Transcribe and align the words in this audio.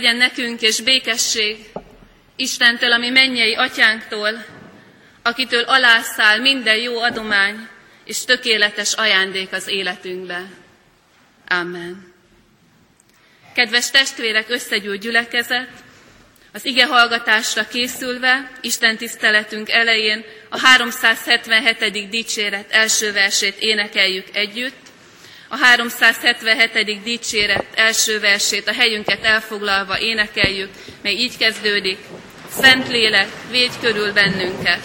legyen 0.00 0.16
nekünk 0.16 0.60
és 0.60 0.80
békesség 0.80 1.56
Istentől, 2.36 2.92
ami 2.92 3.08
mennyei 3.10 3.54
atyánktól, 3.54 4.44
akitől 5.22 5.62
alászáll 5.62 6.38
minden 6.38 6.76
jó 6.76 6.98
adomány 6.98 7.68
és 8.04 8.24
tökéletes 8.24 8.92
ajándék 8.92 9.52
az 9.52 9.68
életünkbe. 9.68 10.42
Amen. 11.48 12.12
Kedves 13.54 13.90
testvérek, 13.90 14.50
összegyűlt 14.50 15.00
gyülekezet, 15.00 15.70
az 16.52 16.64
ige 16.64 16.86
hallgatásra 16.86 17.68
készülve, 17.68 18.50
Isten 18.60 18.96
tiszteletünk 18.96 19.70
elején 19.70 20.24
a 20.48 20.58
377. 20.58 22.08
dicséret 22.08 22.70
első 22.70 23.12
versét 23.12 23.56
énekeljük 23.58 24.26
együtt. 24.32 24.89
A 25.52 25.56
377. 25.56 27.02
dicséret 27.02 27.64
első 27.74 28.20
versét 28.20 28.68
a 28.68 28.72
helyünket 28.72 29.24
elfoglalva 29.24 29.98
énekeljük, 29.98 30.70
mely 31.02 31.12
így 31.12 31.36
kezdődik. 31.36 31.98
Szentlélek, 32.60 33.28
védj 33.50 33.74
körül 33.80 34.12
bennünket! 34.12 34.80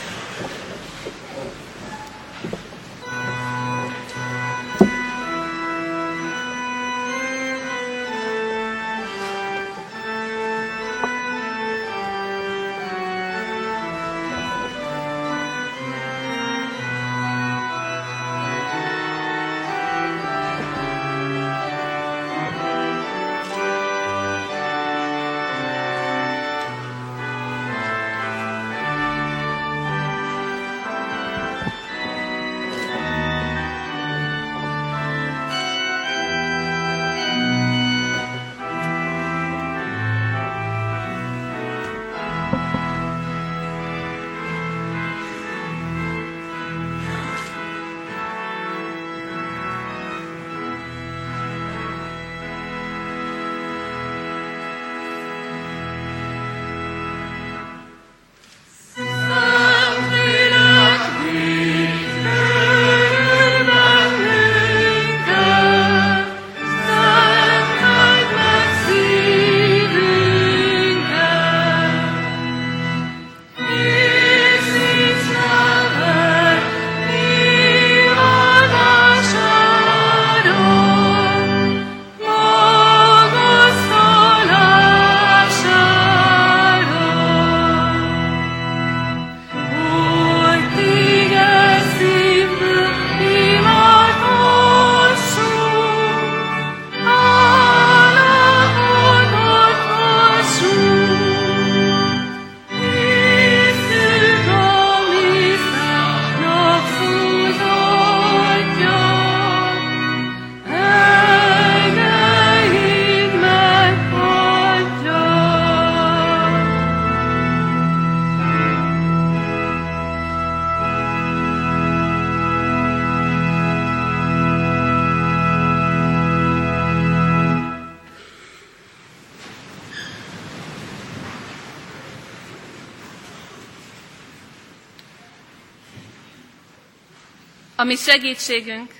Ami 137.85 137.95
segítségünk, 137.95 138.91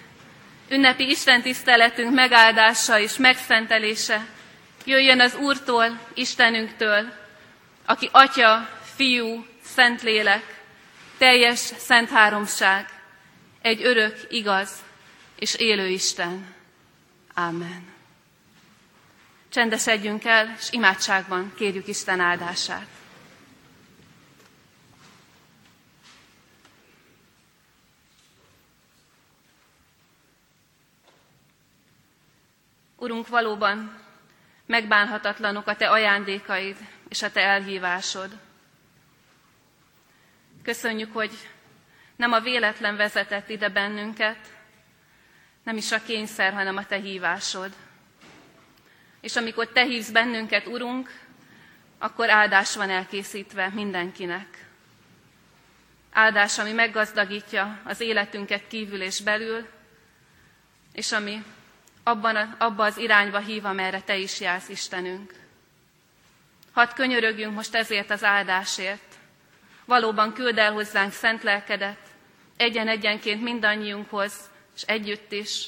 ünnepi 0.69 1.09
Isten 1.09 1.41
tiszteletünk 1.41 2.13
megáldása 2.13 2.99
és 2.99 3.17
megszentelése 3.17 4.25
jöjjön 4.85 5.19
az 5.19 5.35
Úrtól, 5.35 5.99
Istenünktől, 6.13 7.13
aki 7.85 8.09
Atya, 8.11 8.69
Fiú, 8.95 9.45
Szentlélek, 9.63 10.63
teljes 11.17 11.59
szent 11.59 12.09
háromság, 12.09 12.89
egy 13.61 13.83
örök, 13.83 14.17
igaz 14.29 14.69
és 15.39 15.55
élő 15.55 15.87
Isten. 15.87 16.53
Amen. 17.33 17.93
Csendesedjünk 19.49 20.25
el, 20.25 20.55
és 20.59 20.67
imádságban 20.71 21.53
kérjük 21.57 21.87
Isten 21.87 22.19
áldását. 22.19 22.94
Urunk, 33.05 33.27
valóban 33.27 33.99
megbánhatatlanok 34.65 35.67
a 35.67 35.75
Te 35.75 35.89
ajándékaid 35.89 36.77
és 37.09 37.21
a 37.21 37.31
Te 37.31 37.41
elhívásod. 37.41 38.31
Köszönjük, 40.63 41.13
hogy 41.13 41.31
nem 42.15 42.31
a 42.31 42.39
véletlen 42.39 42.95
vezetett 42.95 43.49
ide 43.49 43.69
bennünket, 43.69 44.37
nem 45.63 45.77
is 45.77 45.91
a 45.91 46.01
kényszer, 46.03 46.53
hanem 46.53 46.77
a 46.77 46.85
Te 46.85 46.95
hívásod. 46.95 47.73
És 49.21 49.35
amikor 49.35 49.67
Te 49.67 49.83
hívsz 49.83 50.09
bennünket, 50.09 50.67
Urunk, 50.67 51.19
akkor 51.97 52.29
áldás 52.29 52.75
van 52.75 52.89
elkészítve 52.89 53.69
mindenkinek. 53.69 54.67
Áldás, 56.11 56.59
ami 56.59 56.71
meggazdagítja 56.71 57.79
az 57.83 57.99
életünket 57.99 58.67
kívül 58.67 59.01
és 59.01 59.21
belül, 59.21 59.67
és 60.93 61.11
ami 61.11 61.43
abban 62.07 62.35
abba 62.35 62.83
az 62.83 62.97
irányba 62.97 63.39
hív, 63.39 63.65
amerre 63.65 64.01
Te 64.01 64.17
is 64.17 64.39
jársz, 64.39 64.69
Istenünk. 64.69 65.33
Hadd 66.71 66.93
könyörögjünk 66.95 67.55
most 67.55 67.75
ezért 67.75 68.09
az 68.09 68.23
áldásért. 68.23 69.15
Valóban 69.85 70.33
küld 70.33 70.57
el 70.57 70.71
hozzánk 70.71 71.11
szent 71.11 71.43
lelkedet, 71.43 71.99
egyen-egyenként 72.57 73.41
mindannyiunkhoz, 73.41 74.49
és 74.75 74.81
együtt 74.81 75.31
is. 75.31 75.67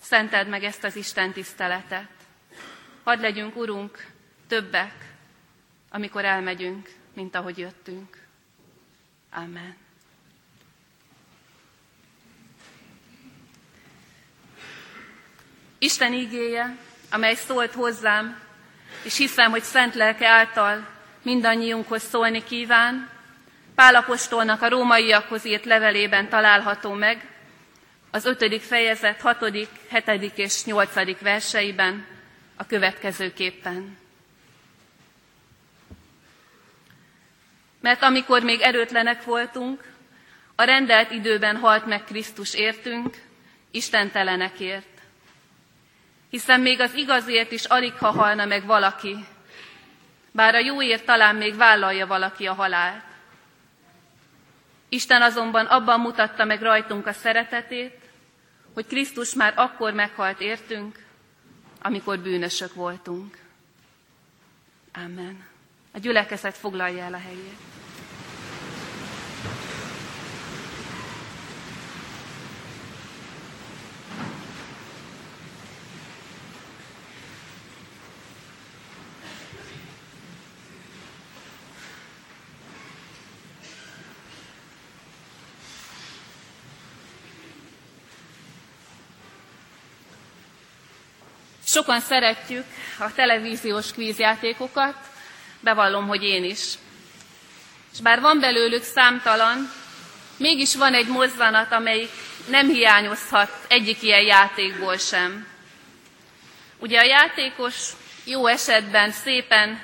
Szenteld 0.00 0.48
meg 0.48 0.64
ezt 0.64 0.84
az 0.84 0.96
Isten 0.96 1.32
tiszteletet. 1.32 2.08
Hadd 3.04 3.20
legyünk, 3.20 3.56
Urunk, 3.56 4.06
többek, 4.48 4.94
amikor 5.90 6.24
elmegyünk, 6.24 6.92
mint 7.14 7.34
ahogy 7.34 7.58
jöttünk. 7.58 8.26
Amen. 9.30 9.85
Isten 15.78 16.12
ígéje, 16.12 16.76
amely 17.10 17.34
szólt 17.34 17.72
hozzám, 17.72 18.40
és 19.02 19.16
hiszem, 19.16 19.50
hogy 19.50 19.62
szent 19.62 19.94
lelke 19.94 20.28
által 20.28 20.86
mindannyiunkhoz 21.22 22.02
szólni 22.02 22.44
kíván, 22.44 23.10
Pálapostolnak 23.74 24.62
a 24.62 24.68
rómaiakhoz 24.68 25.44
írt 25.44 25.64
levelében 25.64 26.28
található 26.28 26.92
meg, 26.92 27.26
az 28.10 28.24
ötödik 28.24 28.62
fejezet 28.62 29.20
hatodik, 29.20 29.68
hetedik 29.88 30.36
és 30.36 30.64
nyolcadik 30.64 31.18
verseiben 31.20 32.06
a 32.56 32.66
következőképpen. 32.66 33.98
Mert 37.80 38.02
amikor 38.02 38.42
még 38.42 38.60
erőtlenek 38.60 39.24
voltunk, 39.24 39.84
a 40.54 40.62
rendelt 40.62 41.10
időben 41.10 41.56
halt 41.56 41.86
meg 41.86 42.04
Krisztus 42.04 42.54
értünk, 42.54 43.16
istentelenekért. 43.70 44.95
Hiszen 46.36 46.60
még 46.60 46.80
az 46.80 46.94
igazért 46.94 47.52
is 47.52 47.64
alig 47.64 47.92
ha 47.92 48.10
halna 48.10 48.44
meg 48.44 48.66
valaki, 48.66 49.16
bár 50.30 50.54
a 50.54 50.58
jóért 50.58 51.04
talán 51.04 51.36
még 51.36 51.56
vállalja 51.56 52.06
valaki 52.06 52.46
a 52.46 52.52
halált. 52.52 53.04
Isten 54.88 55.22
azonban 55.22 55.66
abban 55.66 56.00
mutatta 56.00 56.44
meg 56.44 56.62
rajtunk 56.62 57.06
a 57.06 57.12
szeretetét, 57.12 57.98
hogy 58.74 58.86
Krisztus 58.86 59.34
már 59.34 59.52
akkor 59.56 59.92
meghalt 59.92 60.40
értünk, 60.40 61.04
amikor 61.82 62.18
bűnösök 62.18 62.74
voltunk. 62.74 63.38
Amen. 64.94 65.46
A 65.92 65.98
gyülekezet 65.98 66.56
foglalja 66.56 67.04
el 67.04 67.14
a 67.14 67.18
helyét. 67.18 67.75
Sokan 91.76 92.00
szeretjük 92.00 92.64
a 92.98 93.12
televíziós 93.14 93.92
kvízjátékokat, 93.92 94.94
bevallom, 95.60 96.06
hogy 96.06 96.22
én 96.22 96.44
is. 96.44 96.74
És 97.92 98.00
bár 98.00 98.20
van 98.20 98.40
belőlük 98.40 98.82
számtalan, 98.82 99.70
mégis 100.36 100.74
van 100.74 100.94
egy 100.94 101.06
mozzanat, 101.06 101.72
amelyik 101.72 102.10
nem 102.48 102.68
hiányozhat 102.68 103.50
egyik 103.68 104.02
ilyen 104.02 104.22
játékból 104.22 104.96
sem. 104.96 105.46
Ugye 106.78 106.98
a 106.98 107.04
játékos 107.04 107.90
jó 108.24 108.46
esetben 108.46 109.10
szépen 109.10 109.80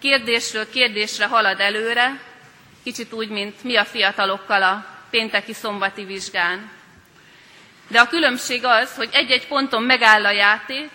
kérdésről 0.00 0.70
kérdésre 0.70 1.26
halad 1.26 1.60
előre, 1.60 2.20
kicsit 2.84 3.12
úgy, 3.12 3.28
mint 3.28 3.62
mi 3.62 3.76
a 3.76 3.84
fiatalokkal 3.84 4.62
a 4.62 4.86
pénteki 5.10 5.52
szombati 5.52 6.04
vizsgán. 6.04 6.70
De 7.88 8.00
a 8.00 8.08
különbség 8.08 8.64
az, 8.64 8.94
hogy 8.96 9.08
egy-egy 9.12 9.46
ponton 9.46 9.82
megáll 9.82 10.24
a 10.24 10.30
játék, 10.30 10.90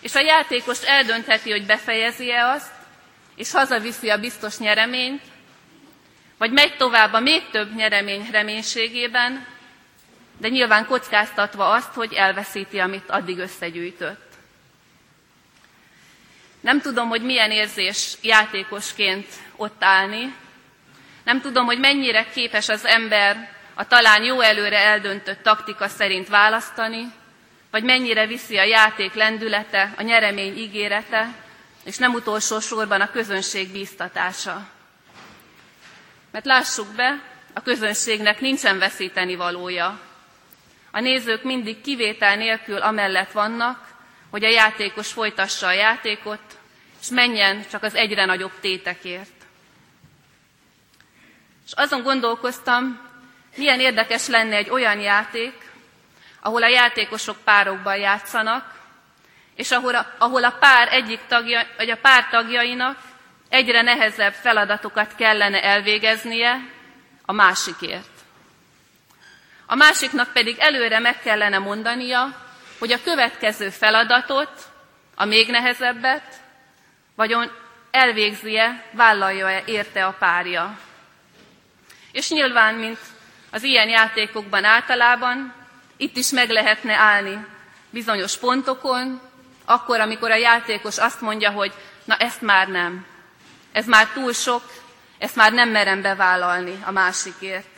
és 0.00 0.14
a 0.14 0.20
játékos 0.20 0.82
eldöntheti, 0.82 1.50
hogy 1.50 1.66
befejezi-e 1.66 2.46
azt, 2.46 2.72
és 3.36 3.52
hazaviszi 3.52 4.08
a 4.10 4.18
biztos 4.18 4.58
nyereményt, 4.58 5.22
vagy 6.38 6.52
megy 6.52 6.76
tovább 6.76 7.12
a 7.12 7.20
még 7.20 7.50
több 7.50 7.74
nyeremény 7.74 8.28
reménységében, 8.32 9.46
de 10.38 10.48
nyilván 10.48 10.86
kockáztatva 10.86 11.70
azt, 11.70 11.92
hogy 11.94 12.12
elveszíti, 12.12 12.78
amit 12.78 13.10
addig 13.10 13.38
összegyűjtött. 13.38 14.28
Nem 16.60 16.80
tudom, 16.80 17.08
hogy 17.08 17.22
milyen 17.22 17.50
érzés 17.50 18.16
játékosként 18.22 19.26
ott 19.56 19.84
állni, 19.84 20.34
nem 21.24 21.40
tudom, 21.40 21.64
hogy 21.64 21.78
mennyire 21.78 22.24
képes 22.24 22.68
az 22.68 22.86
ember 22.86 23.52
a 23.74 23.86
talán 23.86 24.22
jó 24.22 24.40
előre 24.40 24.78
eldöntött 24.78 25.42
taktika 25.42 25.88
szerint 25.88 26.28
választani, 26.28 27.12
vagy 27.70 27.82
mennyire 27.82 28.26
viszi 28.26 28.56
a 28.56 28.64
játék 28.64 29.14
lendülete, 29.14 29.92
a 29.96 30.02
nyeremény 30.02 30.56
ígérete, 30.56 31.34
és 31.84 31.96
nem 31.96 32.14
utolsó 32.14 32.60
sorban 32.60 33.00
a 33.00 33.10
közönség 33.10 33.72
bíztatása. 33.72 34.68
Mert 36.30 36.44
lássuk 36.44 36.94
be, 36.94 37.22
a 37.54 37.62
közönségnek 37.62 38.40
nincsen 38.40 38.78
veszíteni 38.78 39.36
valója. 39.36 40.00
A 40.90 41.00
nézők 41.00 41.42
mindig 41.42 41.80
kivétel 41.80 42.36
nélkül 42.36 42.76
amellett 42.76 43.32
vannak, 43.32 43.88
hogy 44.30 44.44
a 44.44 44.48
játékos 44.48 45.12
folytassa 45.12 45.66
a 45.66 45.72
játékot, 45.72 46.58
és 47.00 47.08
menjen 47.08 47.64
csak 47.70 47.82
az 47.82 47.94
egyre 47.94 48.24
nagyobb 48.24 48.52
tétekért. 48.60 49.32
És 51.66 51.72
azon 51.72 52.02
gondolkoztam, 52.02 53.08
milyen 53.56 53.80
érdekes 53.80 54.26
lenne 54.26 54.56
egy 54.56 54.70
olyan 54.70 55.00
játék, 55.00 55.69
ahol 56.40 56.62
a 56.62 56.68
játékosok 56.68 57.36
párokban 57.44 57.96
játszanak, 57.96 58.78
és 59.56 59.70
ahol 59.70 59.94
a, 59.94 60.06
ahol 60.18 60.44
a 60.44 60.50
pár 60.50 60.92
egyik 60.92 61.20
tagja, 61.28 61.66
vagy 61.76 61.90
a 61.90 61.96
pár 61.96 62.28
tagjainak 62.28 62.98
egyre 63.48 63.82
nehezebb 63.82 64.32
feladatokat 64.32 65.14
kellene 65.14 65.62
elvégeznie 65.62 66.60
a 67.24 67.32
másikért. 67.32 68.08
A 69.66 69.74
másiknak 69.74 70.32
pedig 70.32 70.58
előre 70.58 70.98
meg 70.98 71.20
kellene 71.20 71.58
mondania, 71.58 72.36
hogy 72.78 72.92
a 72.92 73.02
következő 73.04 73.68
feladatot, 73.68 74.50
a 75.14 75.24
még 75.24 75.50
nehezebbet, 75.50 76.34
vagyon 77.14 77.50
elvégzie, 77.90 78.84
vállalja-e 78.90 79.62
érte 79.66 80.06
a 80.06 80.12
párja. 80.18 80.78
És 82.12 82.30
nyilván, 82.30 82.74
mint 82.74 82.98
az 83.50 83.62
ilyen 83.62 83.88
játékokban 83.88 84.64
általában, 84.64 85.59
itt 86.00 86.16
is 86.16 86.30
meg 86.30 86.50
lehetne 86.50 86.94
állni 86.94 87.46
bizonyos 87.90 88.36
pontokon, 88.36 89.20
akkor, 89.64 90.00
amikor 90.00 90.30
a 90.30 90.36
játékos 90.36 90.98
azt 90.98 91.20
mondja, 91.20 91.50
hogy 91.50 91.72
na 92.04 92.16
ezt 92.16 92.40
már 92.40 92.68
nem, 92.68 93.06
ez 93.72 93.86
már 93.86 94.08
túl 94.08 94.32
sok, 94.32 94.62
ezt 95.18 95.36
már 95.36 95.52
nem 95.52 95.68
merem 95.68 96.02
bevállalni 96.02 96.82
a 96.84 96.90
másikért. 96.90 97.68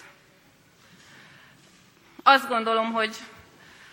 Azt 2.22 2.48
gondolom, 2.48 2.92
hogy 2.92 3.16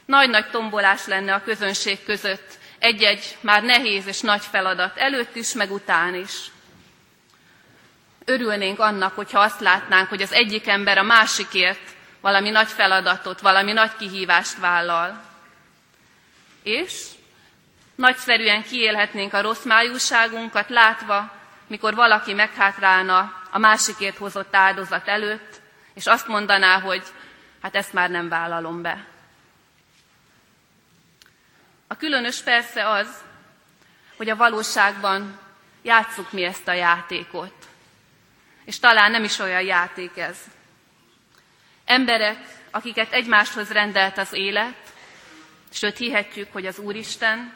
nagy-nagy 0.05 0.49
tombolás 0.49 1.05
lenne 1.05 1.33
a 1.33 1.43
közönség 1.43 2.03
között 2.03 2.57
egy-egy 2.79 3.37
már 3.41 3.63
nehéz 3.63 4.07
és 4.07 4.19
nagy 4.21 4.43
feladat 4.51 4.97
előtt 4.97 5.35
is, 5.35 5.53
meg 5.53 5.71
után 5.71 6.15
is. 6.15 6.51
Örülnénk 8.25 8.79
annak, 8.79 9.15
hogyha 9.15 9.39
azt 9.39 9.59
látnánk, 9.59 10.09
hogy 10.09 10.21
az 10.21 10.31
egyik 10.31 10.67
ember 10.67 10.97
a 10.97 11.03
másikért 11.03 11.97
valami 12.21 12.49
nagy 12.49 12.67
feladatot, 12.67 13.41
valami 13.41 13.71
nagy 13.71 13.95
kihívást 13.95 14.57
vállal. 14.57 15.21
És 16.63 17.05
nagyszerűen 17.95 18.63
kiélhetnénk 18.63 19.33
a 19.33 19.41
rossz 19.41 19.63
májúságunkat, 19.63 20.69
látva, 20.69 21.31
mikor 21.67 21.95
valaki 21.95 22.33
meghátrálna 22.33 23.33
a 23.51 23.57
másikért 23.57 24.17
hozott 24.17 24.55
áldozat 24.55 25.07
előtt, 25.07 25.61
és 25.93 26.05
azt 26.05 26.27
mondaná, 26.27 26.79
hogy 26.79 27.03
hát 27.61 27.75
ezt 27.75 27.93
már 27.93 28.09
nem 28.09 28.29
vállalom 28.29 28.81
be. 28.81 29.05
A 31.87 31.95
különös 31.95 32.41
persze 32.41 32.89
az, 32.89 33.07
hogy 34.17 34.29
a 34.29 34.35
valóságban 34.35 35.39
játsszuk 35.81 36.31
mi 36.31 36.43
ezt 36.43 36.67
a 36.67 36.73
játékot. 36.73 37.53
És 38.65 38.79
talán 38.79 39.11
nem 39.11 39.23
is 39.23 39.39
olyan 39.39 39.61
játék 39.61 40.17
ez. 40.17 40.37
Emberek, 41.89 42.37
akiket 42.71 43.13
egymáshoz 43.13 43.71
rendelt 43.71 44.17
az 44.17 44.33
élet, 44.33 44.75
sőt 45.71 45.97
hihetjük, 45.97 46.51
hogy 46.51 46.65
az 46.65 46.77
Úristen, 46.77 47.53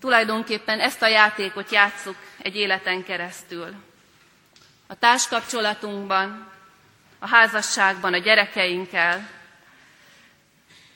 tulajdonképpen 0.00 0.80
ezt 0.80 1.02
a 1.02 1.06
játékot 1.06 1.70
játsszuk 1.70 2.16
egy 2.42 2.56
életen 2.56 3.04
keresztül. 3.04 3.74
A 4.86 4.94
társkapcsolatunkban, 4.94 6.52
a 7.18 7.28
házasságban, 7.28 8.12
a 8.12 8.18
gyerekeinkkel, 8.18 9.28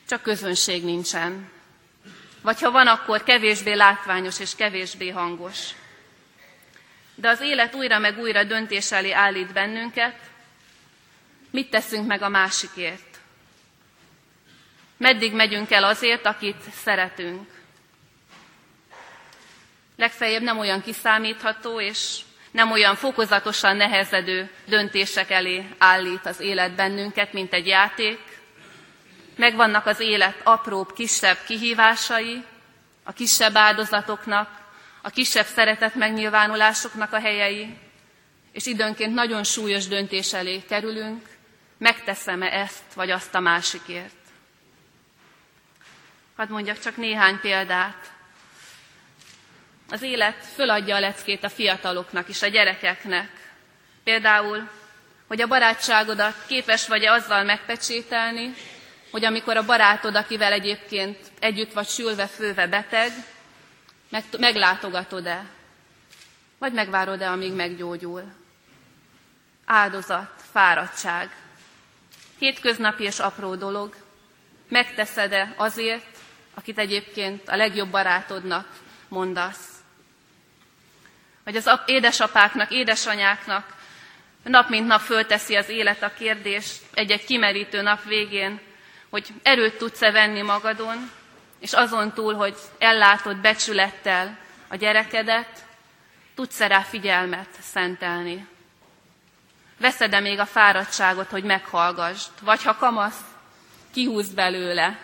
csak 0.07 0.21
közönség 0.21 0.83
nincsen. 0.83 1.49
Vagy 2.41 2.61
ha 2.61 2.71
van, 2.71 2.87
akkor 2.87 3.23
kevésbé 3.23 3.73
látványos 3.73 4.39
és 4.39 4.55
kevésbé 4.55 5.09
hangos. 5.09 5.59
De 7.15 7.29
az 7.29 7.41
élet 7.41 7.75
újra 7.75 7.99
meg 7.99 8.17
újra 8.17 8.43
döntés 8.43 8.91
elé 8.91 9.11
állít 9.11 9.53
bennünket, 9.53 10.29
mit 11.51 11.69
teszünk 11.69 12.07
meg 12.07 12.21
a 12.21 12.29
másikért. 12.29 13.19
Meddig 14.97 15.33
megyünk 15.33 15.71
el 15.71 15.83
azért, 15.83 16.25
akit 16.25 16.61
szeretünk. 16.83 17.49
Legfeljebb 19.95 20.41
nem 20.41 20.57
olyan 20.57 20.81
kiszámítható 20.81 21.81
és 21.81 22.19
nem 22.51 22.71
olyan 22.71 22.95
fokozatosan 22.95 23.75
nehezedő 23.75 24.49
döntések 24.65 25.29
elé 25.29 25.65
állít 25.77 26.25
az 26.25 26.39
élet 26.39 26.75
bennünket, 26.75 27.33
mint 27.33 27.53
egy 27.53 27.67
játék. 27.67 28.19
Megvannak 29.35 29.85
az 29.85 29.99
élet 29.99 30.41
apróbb, 30.43 30.93
kisebb 30.93 31.37
kihívásai, 31.45 32.43
a 33.03 33.11
kisebb 33.11 33.55
áldozatoknak, 33.55 34.49
a 35.01 35.09
kisebb 35.09 35.45
szeretet 35.45 35.95
megnyilvánulásoknak 35.95 37.13
a 37.13 37.19
helyei, 37.19 37.77
és 38.51 38.65
időnként 38.65 39.13
nagyon 39.13 39.43
súlyos 39.43 39.87
döntés 39.87 40.33
elé 40.33 40.63
kerülünk, 40.67 41.38
megteszem-e 41.79 42.47
ezt 42.47 42.93
vagy 42.93 43.11
azt 43.11 43.35
a 43.35 43.39
másikért. 43.39 44.13
Hadd 46.35 46.49
mondjak 46.49 46.79
csak 46.79 46.97
néhány 46.97 47.39
példát 47.39 48.11
az 49.89 50.01
élet 50.01 50.45
föladja 50.45 50.95
a 50.95 50.99
leckét 50.99 51.43
a 51.43 51.49
fiataloknak 51.49 52.29
és 52.29 52.41
a 52.41 52.47
gyerekeknek. 52.47 53.29
Például, 54.03 54.69
hogy 55.27 55.41
a 55.41 55.47
barátságodat 55.47 56.45
képes 56.47 56.87
vagy-e 56.87 57.11
azzal 57.11 57.43
megpecsételni, 57.43 58.53
hogy 59.11 59.25
amikor 59.25 59.57
a 59.57 59.65
barátod, 59.65 60.15
akivel 60.15 60.51
egyébként 60.51 61.17
együtt 61.39 61.73
vagy 61.73 61.87
sülve, 61.87 62.27
főve 62.27 62.67
beteg, 62.67 63.11
meg, 64.09 64.23
meglátogatod-e, 64.39 65.45
vagy 66.57 66.73
megvárod-e, 66.73 67.29
amíg 67.31 67.53
meggyógyul. 67.53 68.23
Áldozat, 69.65 70.31
fáradtság, 70.51 71.35
hétköznapi 72.39 73.03
és 73.03 73.19
apró 73.19 73.55
dolog, 73.55 73.95
megteszed-e 74.69 75.53
azért, 75.57 76.05
akit 76.53 76.77
egyébként 76.77 77.49
a 77.49 77.55
legjobb 77.55 77.89
barátodnak 77.89 78.67
mondasz 79.07 79.79
vagy 81.43 81.55
az 81.55 81.79
édesapáknak, 81.85 82.71
édesanyáknak 82.71 83.75
nap 84.43 84.69
mint 84.69 84.87
nap 84.87 85.01
fölteszi 85.01 85.55
az 85.55 85.69
élet 85.69 86.03
a 86.03 86.13
kérdést 86.13 86.81
egy-egy 86.93 87.25
kimerítő 87.25 87.81
nap 87.81 88.03
végén, 88.03 88.59
hogy 89.09 89.27
erőt 89.43 89.77
tudsz-e 89.77 90.11
venni 90.11 90.41
magadon, 90.41 91.11
és 91.59 91.73
azon 91.73 92.13
túl, 92.13 92.33
hogy 92.33 92.55
ellátod 92.77 93.37
becsülettel 93.37 94.37
a 94.67 94.75
gyerekedet, 94.75 95.65
tudsz-e 96.35 96.67
rá 96.67 96.79
figyelmet 96.79 97.49
szentelni. 97.59 98.47
Veszed-e 99.79 100.19
még 100.19 100.39
a 100.39 100.45
fáradtságot, 100.45 101.29
hogy 101.29 101.43
meghallgasd, 101.43 102.31
vagy 102.41 102.63
ha 102.63 102.75
kamasz, 102.75 103.19
kihúz 103.93 104.33
belőle, 104.33 104.99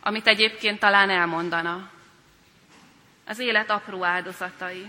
amit 0.00 0.26
egyébként 0.26 0.78
talán 0.78 1.10
elmondana. 1.10 1.90
Az 3.26 3.38
élet 3.38 3.70
apró 3.70 4.04
áldozatai 4.04 4.86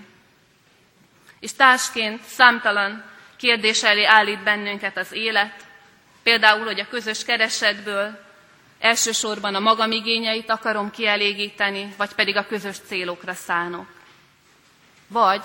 és 1.40 1.54
társként 1.54 2.24
számtalan 2.24 3.04
kérdés 3.36 3.84
elé 3.84 4.04
állít 4.04 4.44
bennünket 4.44 4.98
az 4.98 5.12
élet, 5.12 5.66
például, 6.24 6.66
hogy 6.66 6.80
a 6.80 6.88
közös 6.88 7.24
keresetből 7.24 8.26
elsősorban 8.80 9.56
a 9.56 9.60
magam 9.60 9.92
igényeit 9.92 10.50
akarom 10.50 10.92
kielégíteni, 10.92 11.94
vagy 11.98 12.14
pedig 12.14 12.36
a 12.36 12.48
közös 12.48 12.78
célokra 12.88 13.34
szánok. 13.34 13.88
Vagy, 15.08 15.44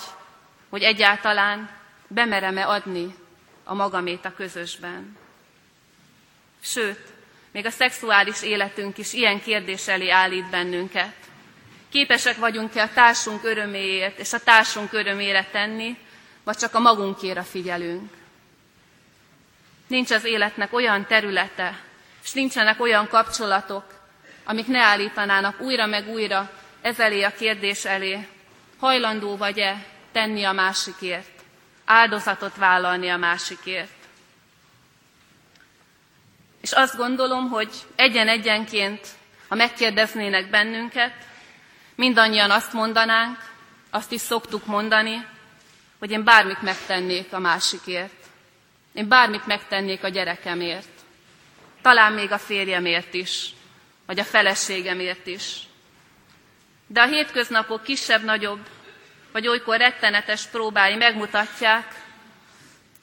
hogy 0.68 0.82
egyáltalán 0.82 1.70
bemerem-e 2.08 2.68
adni 2.68 3.14
a 3.64 3.74
magamét 3.74 4.24
a 4.24 4.34
közösben. 4.34 5.16
Sőt, 6.62 7.12
még 7.50 7.66
a 7.66 7.70
szexuális 7.70 8.42
életünk 8.42 8.98
is 8.98 9.12
ilyen 9.12 9.40
kérdés 9.40 9.88
elé 9.88 10.10
állít 10.10 10.50
bennünket. 10.50 11.14
Képesek 11.88 12.36
vagyunk-e 12.36 12.82
a 12.82 12.92
társunk 12.92 13.44
öröméért 13.44 14.18
és 14.18 14.32
a 14.32 14.40
társunk 14.40 14.92
örömére 14.92 15.44
tenni, 15.52 15.96
vagy 16.44 16.56
csak 16.56 16.74
a 16.74 16.80
magunkéra 16.80 17.42
figyelünk. 17.42 18.12
Nincs 19.86 20.10
az 20.10 20.24
életnek 20.24 20.72
olyan 20.72 21.06
területe, 21.06 21.80
és 22.24 22.32
nincsenek 22.32 22.80
olyan 22.80 23.08
kapcsolatok, 23.08 23.84
amik 24.44 24.66
ne 24.66 24.80
állítanának 24.80 25.60
újra 25.60 25.86
meg 25.86 26.08
újra 26.08 26.50
ez 26.80 27.00
elé 27.00 27.22
a 27.22 27.32
kérdés 27.38 27.84
elé, 27.84 28.28
hajlandó 28.78 29.36
vagy-e 29.36 29.86
tenni 30.12 30.44
a 30.44 30.52
másikért, 30.52 31.33
áldozatot 31.84 32.56
vállalni 32.56 33.08
a 33.08 33.16
másikért. 33.16 33.92
És 36.60 36.72
azt 36.72 36.96
gondolom, 36.96 37.48
hogy 37.48 37.70
egyen-egyenként, 37.94 39.08
ha 39.48 39.54
megkérdeznének 39.54 40.50
bennünket, 40.50 41.14
mindannyian 41.94 42.50
azt 42.50 42.72
mondanánk, 42.72 43.38
azt 43.90 44.12
is 44.12 44.20
szoktuk 44.20 44.66
mondani, 44.66 45.26
hogy 45.98 46.10
én 46.10 46.24
bármit 46.24 46.62
megtennék 46.62 47.32
a 47.32 47.38
másikért. 47.38 48.24
Én 48.92 49.08
bármit 49.08 49.46
megtennék 49.46 50.04
a 50.04 50.08
gyerekemért. 50.08 50.88
Talán 51.82 52.12
még 52.12 52.32
a 52.32 52.38
férjemért 52.38 53.14
is, 53.14 53.50
vagy 54.06 54.18
a 54.18 54.24
feleségemért 54.24 55.26
is. 55.26 55.58
De 56.86 57.00
a 57.00 57.06
hétköznapok 57.06 57.82
kisebb-nagyobb, 57.82 58.68
vagy 59.34 59.48
olykor 59.48 59.76
rettenetes 59.76 60.46
próbái 60.46 60.94
megmutatják, 60.94 61.94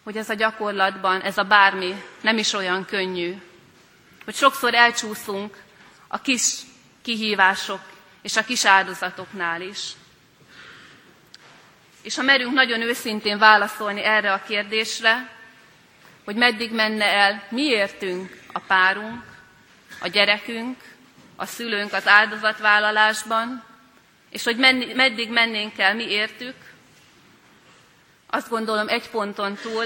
hogy 0.04 0.18
ez 0.18 0.30
a 0.30 0.34
gyakorlatban, 0.34 1.22
ez 1.22 1.38
a 1.38 1.44
bármi 1.44 2.04
nem 2.22 2.38
is 2.38 2.54
olyan 2.54 2.86
könnyű. 2.86 3.42
Hogy 4.26 4.36
sokszor 4.36 4.74
elcsúszunk 4.74 5.58
a 6.08 6.22
kis 6.22 6.56
kihívások 7.02 7.80
és 8.22 8.36
a 8.36 8.44
kis 8.44 8.66
áldozatoknál 8.66 9.62
is. 9.62 9.92
És 12.02 12.16
ha 12.16 12.22
merünk 12.22 12.54
nagyon 12.54 12.82
őszintén 12.82 13.38
válaszolni 13.38 14.04
erre 14.04 14.34
a 14.34 14.44
kérdésre, 14.48 15.30
hogy 16.26 16.36
meddig 16.36 16.74
menne 16.74 17.06
el 17.06 17.44
miértünk 17.50 18.42
a 18.54 18.60
párunk, 18.60 19.24
a 20.02 20.08
gyerekünk, 20.08 20.78
a 21.36 21.46
szülőnk 21.46 21.94
az 21.94 22.08
áldozatvállalásban, 22.08 23.71
és 24.32 24.44
hogy 24.44 24.58
meddig 24.96 25.30
mennénk 25.30 25.78
el 25.78 25.96
mi 25.96 26.10
értük, 26.10 26.56
azt 28.28 28.50
gondolom 28.50 28.88
egy 28.88 29.10
ponton 29.10 29.56
túl 29.56 29.86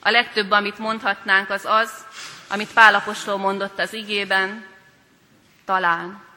a 0.00 0.10
legtöbb, 0.10 0.50
amit 0.50 0.78
mondhatnánk, 0.78 1.50
az 1.50 1.64
az, 1.64 1.90
amit 2.48 2.72
Pálapostól 2.72 3.36
mondott 3.36 3.78
az 3.78 3.92
igében, 3.92 4.66
talán 5.64 6.30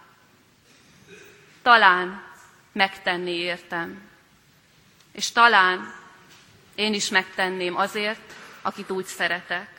talán 1.65 2.23
megtenni 2.71 3.31
értem. 3.31 4.01
És 5.11 5.31
talán 5.31 5.93
én 6.75 6.93
is 6.93 7.09
megtenném 7.09 7.77
azért, 7.77 8.33
akit 8.61 8.89
úgy 8.89 9.05
szeretek. 9.05 9.73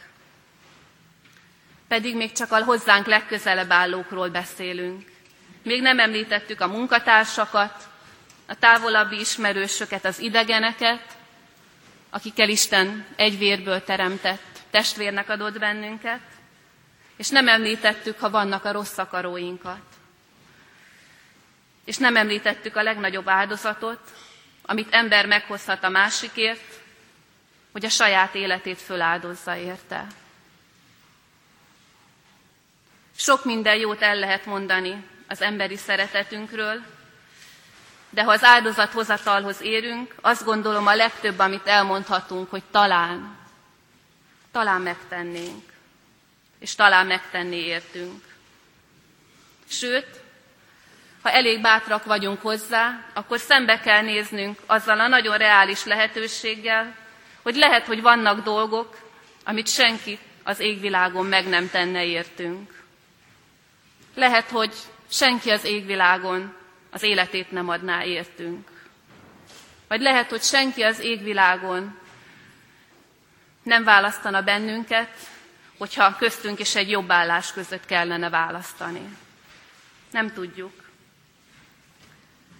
pedig 1.88 2.16
még 2.16 2.32
csak 2.32 2.52
a 2.52 2.64
hozzánk 2.64 3.06
legközelebb 3.06 3.70
állókról 3.70 4.28
beszélünk. 4.28 5.10
Még 5.66 5.82
nem 5.82 5.99
említettük 5.99 6.61
a 6.61 6.66
munkatársakat, 6.66 7.88
a 8.46 8.54
távolabbi 8.54 9.20
ismerősöket, 9.20 10.04
az 10.04 10.18
idegeneket, 10.18 11.16
akikkel 12.11 12.49
Isten 12.49 13.06
egy 13.16 13.38
vérből 13.38 13.85
teremtett, 13.85 14.61
testvérnek 14.70 15.28
adott 15.28 15.58
bennünket, 15.58 16.20
és 17.16 17.28
nem 17.28 17.49
említettük, 17.49 18.19
ha 18.19 18.30
vannak 18.30 18.64
a 18.64 18.73
rossz 18.73 18.99
akaróinkat. 18.99 19.82
És 21.84 21.97
nem 21.97 22.17
említettük 22.17 22.76
a 22.76 22.82
legnagyobb 22.82 23.28
áldozatot, 23.28 24.00
amit 24.62 24.95
ember 24.95 25.26
meghozhat 25.26 25.84
a 25.84 25.88
másikért, 25.88 26.80
hogy 27.73 27.84
a 27.84 27.88
saját 27.88 28.34
életét 28.34 28.80
föláldozza 28.80 29.56
érte. 29.56 30.06
Sok 33.17 33.45
minden 33.45 33.76
jót 33.76 34.02
el 34.02 34.17
lehet 34.17 34.47
mondani 34.47 35.14
az 35.28 35.41
emberi 35.41 35.76
szeretetünkről, 35.76 36.82
de 38.10 38.23
ha 38.23 38.30
az 38.30 38.45
áldozathozatalhoz 38.45 39.60
érünk, 39.60 40.15
azt 40.21 40.45
gondolom 40.45 40.86
a 40.86 40.95
legtöbb, 40.95 41.39
amit 41.39 41.67
elmondhatunk, 41.67 42.50
hogy 42.50 42.62
talán, 42.71 43.36
talán 44.52 44.80
megtennénk, 44.80 45.73
és 46.58 46.75
talán 46.75 47.06
megtenni 47.06 47.56
értünk. 47.56 48.25
Sőt, 49.69 50.06
ha 51.23 51.30
elég 51.30 51.60
bátrak 51.60 52.04
vagyunk 52.04 52.41
hozzá, 52.41 53.04
akkor 53.15 53.39
szembe 53.39 53.80
kell 53.80 54.02
néznünk 54.02 54.58
azzal 54.67 55.00
a 55.00 55.06
nagyon 55.06 55.36
reális 55.36 55.84
lehetőséggel, 55.84 56.95
hogy 57.43 57.56
lehet, 57.56 57.86
hogy 57.86 58.02
vannak 58.02 58.43
dolgok, 58.43 58.99
amit 59.45 59.69
senki 59.69 60.19
az 60.43 60.60
égvilágon 60.60 61.26
meg 61.26 61.49
nem 61.49 61.71
tenne 61.71 62.04
értünk. 62.04 62.82
Lehet, 64.15 64.50
hogy 64.50 64.75
senki 65.08 65.50
az 65.50 65.64
égvilágon 65.64 66.54
az 66.90 67.02
életét 67.02 67.50
nem 67.50 67.69
adná 67.69 68.04
értünk. 68.04 68.69
Vagy 69.88 70.00
lehet, 70.00 70.30
hogy 70.30 70.42
senki 70.42 70.82
az 70.82 71.00
égvilágon 71.00 71.99
nem 73.62 73.84
választana 73.84 74.42
bennünket, 74.42 75.10
hogyha 75.78 76.16
köztünk 76.16 76.58
és 76.58 76.75
egy 76.75 76.90
jobb 76.90 77.10
állás 77.10 77.52
között 77.52 77.86
kellene 77.86 78.30
választani. 78.30 79.16
Nem 80.10 80.32
tudjuk. 80.32 80.84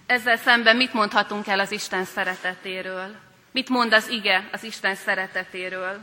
Ezzel 0.05 0.37
szemben 0.37 0.75
mit 0.75 0.93
mondhatunk 0.93 1.47
el 1.47 1.59
az 1.59 1.71
Isten 1.71 2.05
szeretetéről? 2.05 3.15
Mit 3.51 3.69
mond 3.69 3.93
az 3.93 4.07
ige 4.07 4.49
az 4.51 4.63
Isten 4.63 4.95
szeretetéről? 4.95 5.99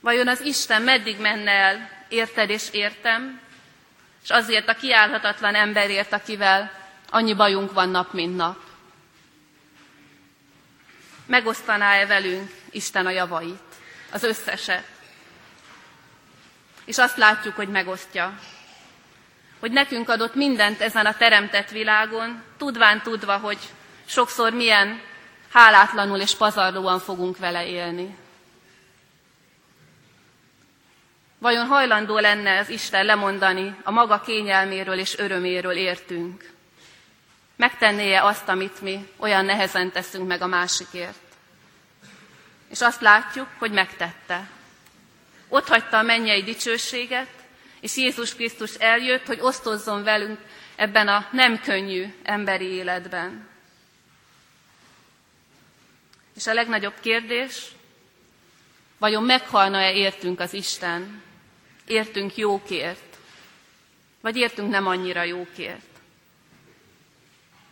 Vajon 0.00 0.28
az 0.28 0.40
Isten 0.40 0.82
meddig 0.82 1.20
menne 1.20 1.50
el, 1.50 1.90
érted 2.08 2.50
és 2.50 2.68
értem, 2.72 3.40
és 4.22 4.30
azért 4.30 4.68
a 4.68 4.74
kiállhatatlan 4.74 5.54
emberért, 5.54 6.12
akivel 6.12 6.70
annyi 7.10 7.34
bajunk 7.34 7.72
van 7.72 7.88
nap, 7.88 8.12
mint 8.12 8.36
nap. 8.36 8.56
Megosztaná-e 11.26 12.06
velünk 12.06 12.50
Isten 12.70 13.06
a 13.06 13.10
javait, 13.10 13.62
az 14.12 14.22
összeset? 14.22 14.84
És 16.84 16.98
azt 16.98 17.16
látjuk, 17.16 17.54
hogy 17.54 17.68
megosztja. 17.68 18.38
Hogy 19.60 19.70
nekünk 19.70 20.08
adott 20.08 20.34
mindent 20.34 20.80
ezen 20.80 21.06
a 21.06 21.16
teremtett 21.16 21.70
világon, 21.70 22.42
tudván 22.56 23.02
tudva, 23.02 23.36
hogy 23.36 23.58
sokszor 24.06 24.52
milyen 24.52 25.00
hálátlanul 25.52 26.18
és 26.18 26.34
pazarlóan 26.34 26.98
fogunk 26.98 27.38
vele 27.38 27.66
élni. 27.66 28.16
Vajon 31.38 31.66
hajlandó 31.66 32.18
lenne 32.18 32.58
az 32.58 32.68
Isten 32.68 33.04
lemondani 33.04 33.76
a 33.82 33.90
maga 33.90 34.20
kényelméről 34.20 34.98
és 34.98 35.18
öröméről 35.18 35.76
értünk? 35.76 36.50
Megtenné-e 37.56 38.24
azt, 38.24 38.48
amit 38.48 38.80
mi 38.80 39.08
olyan 39.16 39.44
nehezen 39.44 39.90
teszünk 39.90 40.28
meg 40.28 40.42
a 40.42 40.46
másikért? 40.46 41.18
És 42.70 42.80
azt 42.80 43.00
látjuk, 43.00 43.46
hogy 43.58 43.70
megtette. 43.70 44.48
Ott 45.48 45.68
hagyta 45.68 45.98
a 45.98 46.02
mennyei 46.02 46.42
dicsőséget, 46.42 47.28
és 47.80 47.96
Jézus 47.96 48.34
Krisztus 48.34 48.74
eljött, 48.74 49.26
hogy 49.26 49.40
osztozzon 49.40 50.02
velünk 50.02 50.38
ebben 50.76 51.08
a 51.08 51.28
nem 51.32 51.60
könnyű 51.60 52.14
emberi 52.22 52.66
életben. 52.66 53.48
És 56.36 56.46
a 56.46 56.54
legnagyobb 56.54 57.00
kérdés, 57.00 57.66
vajon 58.98 59.22
meghalna-e 59.22 59.92
értünk 59.92 60.40
az 60.40 60.52
Isten? 60.52 61.26
Értünk 61.88 62.36
jókért, 62.36 63.18
vagy 64.20 64.36
értünk 64.36 64.70
nem 64.70 64.86
annyira 64.86 65.22
jókért. 65.22 65.86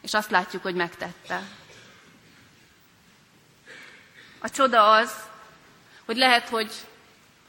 És 0.01 0.15
azt 0.15 0.31
látjuk, 0.31 0.63
hogy 0.63 0.75
megtette. 0.75 1.43
A 4.39 4.51
csoda 4.51 4.91
az, 4.91 5.13
hogy 6.05 6.17
lehet, 6.17 6.49
hogy 6.49 6.73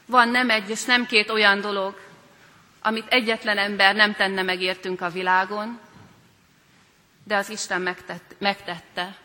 van 0.06 0.28
nem 0.28 0.50
egy 0.50 0.70
és 0.70 0.84
nem 0.84 1.06
két 1.06 1.30
olyan 1.30 1.60
dolog, 1.60 2.00
amit 2.80 3.08
egyetlen 3.08 3.58
ember 3.58 3.94
nem 3.94 4.14
tenne 4.14 4.42
meg 4.42 4.60
értünk 4.60 5.00
a 5.00 5.10
világon, 5.10 5.80
de 7.24 7.36
az 7.36 7.48
Isten 7.48 7.80
megtette. 7.80 8.34
megtette. 8.38 9.16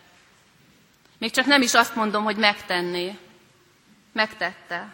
Még 1.17 1.31
csak 1.31 1.45
nem 1.45 1.61
is 1.61 1.73
azt 1.73 1.95
mondom, 1.95 2.23
hogy 2.23 2.37
megtenné. 2.37 3.17
Megtette. 4.11 4.93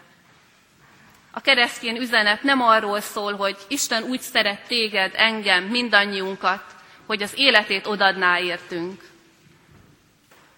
A 1.30 1.40
keresztény 1.40 1.96
üzenet 1.96 2.42
nem 2.42 2.62
arról 2.62 3.00
szól, 3.00 3.36
hogy 3.36 3.56
Isten 3.68 4.02
úgy 4.02 4.20
szeret 4.20 4.66
téged, 4.66 5.12
engem, 5.16 5.64
mindannyiunkat, 5.64 6.64
hogy 7.06 7.22
az 7.22 7.32
életét 7.34 7.86
odadná 7.86 8.38
értünk. 8.38 9.08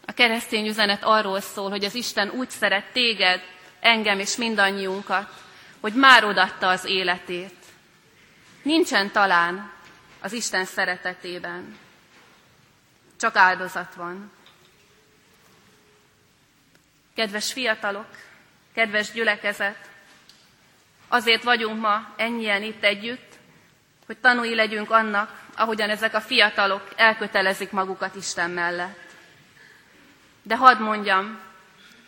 A 0.07 0.13
keresztény 0.13 0.67
üzenet 0.67 1.05
arról 1.05 1.41
szól, 1.41 1.71
hogy 1.71 1.85
az 1.85 1.95
Isten 1.95 2.31
úgy 2.31 2.51
szeret 2.51 2.93
téged, 2.93 3.43
engem 3.81 4.19
és 4.19 4.37
mindannyiunkat, 4.37 5.31
hogy 5.81 5.93
már 5.93 6.25
odatta 6.25 6.69
az 6.69 6.85
életét. 6.85 7.55
Nincsen 8.63 9.11
talán 9.11 9.73
az 10.21 10.33
Isten 10.33 10.65
szeretetében. 10.65 11.79
Csak 13.21 13.37
áldozat 13.37 13.95
van. 13.95 14.33
Kedves 17.15 17.53
fiatalok, 17.53 18.09
kedves 18.75 19.13
gyülekezet, 19.13 19.91
Azért 21.13 21.43
vagyunk 21.43 21.81
ma 21.81 22.13
ennyien 22.17 22.63
itt 22.63 22.85
együtt, 22.85 23.39
hogy 24.07 24.19
tanúi 24.19 24.55
legyünk 24.55 24.91
annak, 24.91 25.41
ahogyan 25.57 25.91
ezek 25.91 26.15
a 26.15 26.21
fiatalok 26.21 26.89
elkötelezik 26.97 27.71
magukat 27.71 28.15
Isten 28.15 28.51
mellett. 28.51 29.11
De 30.43 30.57
hadd 30.57 30.79
mondjam, 30.79 31.41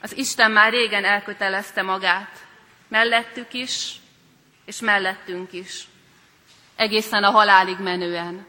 az 0.01 0.17
Isten 0.17 0.51
már 0.51 0.73
régen 0.73 1.05
elkötelezte 1.05 1.83
magát, 1.83 2.47
mellettük 2.88 3.53
is, 3.53 3.95
és 4.64 4.81
mellettünk 4.81 5.53
is. 5.53 5.85
Egészen 6.77 7.25
a 7.25 7.31
halálig 7.31 7.79
menően, 7.79 8.47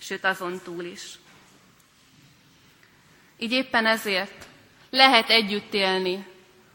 sőt 0.00 0.24
azon 0.24 0.60
túl 0.64 0.84
is. 0.84 1.02
Így 3.38 3.52
éppen 3.52 3.86
ezért 3.86 4.46
lehet 4.90 5.30
együtt 5.30 5.74
élni 5.74 6.26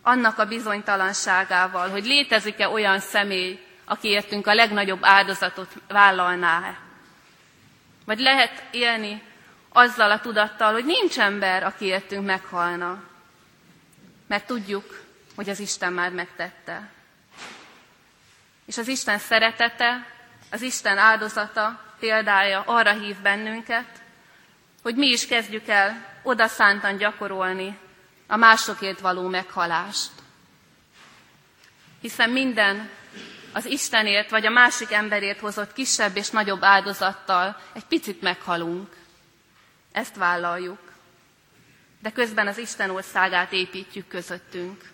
annak 0.10 0.38
a 0.38 0.46
bizonytalanságával, 0.46 1.90
hogy 1.90 2.06
létezik-e 2.06 2.70
olyan 2.70 3.00
személy, 3.00 3.60
aki 3.86 4.08
értünk 4.08 4.48
a 4.48 4.54
legnagyobb 4.54 5.00
áldozatot 5.02 5.74
vállalná-e. 5.88 6.80
Vagy 8.06 8.20
lehet 8.20 8.64
élni 8.72 9.22
azzal 9.70 10.12
a 10.12 10.20
tudattal, 10.20 10.72
hogy 10.72 10.86
nincs 10.86 11.20
ember, 11.20 11.64
aki 11.64 11.86
értünk 11.86 12.26
meghalna. 12.26 13.04
Mert 14.28 14.46
tudjuk, 14.46 15.04
hogy 15.36 15.50
az 15.50 15.60
Isten 15.60 15.94
már 15.94 16.12
megtette. 16.12 16.90
És 18.66 18.78
az 18.78 18.88
Isten 18.88 19.18
szeretete, 19.18 20.06
az 20.52 20.62
Isten 20.62 20.98
áldozata 20.98 21.82
példája 22.00 22.64
arra 22.66 22.92
hív 22.92 23.16
bennünket, 23.22 24.02
hogy 24.84 24.96
mi 24.96 25.08
is 25.08 25.28
kezdjük 25.28 25.68
el 25.68 26.06
odaszántan 26.24 26.98
gyakorolni 26.98 27.78
a 28.32 28.36
másokért 28.36 29.00
való 29.00 29.28
meghalást. 29.28 30.12
Hiszen 32.02 32.30
minden 32.30 32.90
az 33.54 33.66
Istenért 33.66 34.30
vagy 34.30 34.46
a 34.46 34.50
másik 34.50 34.92
emberért 34.92 35.40
hozott 35.40 35.74
kisebb 35.74 36.16
és 36.18 36.30
nagyobb 36.30 36.64
áldozattal 36.64 37.62
egy 37.74 37.86
picit 37.86 38.22
meghalunk. 38.22 38.96
Ezt 39.92 40.16
vállaljuk. 40.16 40.80
De 42.00 42.12
közben 42.12 42.48
az 42.48 42.58
Isten 42.58 42.90
országát 42.90 43.52
építjük 43.52 44.08
közöttünk. 44.08 44.90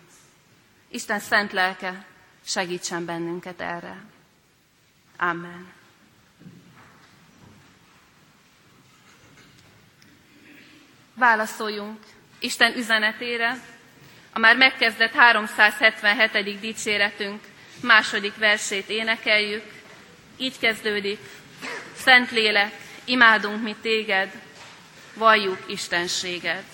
Isten 0.88 1.20
szent 1.20 1.52
lelke 1.52 2.06
segítsen 2.44 3.04
bennünket 3.04 3.60
erre. 3.60 4.04
Amen. 5.16 5.72
Válaszoljunk 11.14 12.15
Isten 12.38 12.76
üzenetére, 12.76 13.58
a 14.32 14.38
már 14.38 14.56
megkezdett 14.56 15.12
377. 15.12 16.60
dicséretünk 16.60 17.40
második 17.80 18.36
versét 18.36 18.88
énekeljük. 18.88 19.64
Így 20.36 20.58
kezdődik. 20.58 21.18
Szentlélek, 21.96 22.72
imádunk 23.04 23.62
mi 23.62 23.76
téged, 23.82 24.30
valljuk 25.14 25.58
Istenséged. 25.66 26.64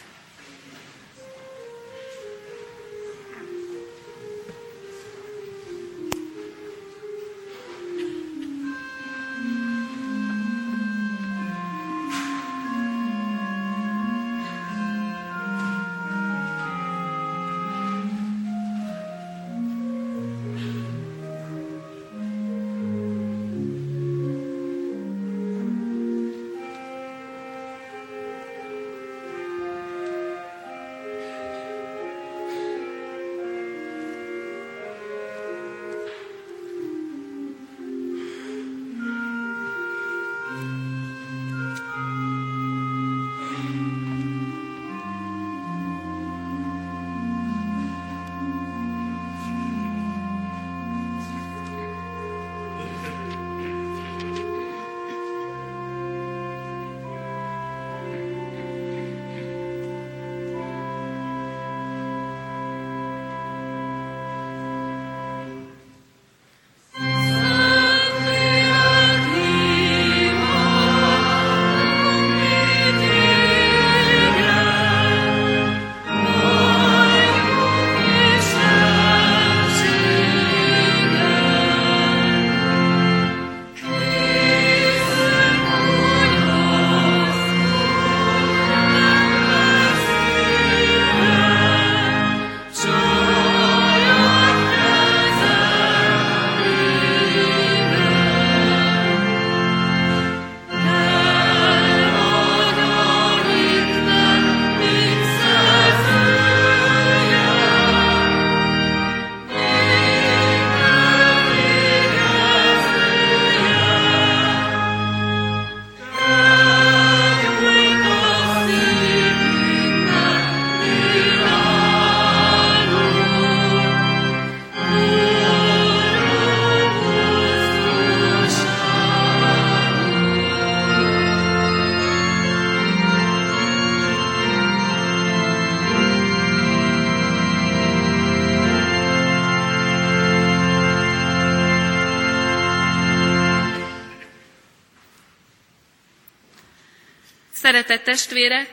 Szeretett 147.82 148.04
testvérek, 148.04 148.68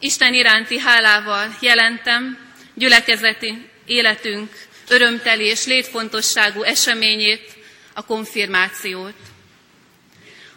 Isten 0.00 0.34
iránti 0.34 0.78
hálával 0.78 1.56
jelentem 1.60 2.38
gyülekezeti 2.74 3.68
életünk 3.86 4.52
örömteli 4.88 5.44
és 5.44 5.64
létfontosságú 5.64 6.62
eseményét, 6.62 7.56
a 7.94 8.04
konfirmációt. 8.04 9.14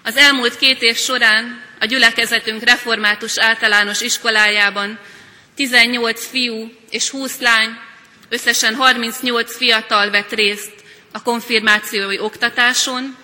Az 0.04 0.18
elmúlt 0.18 0.58
két 0.58 0.82
év 0.82 0.98
során 0.98 1.64
a 1.80 1.86
gyülekezetünk 1.86 2.64
református 2.64 3.40
általános 3.40 4.02
iskolájában 4.02 5.00
18 5.56 6.28
fiú 6.28 6.72
és 6.90 7.10
20 7.10 7.40
lány, 7.40 7.78
összesen 8.30 8.76
38 8.76 9.58
fiatal 9.58 10.10
vett 10.10 10.32
részt 10.32 10.74
a 11.12 11.22
konfirmációi 11.22 12.20
oktatáson, 12.20 13.18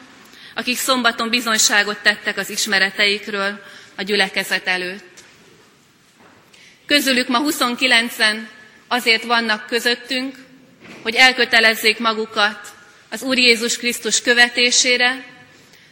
akik 0.56 0.78
szombaton 0.78 1.30
bizonyságot 1.30 1.97
tettek 1.97 2.38
az 2.38 2.49
ismereteikről, 2.49 3.62
a 3.99 4.03
gyülekezet 4.03 4.67
előtt. 4.67 5.23
Közülük 6.85 7.27
ma 7.27 7.41
29-en 7.43 8.38
azért 8.88 9.23
vannak 9.23 9.65
közöttünk, 9.65 10.35
hogy 11.01 11.15
elkötelezzék 11.15 11.99
magukat 11.99 12.59
az 13.09 13.21
Úr 13.21 13.38
Jézus 13.38 13.77
Krisztus 13.77 14.21
követésére, 14.21 15.25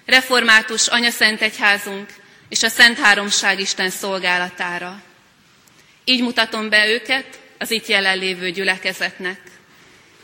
református 0.06 0.88
anyaszent 0.88 1.41
egyházunk 1.41 2.10
és 2.50 2.63
a 2.63 2.70
Szent 2.70 2.98
Háromság 2.98 3.60
Isten 3.60 3.89
szolgálatára. 3.89 5.02
Így 6.06 6.22
mutatom 6.22 6.70
be 6.70 6.88
őket 6.88 7.39
az 7.58 7.72
itt 7.72 7.88
jelenlévő 7.88 8.52
gyülekezetnek. 8.52 9.39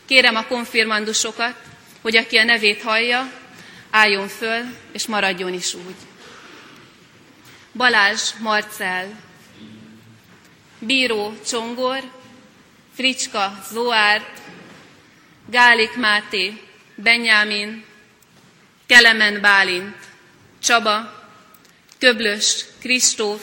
Kérem 0.06 0.36
a 0.36 0.46
konfirmandusokat, 0.46 1.56
hogy 2.02 2.16
aki 2.16 2.36
a 2.36 2.44
nevét 2.44 2.82
hallja, 2.82 3.32
álljon 3.90 4.28
föl, 4.28 4.62
és 4.92 5.06
maradjon 5.06 5.52
is 5.52 5.74
úgy. 5.74 6.13
Balázs 7.74 8.32
Marcel, 8.38 9.20
Bíró 10.78 11.34
Csongor, 11.46 12.02
Fricska 12.94 13.58
Zoárt, 13.70 14.40
Gálik 15.46 15.96
Máté, 15.96 16.60
Benyámin, 16.94 17.84
Kelemen 18.86 19.40
Bálint, 19.40 19.96
Csaba, 20.62 21.24
Köblös 21.98 22.64
Kristóf, 22.80 23.42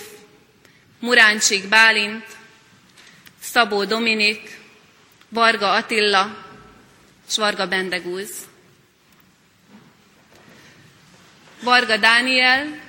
Muráncsik 1.00 1.68
Bálint, 1.68 2.26
Szabó 3.40 3.86
Dominik, 3.86 4.60
Varga 5.30 5.72
Attila, 5.72 6.46
Svarga 7.28 7.68
Bendegúz. 7.68 8.30
Varga 11.64 11.98
Dániel, 11.98 12.81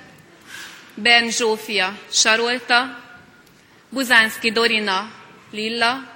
Ben 0.95 1.31
Zsófia 1.31 1.99
Sarolta, 2.09 2.99
Buzánszki 3.89 4.51
Dorina 4.51 5.11
Lilla, 5.51 6.11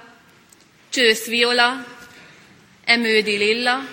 Csősz 0.88 1.26
Viola, 1.26 1.84
Emődi 2.84 3.36
Lilla, 3.36 3.86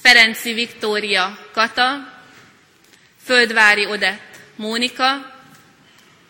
Ferenci 0.00 0.52
Viktória 0.52 1.38
Kata, 1.52 2.12
Földvári 3.24 3.86
Odett 3.86 4.40
Mónika, 4.56 5.32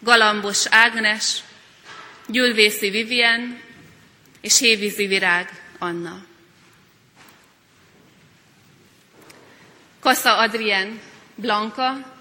Galambos 0.00 0.66
Ágnes, 0.70 1.42
Gyülvészi 2.26 2.90
Vivien 2.90 3.60
és 4.40 4.58
Hévízi 4.58 5.06
Virág 5.06 5.62
Anna. 5.78 6.24
Kassa 10.00 10.38
Adrien 10.38 11.00
Blanka, 11.34 12.13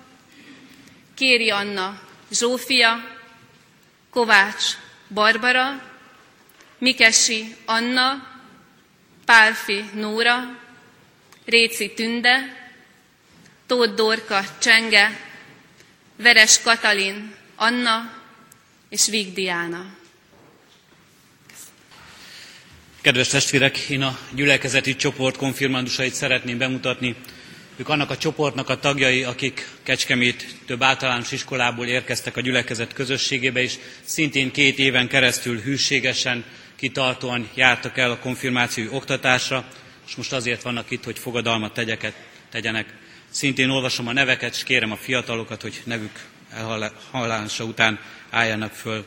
Kéri 1.15 1.49
Anna 1.49 2.01
Zsófia, 2.31 3.17
Kovács 4.09 4.63
Barbara, 5.07 5.91
Mikesi 6.77 7.55
Anna, 7.65 8.27
Pálfi 9.25 9.83
Nóra, 9.93 10.59
Réci 11.45 11.93
Tünde, 11.93 12.61
Tóth 13.65 13.93
Dorka 13.93 14.43
Csenge, 14.59 15.19
Veres 16.15 16.61
Katalin 16.61 17.35
Anna 17.55 18.13
és 18.89 19.07
Víg 19.07 19.33
Diana. 19.33 19.85
Kedves 23.01 23.27
testvérek, 23.27 23.77
én 23.77 24.01
a 24.01 24.17
gyülekezeti 24.31 24.95
csoport 24.95 25.37
konfirmandusait 25.37 26.13
szeretném 26.13 26.57
bemutatni. 26.57 27.15
Ők 27.75 27.89
annak 27.89 28.09
a 28.09 28.17
csoportnak 28.17 28.69
a 28.69 28.79
tagjai, 28.79 29.23
akik 29.23 29.67
Kecskemét 29.83 30.55
több 30.65 30.81
általános 30.81 31.31
iskolából 31.31 31.87
érkeztek 31.87 32.37
a 32.37 32.41
gyülekezet 32.41 32.93
közösségébe, 32.93 33.61
és 33.61 33.75
szintén 34.03 34.51
két 34.51 34.79
éven 34.79 35.07
keresztül 35.07 35.61
hűségesen, 35.61 36.43
kitartóan 36.75 37.49
jártak 37.53 37.97
el 37.97 38.11
a 38.11 38.19
konfirmációi 38.19 38.87
oktatásra, 38.89 39.65
és 40.07 40.15
most 40.15 40.33
azért 40.33 40.61
vannak 40.61 40.91
itt, 40.91 41.03
hogy 41.03 41.19
fogadalmat 41.19 41.73
tegyeket, 41.73 42.13
tegyenek. 42.49 42.93
Szintén 43.29 43.69
olvasom 43.69 44.07
a 44.07 44.13
neveket, 44.13 44.53
és 44.53 44.63
kérem 44.63 44.91
a 44.91 44.95
fiatalokat, 44.95 45.61
hogy 45.61 45.81
nevük 45.83 46.19
elhallása 46.51 47.63
után 47.63 47.99
álljanak 48.29 48.73
föl. 48.73 49.05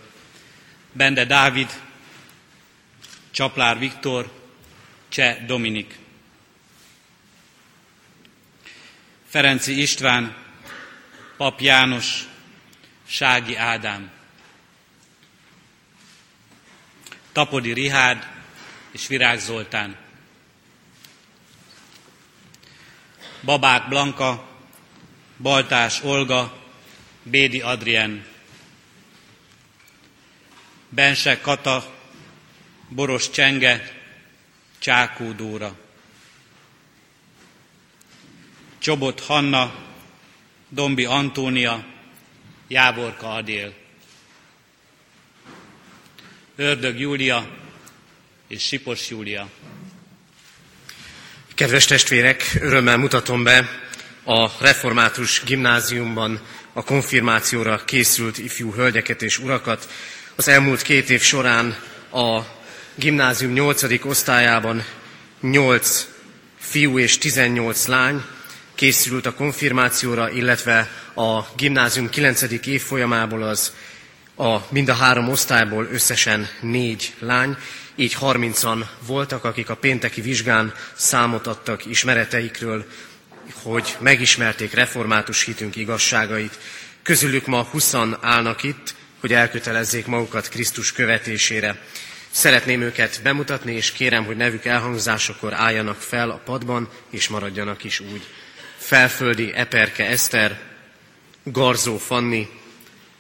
Bende 0.93 1.25
Dávid, 1.25 1.69
Csaplár 3.31 3.79
Viktor, 3.79 4.33
Cseh 5.09 5.37
Dominik. 5.47 5.95
Ferenci 9.29 9.81
István, 9.81 10.37
Pap 11.37 11.61
János, 11.61 12.29
Sági 13.07 13.57
Ádám. 13.57 14.11
Tapodi 17.33 17.73
Rihárd 17.73 18.27
és 18.91 19.07
Virág 19.07 19.39
Zoltán. 19.39 19.97
Babák 23.41 23.89
Blanka, 23.89 24.49
Baltás 25.37 26.03
Olga, 26.03 26.57
Bédi 27.23 27.61
Adrien. 27.61 28.27
Bense 30.89 31.41
Kata, 31.41 31.95
Boros 32.89 33.31
Csenge, 33.31 33.93
Csákó 34.79 35.33
Dóra. 35.33 35.86
Csobot 38.87 39.21
Hanna, 39.21 39.75
Dombi 40.69 41.05
Antónia, 41.05 41.85
Jávorka 42.69 43.35
Adél. 43.35 43.73
Ördög 46.57 47.01
Júlia 47.01 47.49
és 48.49 48.63
Sipos 48.63 49.11
Júlia. 49.11 49.49
Kedves 51.55 51.85
testvérek, 51.85 52.57
örömmel 52.61 52.97
mutatom 52.97 53.43
be 53.43 53.69
a 54.25 54.51
Református 54.61 55.43
Gimnáziumban 55.45 56.41
a 56.73 56.85
konfirmációra 56.85 57.85
készült 57.85 58.39
ifjú 58.39 58.73
hölgyeket 58.73 59.23
és 59.23 59.39
urakat. 59.39 59.89
Az 60.35 60.49
elmúlt 60.49 60.83
két 60.83 61.11
év 61.11 61.21
során 61.21 61.79
a 62.13 62.41
gimnázium 62.95 63.53
8. 63.53 64.05
osztályában 64.05 64.85
8 65.41 66.09
fiú 66.59 66.99
és 66.99 67.19
18 67.19 67.87
lány 67.87 68.25
készült 68.77 69.27
a 69.27 69.35
konfirmációra, 69.35 70.31
illetve 70.31 70.91
a 71.15 71.41
gimnázium 71.57 72.09
9. 72.09 72.43
évfolyamából 72.67 73.43
az 73.43 73.73
a 74.37 74.59
mind 74.69 74.89
a 74.89 74.95
három 74.95 75.29
osztályból 75.29 75.89
összesen 75.93 76.49
négy 76.61 77.15
lány, 77.19 77.57
így 77.95 78.17
30-an 78.21 78.85
voltak, 79.07 79.45
akik 79.45 79.71
a 79.71 79.77
pénteki 79.77 80.21
vizsgán 80.21 80.75
számot 80.95 81.47
adtak 81.47 81.87
ismereteikről, 81.87 82.87
hogy 83.63 83.97
megismerték 84.01 84.75
református 84.75 85.45
hitünk 85.45 85.77
igazságait. 85.77 86.59
Közülük 87.03 87.47
ma 87.47 87.63
20 87.63 87.95
állnak 88.21 88.63
itt, 88.63 88.95
hogy 89.21 89.33
elkötelezzék 89.33 90.07
magukat 90.07 90.49
Krisztus 90.49 90.93
követésére. 90.93 91.79
Szeretném 92.31 92.81
őket 92.81 93.21
bemutatni, 93.23 93.73
és 93.75 93.93
kérem, 93.93 94.25
hogy 94.25 94.37
nevük 94.37 94.65
elhangzásakor 94.65 95.55
álljanak 95.55 96.01
fel 96.01 96.31
a 96.31 96.41
padban, 96.45 96.89
és 97.11 97.29
maradjanak 97.29 97.85
is 97.85 98.01
úgy. 98.01 98.27
Felföldi 98.77 99.53
Eperke 99.55 100.07
Eszter, 100.07 100.61
Garzó 101.43 101.97
Fanni, 101.97 102.49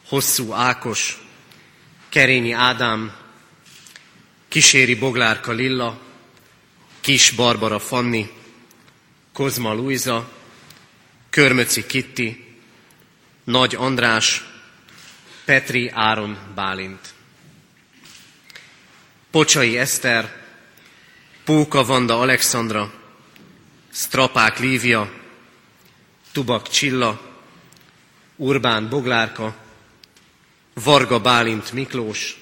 Hosszú 0.08 0.52
Ákos, 0.52 1.18
Kerényi 2.08 2.52
Ádám, 2.52 3.16
Kíséri 4.48 4.94
Boglárka 4.94 5.52
Lilla, 5.52 6.00
Kis 7.00 7.30
Barbara 7.30 7.78
Fanni, 7.78 8.30
Kozma 9.32 9.72
Luisa, 9.72 10.32
Körmöci 11.30 11.86
Kitti, 11.86 12.56
Nagy 13.44 13.74
András, 13.74 14.44
Petri 15.44 15.90
Áron 15.94 16.38
Bálint. 16.54 17.14
Pocsai 19.30 19.78
Eszter, 19.78 20.44
Póka 21.44 21.84
Vanda 21.84 22.20
Alexandra, 22.20 22.92
Strapák 23.92 24.58
Lívia, 24.58 25.10
Tubak 26.36 26.68
Csilla, 26.68 27.20
Urbán 28.36 28.88
Boglárka, 28.88 29.56
Varga 30.74 31.20
Bálint 31.20 31.72
Miklós, 31.72 32.38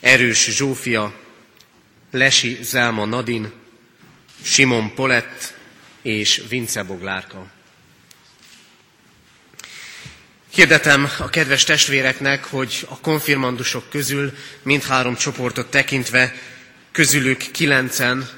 Erős 0.00 0.44
Zsófia, 0.44 1.12
Lesi 2.10 2.58
Zelma 2.62 3.04
Nadin, 3.04 3.52
Simon 4.42 4.94
Polett 4.94 5.54
és 6.02 6.42
Vince 6.48 6.82
Boglárka. 6.82 7.46
Hirdetem 10.50 11.10
a 11.18 11.28
kedves 11.28 11.64
testvéreknek, 11.64 12.44
hogy 12.44 12.86
a 12.88 13.00
konfirmandusok 13.00 13.90
közül 13.90 14.32
mindhárom 14.62 15.14
csoportot 15.14 15.70
tekintve 15.70 16.34
közülük 16.92 17.38
kilencen 17.38 18.28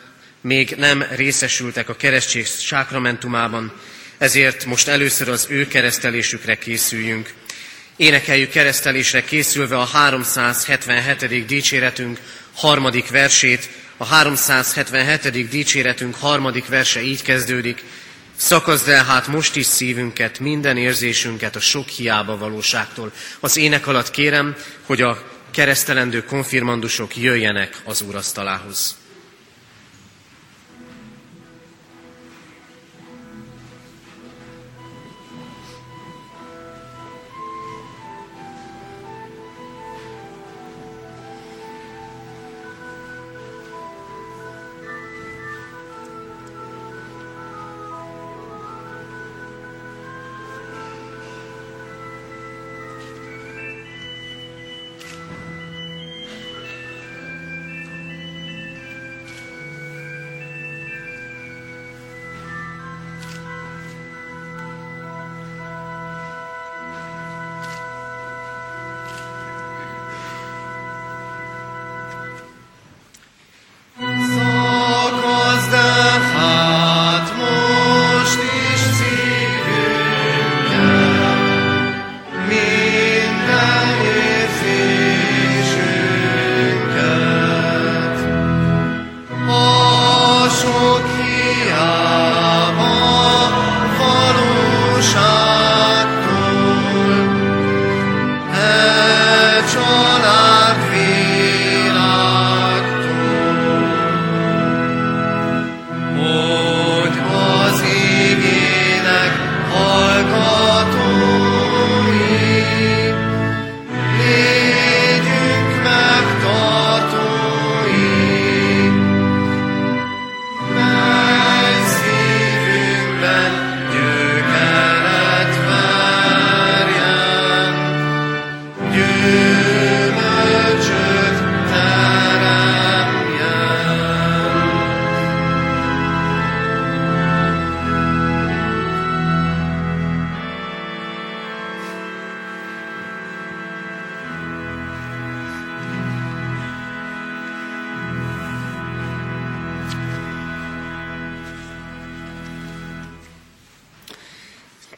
még 0.41 0.75
nem 0.77 1.03
részesültek 1.11 1.89
a 1.89 1.97
keresztség 1.97 2.47
sákramentumában, 2.47 3.73
ezért 4.23 4.65
most 4.65 4.89
először 4.89 5.29
az 5.29 5.47
ő 5.49 5.67
keresztelésükre 5.67 6.59
készüljünk. 6.59 7.33
Énekeljük 7.97 8.51
keresztelésre 8.51 9.25
készülve 9.25 9.79
a 9.79 9.85
377. 9.85 11.47
dicséretünk 11.47 12.19
harmadik 12.55 13.11
versét. 13.11 13.69
A 13.97 14.05
377. 14.05 15.49
dicséretünk 15.49 16.15
harmadik 16.15 16.67
verse 16.67 17.03
így 17.03 17.23
kezdődik. 17.23 17.83
Szakazd 18.37 18.89
el 18.89 19.05
hát 19.05 19.27
most 19.27 19.57
is 19.57 19.67
szívünket, 19.67 20.39
minden 20.39 20.77
érzésünket 20.77 21.57
a 21.57 21.61
sok 21.61 21.89
hiába 21.89 22.37
valóságtól. 22.37 23.13
Az 23.41 23.57
ének 23.57 23.87
alatt 23.87 24.11
kérem, 24.11 24.57
hogy 24.87 25.03
a 25.03 25.23
keresztelendő 25.51 26.25
konfirmandusok 26.25 27.17
jöjjenek 27.17 27.77
az 27.85 28.03
úrasztalához. 28.03 29.02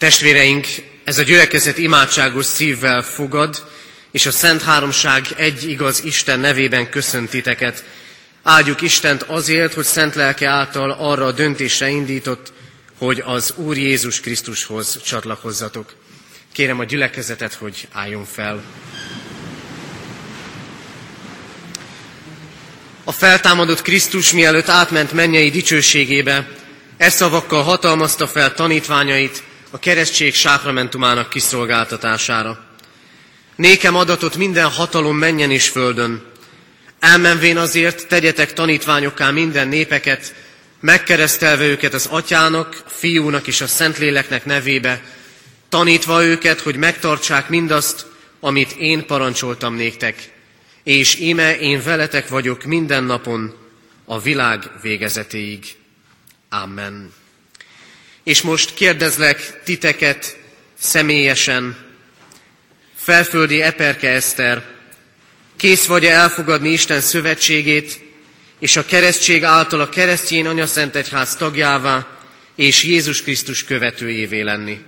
Testvéreink, 0.04 0.66
ez 1.04 1.18
a 1.18 1.22
gyülekezet 1.22 1.78
imádságos 1.78 2.46
szívvel 2.46 3.02
fogad, 3.02 3.64
és 4.10 4.26
a 4.26 4.30
Szent 4.30 4.62
Háromság 4.62 5.26
egy 5.36 5.68
igaz 5.68 6.04
Isten 6.04 6.40
nevében 6.40 6.90
köszönt 6.90 7.30
titeket. 7.30 7.84
Áldjuk 8.42 8.80
Istent 8.80 9.22
azért, 9.22 9.74
hogy 9.74 9.84
szent 9.84 10.14
lelke 10.14 10.48
által 10.48 10.90
arra 10.90 11.24
a 11.26 11.32
döntésre 11.32 11.88
indított, 11.88 12.52
hogy 12.98 13.22
az 13.26 13.54
Úr 13.56 13.76
Jézus 13.76 14.20
Krisztushoz 14.20 15.02
csatlakozzatok. 15.02 15.94
Kérem 16.52 16.78
a 16.78 16.84
gyülekezetet, 16.84 17.54
hogy 17.54 17.88
álljon 17.92 18.24
fel. 18.24 18.62
A 23.04 23.12
feltámadott 23.12 23.82
Krisztus 23.82 24.32
mielőtt 24.32 24.68
átment 24.68 25.12
mennyei 25.12 25.50
dicsőségébe, 25.50 26.48
e 26.96 27.10
szavakkal 27.10 27.62
hatalmazta 27.62 28.26
fel 28.26 28.54
tanítványait 28.54 29.42
a 29.74 29.78
keresztség 29.78 30.34
sákramentumának 30.34 31.28
kiszolgáltatására. 31.28 32.64
Nékem 33.56 33.96
adatot 33.96 34.36
minden 34.36 34.70
hatalom 34.70 35.16
menjen 35.16 35.50
és 35.50 35.68
földön. 35.68 36.22
Elmenvén 36.98 37.56
azért 37.56 38.06
tegyetek 38.06 38.52
tanítványokká 38.52 39.30
minden 39.30 39.68
népeket, 39.68 40.34
megkeresztelve 40.80 41.64
őket 41.64 41.94
az 41.94 42.06
atyának, 42.06 42.82
fiúnak 42.86 43.46
és 43.46 43.60
a 43.60 43.66
szentléleknek 43.66 44.44
nevébe, 44.44 45.02
tanítva 45.68 46.24
őket, 46.24 46.60
hogy 46.60 46.76
megtartsák 46.76 47.48
mindazt, 47.48 48.06
amit 48.40 48.72
én 48.72 49.06
parancsoltam 49.06 49.74
néktek. 49.74 50.32
És 50.82 51.20
íme 51.20 51.58
én 51.58 51.82
veletek 51.82 52.28
vagyok 52.28 52.64
minden 52.64 53.04
napon 53.04 53.54
a 54.04 54.20
világ 54.20 54.70
végezetéig. 54.82 55.64
Amen. 56.48 57.12
És 58.24 58.42
most 58.42 58.74
kérdezlek 58.74 59.62
titeket 59.64 60.36
személyesen, 60.78 61.76
felföldi 62.96 63.62
Eperke 63.62 64.08
Eszter, 64.08 64.62
kész 65.56 65.86
vagy-e 65.86 66.12
elfogadni 66.12 66.68
Isten 66.68 67.00
szövetségét, 67.00 68.00
és 68.58 68.76
a 68.76 68.84
keresztség 68.84 69.44
által 69.44 69.80
a 69.80 69.88
keresztjén 69.88 70.46
anyaszentegyház 70.46 71.36
tagjává, 71.36 72.06
és 72.54 72.82
Jézus 72.82 73.22
Krisztus 73.22 73.64
követőjévé 73.64 74.40
lenni. 74.40 74.84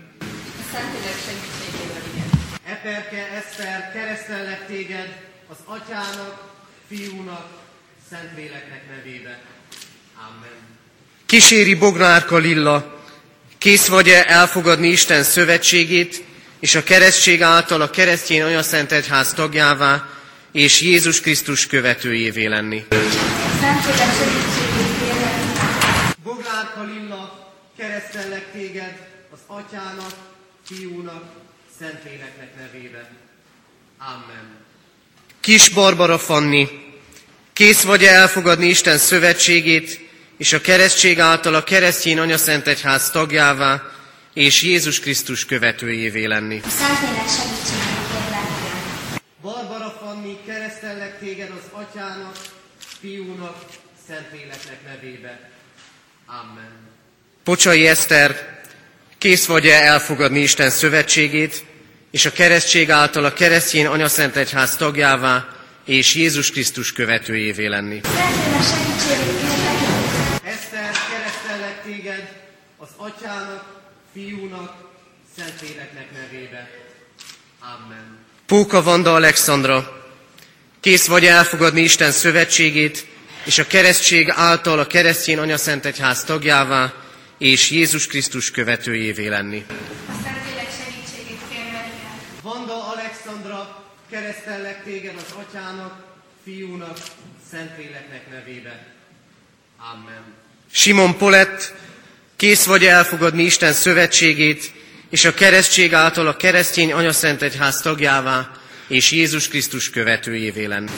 Eperke 2.65 3.29
Eszter, 3.37 3.93
keresztellek 3.93 4.67
téged 4.67 5.17
az 5.49 5.57
atyának, 5.65 6.55
fiúnak, 6.89 7.65
Szentléleknek 8.11 8.83
nevébe. 8.97 9.41
Amen. 10.17 10.57
Kíséri 11.27 11.75
Bognárka 11.75 12.37
Lilla, 12.37 12.96
kész 13.67 13.87
vagy-e 13.87 14.25
elfogadni 14.27 14.89
Isten 14.89 15.23
szövetségét, 15.23 16.25
és 16.61 16.75
a 16.75 16.83
keresztség 16.83 17.43
által 17.43 17.81
a 17.81 17.91
keresztjén 17.91 18.45
anyaszent 18.45 18.93
egyház 18.93 19.33
tagjává, 19.33 20.09
és 20.53 20.81
Jézus 20.81 21.21
Krisztus 21.21 21.67
követőjévé 21.67 22.47
lenni. 22.47 22.85
Szentlélek 23.61 24.15
segítségét 24.19 24.99
kérlek. 24.99 25.35
Boglárka 26.23 26.83
Lilla, 26.83 27.53
keresztellek 27.79 28.53
téged 28.53 28.97
az 29.33 29.39
atyának, 29.47 30.13
fiúnak, 30.67 31.25
Szentléleknek 31.79 32.51
nevébe. 32.59 33.11
Amen. 33.99 34.57
Kis 35.41 35.69
Barbara 35.69 36.19
Fanni, 36.19 36.69
kész 37.53 37.83
vagy-e 37.83 38.13
elfogadni 38.13 38.67
Isten 38.67 38.99
szövetségét, 38.99 40.06
és 40.39 40.53
a 40.53 40.61
keresztség 40.61 41.21
által 41.21 41.55
a 41.55 41.65
keresztjén 41.65 42.19
anyaszent 42.19 42.67
egyház 42.67 43.11
tagjává, 43.11 43.83
és 44.35 44.63
Jézus 44.63 45.01
Krisztus 45.01 45.45
követőjévé 45.45 46.25
lenni. 46.25 46.61
A 46.65 46.69
Szentlélek 46.69 47.29
segítségét 47.29 48.07
kérlek. 48.11 49.21
Barbara 49.43 49.97
Fanni, 50.01 50.39
keresztellek 50.47 51.19
téged 51.19 51.51
az 51.51 51.81
atyának, 51.83 52.37
fiúnak, 53.01 53.65
Szentléleknek 54.09 54.79
nevébe. 54.87 55.51
Amen. 56.27 56.71
Pocsai 57.45 57.87
Eszter, 57.87 58.61
kész 59.19 59.47
vagy-e 59.47 59.75
elfogadni 59.75 60.41
Isten 60.41 60.71
szövetségét, 60.71 61.65
és 62.11 62.27
a 62.27 62.33
keresztség 62.33 62.91
által 62.91 63.25
a 63.25 63.33
keresztjén 63.33 63.87
anyaszent 63.87 64.37
egyház 64.37 64.77
tagjává, 64.77 65.49
és 65.85 66.15
Jézus 66.15 66.51
Krisztus 66.51 66.93
követőjévé 66.93 67.67
lenni. 67.67 68.01
Szentlélek 68.03 68.63
segítségét 68.63 69.41
kérlek. 69.41 69.77
Eszter, 70.45 70.91
keresztellek 71.11 71.83
téged 71.85 72.29
az 72.77 72.89
atyának, 73.07 73.65
fiúnak, 74.13 74.75
Szentléleknek 75.37 76.13
nevébe. 76.13 76.71
Amen. 77.61 78.19
Póka 78.47 78.83
Vanda 78.83 79.15
Alexandra, 79.15 80.07
kész 80.81 81.07
vagy 81.07 81.25
elfogadni 81.25 81.81
Isten 81.81 82.11
szövetségét, 82.11 83.07
és 83.45 83.59
a 83.59 83.67
keresztség 83.67 84.31
által 84.31 84.79
a 84.79 84.87
keresztjén 84.87 85.39
anyaszent 85.39 85.85
egyház 85.85 86.25
tagjává, 86.25 86.93
és 87.39 87.71
Jézus 87.71 88.07
Krisztus 88.07 88.51
követőjévé 88.51 89.27
lenni. 89.27 89.65
A 89.69 89.73
Szentlélek 90.23 90.69
segítségét 90.85 91.41
kérlek. 91.51 91.87
Vanda 92.43 92.93
Alexandra, 92.93 93.85
keresztellek 94.11 94.85
téged 94.85 95.15
az 95.17 95.35
atyának, 95.37 96.05
fiúnak, 96.45 96.99
Szentléleknek 97.51 98.31
nevébe. 98.31 98.87
Amen. 99.93 100.23
Simon 100.71 101.17
Polett, 101.17 101.75
kész 102.37 102.65
vagy 102.65 102.85
elfogadni 102.85 103.43
Isten 103.43 103.73
szövetségét, 103.73 104.73
és 105.11 105.25
a 105.25 105.35
keresztség 105.35 105.95
által 105.95 106.27
a 106.27 106.37
keresztény 106.37 106.93
anyaszent 106.93 107.43
egyház 107.43 107.81
tagjává, 107.81 108.51
és 108.87 109.11
Jézus 109.11 109.49
Krisztus 109.49 109.91
követőjévé 109.91 110.65
lenni. 110.65 110.91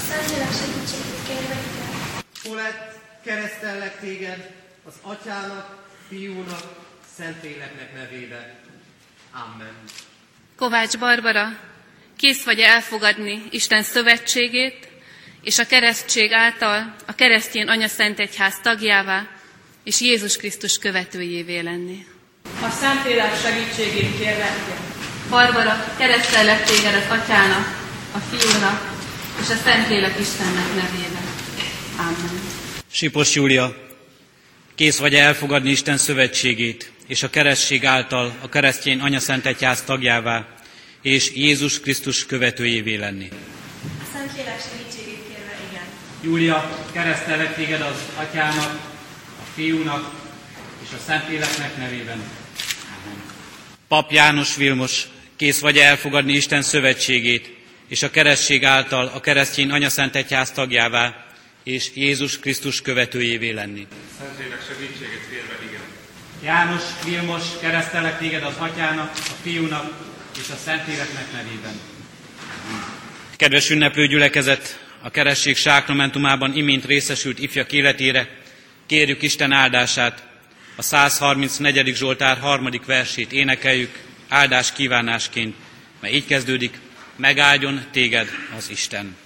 Polett, 2.43 2.95
keresztellek 3.24 4.01
téged 4.01 4.51
az 4.84 4.93
atyának, 5.03 5.76
fiúnak, 6.09 6.76
Szentléleknek 7.16 7.95
nevébe. 7.95 8.55
Amen. 9.32 9.72
Kovács 10.57 10.99
Barbara, 10.99 11.59
kész 12.16 12.45
vagy 12.45 12.59
elfogadni 12.59 13.43
Isten 13.51 13.82
szövetségét, 13.82 14.89
és 15.43 15.59
a 15.59 15.66
keresztség 15.66 16.32
által 16.32 16.95
a 17.07 17.14
keresztjén 17.14 17.68
anyaszent 17.68 18.18
egyház 18.18 18.55
tagjává, 18.62 19.38
és 19.85 20.01
Jézus 20.01 20.37
Krisztus 20.37 20.79
követőjévé 20.79 21.59
lenni. 21.61 22.07
A 22.62 22.70
Szentlélek 22.81 23.41
segítségét 23.43 24.18
kérlek. 24.18 24.57
Barbara, 25.31 25.95
keresztellek 25.99 26.64
téged 26.64 26.95
az 26.95 27.18
atyának, 27.18 27.81
a 28.12 28.18
fiúnak, 28.18 28.95
és 29.41 29.51
a 29.51 29.57
Szentlélek 29.64 30.18
Istennek 30.20 30.68
nevében. 30.74 31.26
Amen. 31.99 32.41
Sipos 32.91 33.35
Júlia, 33.35 33.76
kész 34.74 34.99
vagy 34.99 35.14
elfogadni 35.14 35.70
Isten 35.70 35.97
szövetségét, 35.97 36.93
és 37.07 37.22
a 37.22 37.31
keresztség 37.31 37.85
által 37.85 38.37
a 38.43 38.49
keresztény 38.49 39.01
anyaszent 39.01 39.47
egyház 39.47 39.83
tagjává, 39.83 40.47
és 41.03 41.35
Jézus 41.35 41.81
Krisztus 41.81 42.26
követőjévé 42.26 42.95
lenni. 42.95 43.29
A 43.83 44.05
Szentlélek 44.12 44.61
segítségét 44.61 45.22
kérve, 45.29 45.57
igen. 45.70 45.85
Júlia, 46.22 46.87
keresztelek 46.93 47.55
téged 47.55 47.81
az 47.81 47.99
atyának, 48.16 48.81
fiúnak 49.59 50.11
és 50.82 50.88
a 50.92 51.00
Szentléleknek 51.06 51.76
nevében. 51.76 52.22
Amen. 53.04 53.22
Pap 53.88 54.12
János 54.12 54.56
Vilmos, 54.56 55.02
kész 55.36 55.61
vagy 55.61 55.76
elfogadni 55.76 56.32
Isten 56.32 56.62
szövetségét, 56.62 57.56
és 57.88 58.02
a 58.02 58.11
keresztség 58.11 58.64
által 58.64 59.11
a 59.14 59.20
keresztény 59.20 59.70
anyaszent 59.70 60.16
egyház 60.16 60.50
tagjává, 60.52 61.26
és 61.64 61.90
Jézus 61.94 62.38
Krisztus 62.38 62.82
követőjévé 62.82 63.50
lenni. 63.50 63.86
Szentlélek 64.18 64.62
segítségét 64.68 65.28
kérve, 65.30 65.59
igen. 65.68 65.82
János 66.44 66.82
Vilmos, 67.04 67.42
keresztelek 67.61 68.18
téged 68.18 68.42
az 68.42 68.56
atyának, 68.59 69.11
a 69.14 69.34
fiúnak 69.42 69.92
és 70.40 70.48
a 70.52 70.56
Szentléleknek 70.64 71.32
nevében. 71.32 71.80
Kedves 73.36 73.70
ünneplő 73.70 74.06
gyülekezet, 74.06 74.86
a 75.02 75.11
keresség 75.11 75.56
sákramentumában 75.56 76.56
imént 76.56 76.84
részesült 76.84 77.38
ifjak 77.38 77.72
életére 77.72 78.38
kérjük 78.89 79.22
Isten 79.22 79.53
áldását. 79.53 80.26
A 80.76 80.82
134. 80.82 81.97
Zsoltár 81.97 82.39
harmadik 82.39 82.84
versét 82.84 83.32
énekeljük 83.32 83.99
áldás 84.28 84.72
kívánásként, 84.72 85.55
mert 86.01 86.14
így 86.14 86.26
kezdődik, 86.26 86.78
megáldjon 87.16 87.84
téged 87.91 88.28
az 88.57 88.70
Isten. 88.70 89.16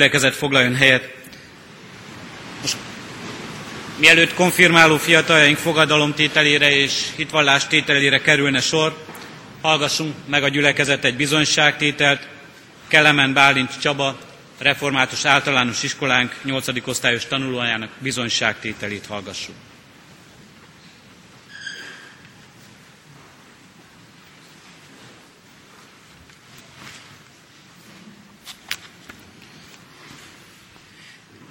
Gyülekezet 0.00 0.34
foglaljon 0.34 0.74
helyet. 0.74 1.12
Most 2.60 2.76
mielőtt 3.96 4.34
konfirmáló 4.34 4.96
fiataljaink 4.96 5.58
fogadalomtételére 5.58 6.70
és 6.70 6.92
hitvallástételére 7.16 8.20
kerülne 8.20 8.60
sor, 8.60 8.96
hallgassunk 9.60 10.14
meg 10.26 10.42
a 10.42 10.48
gyülekezet 10.48 11.04
egy 11.04 11.16
bizonyságtételt. 11.16 12.28
Kelemen 12.88 13.32
Bálint 13.32 13.80
Csaba, 13.80 14.18
református 14.58 15.24
általános 15.24 15.82
iskolánk 15.82 16.34
8. 16.44 16.66
osztályos 16.88 17.26
tanulójának 17.26 17.90
bizonyságtételét 17.98 19.06
hallgassuk. 19.06 19.54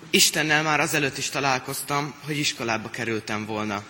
Istennel 0.09 0.63
már 0.63 0.79
azelőtt 0.79 1.17
is 1.17 1.29
találkoztam, 1.29 2.13
hogy 2.25 2.37
iskolába 2.37 2.89
kerültem 2.89 3.45
volna. 3.45 3.83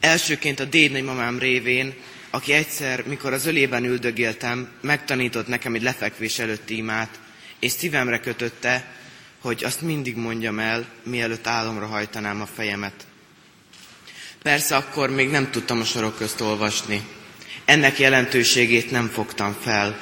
Elsőként 0.00 0.60
a 0.60 0.64
dédnagymamám 0.64 1.38
révén, 1.38 1.94
aki 2.30 2.52
egyszer, 2.52 3.06
mikor 3.06 3.32
az 3.32 3.46
ölében 3.46 3.84
üldögéltem, 3.84 4.68
megtanított 4.80 5.46
nekem 5.46 5.74
egy 5.74 5.82
lefekvés 5.82 6.38
előtti 6.38 6.76
imát, 6.76 7.18
és 7.58 7.72
szívemre 7.72 8.20
kötötte, 8.20 8.92
hogy 9.40 9.64
azt 9.64 9.80
mindig 9.80 10.16
mondjam 10.16 10.58
el, 10.58 10.86
mielőtt 11.02 11.46
álomra 11.46 11.86
hajtanám 11.86 12.40
a 12.40 12.46
fejemet. 12.46 13.06
Persze 14.42 14.76
akkor 14.76 15.10
még 15.10 15.30
nem 15.30 15.50
tudtam 15.50 15.80
a 15.80 15.84
sorok 15.84 16.16
közt 16.16 16.40
olvasni. 16.40 17.02
Ennek 17.64 17.98
jelentőségét 17.98 18.90
nem 18.90 19.08
fogtam 19.08 19.56
fel. 19.60 19.98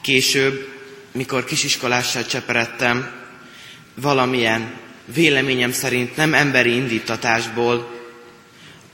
Később, 0.00 0.80
mikor 1.12 1.44
kisiskolással 1.44 2.26
cseperedtem, 2.26 3.21
valamilyen 3.94 4.74
véleményem 5.04 5.72
szerint 5.72 6.16
nem 6.16 6.34
emberi 6.34 6.74
indítatásból 6.74 8.00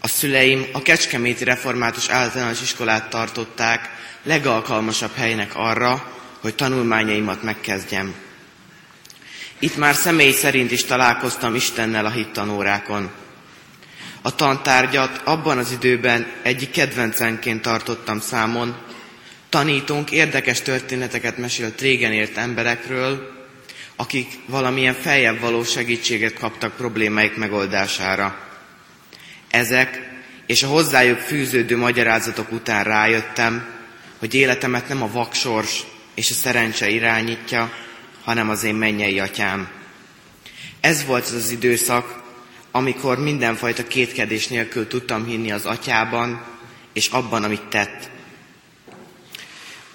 a 0.01 0.09
szüleim 0.09 0.66
a 0.72 0.82
Kecskeméti 0.82 1.44
Református 1.44 2.09
Általános 2.09 2.62
Iskolát 2.62 3.11
tartották 3.11 3.90
legalkalmasabb 4.22 5.14
helynek 5.14 5.55
arra, 5.55 6.12
hogy 6.40 6.55
tanulmányaimat 6.55 7.42
megkezdjem. 7.42 8.14
Itt 9.59 9.76
már 9.76 9.94
személy 9.94 10.32
szerint 10.32 10.70
is 10.70 10.84
találkoztam 10.84 11.55
Istennel 11.55 12.07
a 12.07 12.11
hittanórákon. 12.11 13.11
A 14.22 14.34
tantárgyat 14.34 15.20
abban 15.24 15.59
az 15.59 15.72
időben 15.72 16.26
egyik 16.42 16.70
kedvencenként 16.70 17.62
tartottam 17.62 18.20
számon. 18.20 18.76
Tanítunk 19.49 20.11
érdekes 20.11 20.61
történeteket 20.61 21.38
mesélt 21.38 21.80
régen 21.80 22.12
ért 22.12 22.36
emberekről, 22.36 23.38
akik 24.01 24.38
valamilyen 24.46 24.94
feljebb 24.94 25.40
való 25.40 25.64
segítséget 25.64 26.38
kaptak 26.38 26.76
problémáik 26.76 27.36
megoldására. 27.36 28.38
Ezek 29.51 30.09
és 30.46 30.62
a 30.62 30.66
hozzájuk 30.66 31.18
fűződő 31.18 31.76
magyarázatok 31.76 32.53
után 32.53 32.84
rájöttem, 32.84 33.66
hogy 34.18 34.34
életemet 34.34 34.88
nem 34.88 35.03
a 35.03 35.11
vaksors 35.11 35.82
és 36.14 36.30
a 36.30 36.34
szerencse 36.34 36.88
irányítja, 36.88 37.72
hanem 38.24 38.49
az 38.49 38.64
én 38.64 38.74
mennyei 38.74 39.18
atyám. 39.18 39.68
Ez 40.80 41.05
volt 41.05 41.24
az 41.24 41.32
az 41.32 41.51
időszak, 41.51 42.22
amikor 42.70 43.18
mindenfajta 43.18 43.86
kétkedés 43.86 44.46
nélkül 44.46 44.86
tudtam 44.86 45.24
hinni 45.24 45.51
az 45.53 45.66
atyában, 45.66 46.44
és 46.92 47.09
abban, 47.09 47.44
amit 47.44 47.68
tett. 47.68 48.11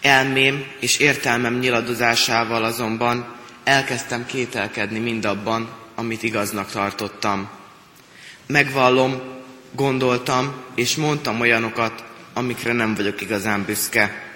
Elmém 0.01 0.65
és 0.79 0.97
értelmem 0.97 1.59
nyiladozásával 1.59 2.63
azonban 2.63 3.41
elkezdtem 3.63 4.25
kételkedni 4.25 4.99
mindabban, 4.99 5.75
amit 5.95 6.23
igaznak 6.23 6.71
tartottam. 6.71 7.49
Megvallom, 8.45 9.21
gondoltam 9.71 10.55
és 10.75 10.95
mondtam 10.95 11.39
olyanokat, 11.39 12.03
amikre 12.33 12.73
nem 12.73 12.95
vagyok 12.95 13.21
igazán 13.21 13.63
büszke. 13.65 14.31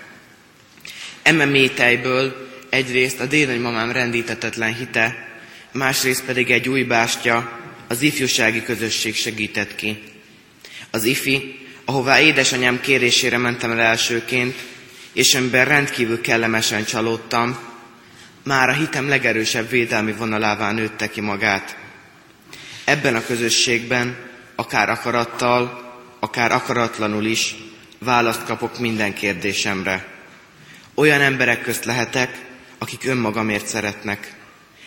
Eme 1.21 1.45
métejből 1.45 2.49
egyrészt 2.69 3.19
a 3.19 3.25
dédnagymamám 3.25 3.91
rendítetetlen 3.91 4.73
hite, 4.73 5.27
másrészt 5.71 6.25
pedig 6.25 6.51
egy 6.51 6.69
új 6.69 6.83
bástya, 6.83 7.59
az 7.87 8.01
ifjúsági 8.01 8.63
közösség 8.63 9.15
segített 9.15 9.75
ki. 9.75 10.03
Az 10.91 11.03
ifi, 11.03 11.59
ahová 11.85 12.19
édesanyám 12.19 12.79
kérésére 12.79 13.37
mentem 13.37 13.71
el 13.71 13.79
elsőként, 13.79 14.55
és 15.13 15.35
amiben 15.35 15.65
rendkívül 15.65 16.21
kellemesen 16.21 16.85
csalódtam, 16.85 17.57
már 18.47 18.69
a 18.69 18.73
hitem 18.73 19.07
legerősebb 19.07 19.69
védelmi 19.69 20.11
vonalává 20.11 20.71
nőtte 20.71 21.09
ki 21.09 21.21
magát. 21.21 21.77
Ebben 22.83 23.15
a 23.15 23.25
közösségben, 23.25 24.17
akár 24.55 24.89
akarattal, 24.89 25.85
akár 26.19 26.51
akaratlanul 26.51 27.25
is 27.25 27.55
választ 27.99 28.43
kapok 28.43 28.79
minden 28.79 29.13
kérdésemre. 29.13 30.07
Olyan 30.93 31.21
emberek 31.21 31.61
közt 31.61 31.85
lehetek, 31.85 32.45
akik 32.77 33.05
önmagamért 33.05 33.67
szeretnek. 33.67 34.33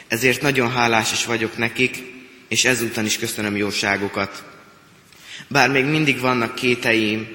Ezért 0.08 0.42
nagyon 0.42 0.72
hálás 0.72 1.12
is 1.12 1.24
vagyok 1.24 1.56
nekik, 1.56 2.02
és 2.48 2.64
ezúton 2.64 3.04
is 3.04 3.18
köszönöm 3.18 3.56
jóságukat. 3.56 4.44
Bár 5.48 5.70
még 5.70 5.84
mindig 5.84 6.20
vannak 6.20 6.54
kéteim, 6.54 7.28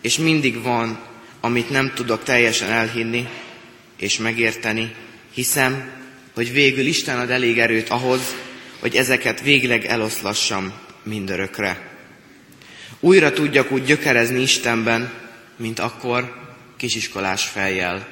és 0.00 0.16
mindig 0.18 0.62
van, 0.62 0.98
amit 1.40 1.70
nem 1.70 1.92
tudok 1.94 2.22
teljesen 2.22 2.70
elhinni 2.70 3.28
és 3.96 4.18
megérteni, 4.18 4.94
Hiszem, 5.34 5.90
hogy 6.34 6.52
végül 6.52 6.86
Isten 6.86 7.18
ad 7.18 7.30
elég 7.30 7.58
erőt 7.58 7.88
ahhoz, 7.88 8.20
hogy 8.78 8.96
ezeket 8.96 9.40
végleg 9.40 9.84
eloszlassam 9.84 10.72
mindörökre. 11.02 11.90
Újra 13.00 13.32
tudjak 13.32 13.70
úgy 13.70 13.84
gyökerezni 13.84 14.40
Istenben, 14.40 15.12
mint 15.56 15.78
akkor 15.78 16.40
kisiskolás 16.76 17.44
fejjel. 17.44 18.06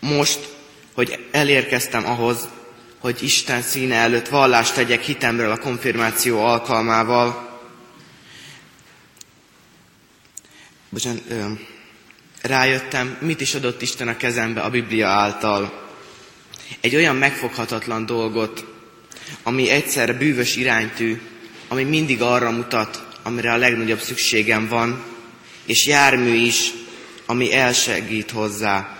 Most, 0.00 0.48
hogy 0.92 1.26
elérkeztem 1.30 2.06
ahhoz, 2.06 2.48
hogy 2.98 3.22
Isten 3.22 3.62
színe 3.62 3.94
előtt 3.94 4.28
vallást 4.28 4.74
tegyek 4.74 5.02
hitemről 5.02 5.50
a 5.50 5.58
konfirmáció 5.58 6.44
alkalmával, 6.44 7.60
bocsánat, 10.88 11.22
ö, 11.28 11.44
rájöttem, 12.46 13.16
mit 13.20 13.40
is 13.40 13.54
adott 13.54 13.82
Isten 13.82 14.08
a 14.08 14.16
kezembe 14.16 14.60
a 14.60 14.70
Biblia 14.70 15.08
által. 15.08 15.82
Egy 16.80 16.94
olyan 16.94 17.16
megfoghatatlan 17.16 18.06
dolgot, 18.06 18.64
ami 19.42 19.70
egyszer 19.70 20.18
bűvös 20.18 20.56
iránytű, 20.56 21.20
ami 21.68 21.82
mindig 21.82 22.22
arra 22.22 22.50
mutat, 22.50 23.06
amire 23.22 23.52
a 23.52 23.56
legnagyobb 23.56 24.00
szükségem 24.00 24.68
van, 24.68 25.02
és 25.66 25.86
jármű 25.86 26.34
is, 26.34 26.70
ami 27.26 27.54
elsegít 27.54 28.30
hozzá. 28.30 28.98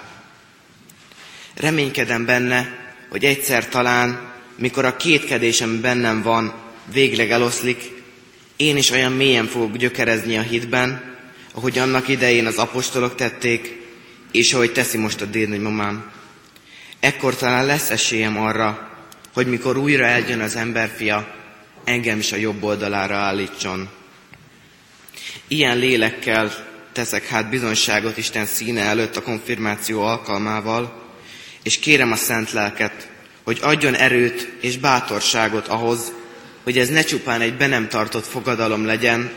Reménykedem 1.54 2.24
benne, 2.24 2.68
hogy 3.08 3.24
egyszer 3.24 3.68
talán, 3.68 4.32
mikor 4.56 4.84
a 4.84 4.96
kétkedésem 4.96 5.80
bennem 5.80 6.22
van, 6.22 6.54
végleg 6.92 7.30
eloszlik, 7.30 7.92
én 8.56 8.76
is 8.76 8.90
olyan 8.90 9.12
mélyen 9.12 9.46
fogok 9.46 9.76
gyökerezni 9.76 10.36
a 10.38 10.42
hitben, 10.42 11.13
ahogy 11.54 11.78
annak 11.78 12.08
idején 12.08 12.46
az 12.46 12.56
apostolok 12.56 13.14
tették, 13.14 13.82
és 14.32 14.52
ahogy 14.52 14.72
teszi 14.72 14.98
most 14.98 15.20
a 15.20 15.24
dédnagymamám. 15.24 16.12
Ekkor 17.00 17.36
talán 17.36 17.66
lesz 17.66 17.90
esélyem 17.90 18.40
arra, 18.40 18.90
hogy 19.32 19.46
mikor 19.46 19.76
újra 19.76 20.04
eljön 20.04 20.40
az 20.40 20.56
emberfia, 20.56 21.34
engem 21.84 22.18
is 22.18 22.32
a 22.32 22.36
jobb 22.36 22.62
oldalára 22.62 23.16
állítson. 23.16 23.88
Ilyen 25.48 25.78
lélekkel 25.78 26.52
teszek 26.92 27.26
hát 27.26 27.50
bizonyságot 27.50 28.16
Isten 28.16 28.46
színe 28.46 28.82
előtt 28.82 29.16
a 29.16 29.22
konfirmáció 29.22 30.02
alkalmával, 30.02 31.02
és 31.62 31.78
kérem 31.78 32.12
a 32.12 32.16
szent 32.16 32.52
lelket, 32.52 33.08
hogy 33.44 33.58
adjon 33.62 33.94
erőt 33.94 34.52
és 34.60 34.78
bátorságot 34.78 35.68
ahhoz, 35.68 36.12
hogy 36.62 36.78
ez 36.78 36.88
ne 36.88 37.02
csupán 37.02 37.40
egy 37.40 37.56
be 37.56 37.66
nem 37.66 37.88
tartott 37.88 38.26
fogadalom 38.26 38.86
legyen, 38.86 39.30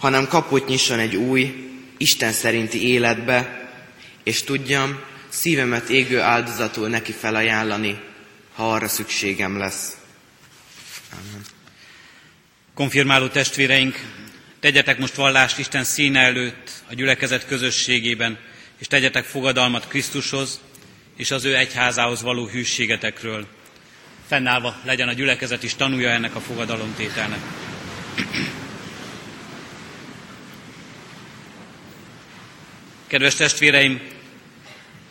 hanem 0.00 0.26
kaput 0.26 0.66
nyisson 0.66 0.98
egy 0.98 1.16
új, 1.16 1.68
Isten 1.96 2.32
szerinti 2.32 2.88
életbe, 2.88 3.68
és 4.22 4.42
tudjam, 4.42 5.00
szívemet 5.28 5.88
égő 5.88 6.20
áldozatul 6.20 6.88
neki 6.88 7.12
felajánlani, 7.12 8.00
ha 8.54 8.72
arra 8.72 8.88
szükségem 8.88 9.58
lesz. 9.58 9.96
Amen. 11.12 11.44
Konfirmáló 12.74 13.28
testvéreink, 13.28 14.00
tegyetek 14.60 14.98
most 14.98 15.14
vallást 15.14 15.58
Isten 15.58 15.84
színe 15.84 16.20
előtt 16.20 16.70
a 16.90 16.94
gyülekezet 16.94 17.46
közösségében, 17.46 18.38
és 18.78 18.86
tegyetek 18.86 19.24
fogadalmat 19.24 19.88
Krisztushoz 19.88 20.60
és 21.16 21.30
az 21.30 21.44
ő 21.44 21.56
egyházához 21.56 22.22
való 22.22 22.46
hűségetekről. 22.46 23.46
Fennállva 24.26 24.80
legyen 24.84 25.08
a 25.08 25.12
gyülekezet 25.12 25.62
is 25.62 25.74
tanulja 25.74 26.10
ennek 26.10 26.34
a 26.34 26.40
fogadalomtételnek. 26.40 27.40
Kedves 33.10 33.34
testvéreim, 33.34 34.00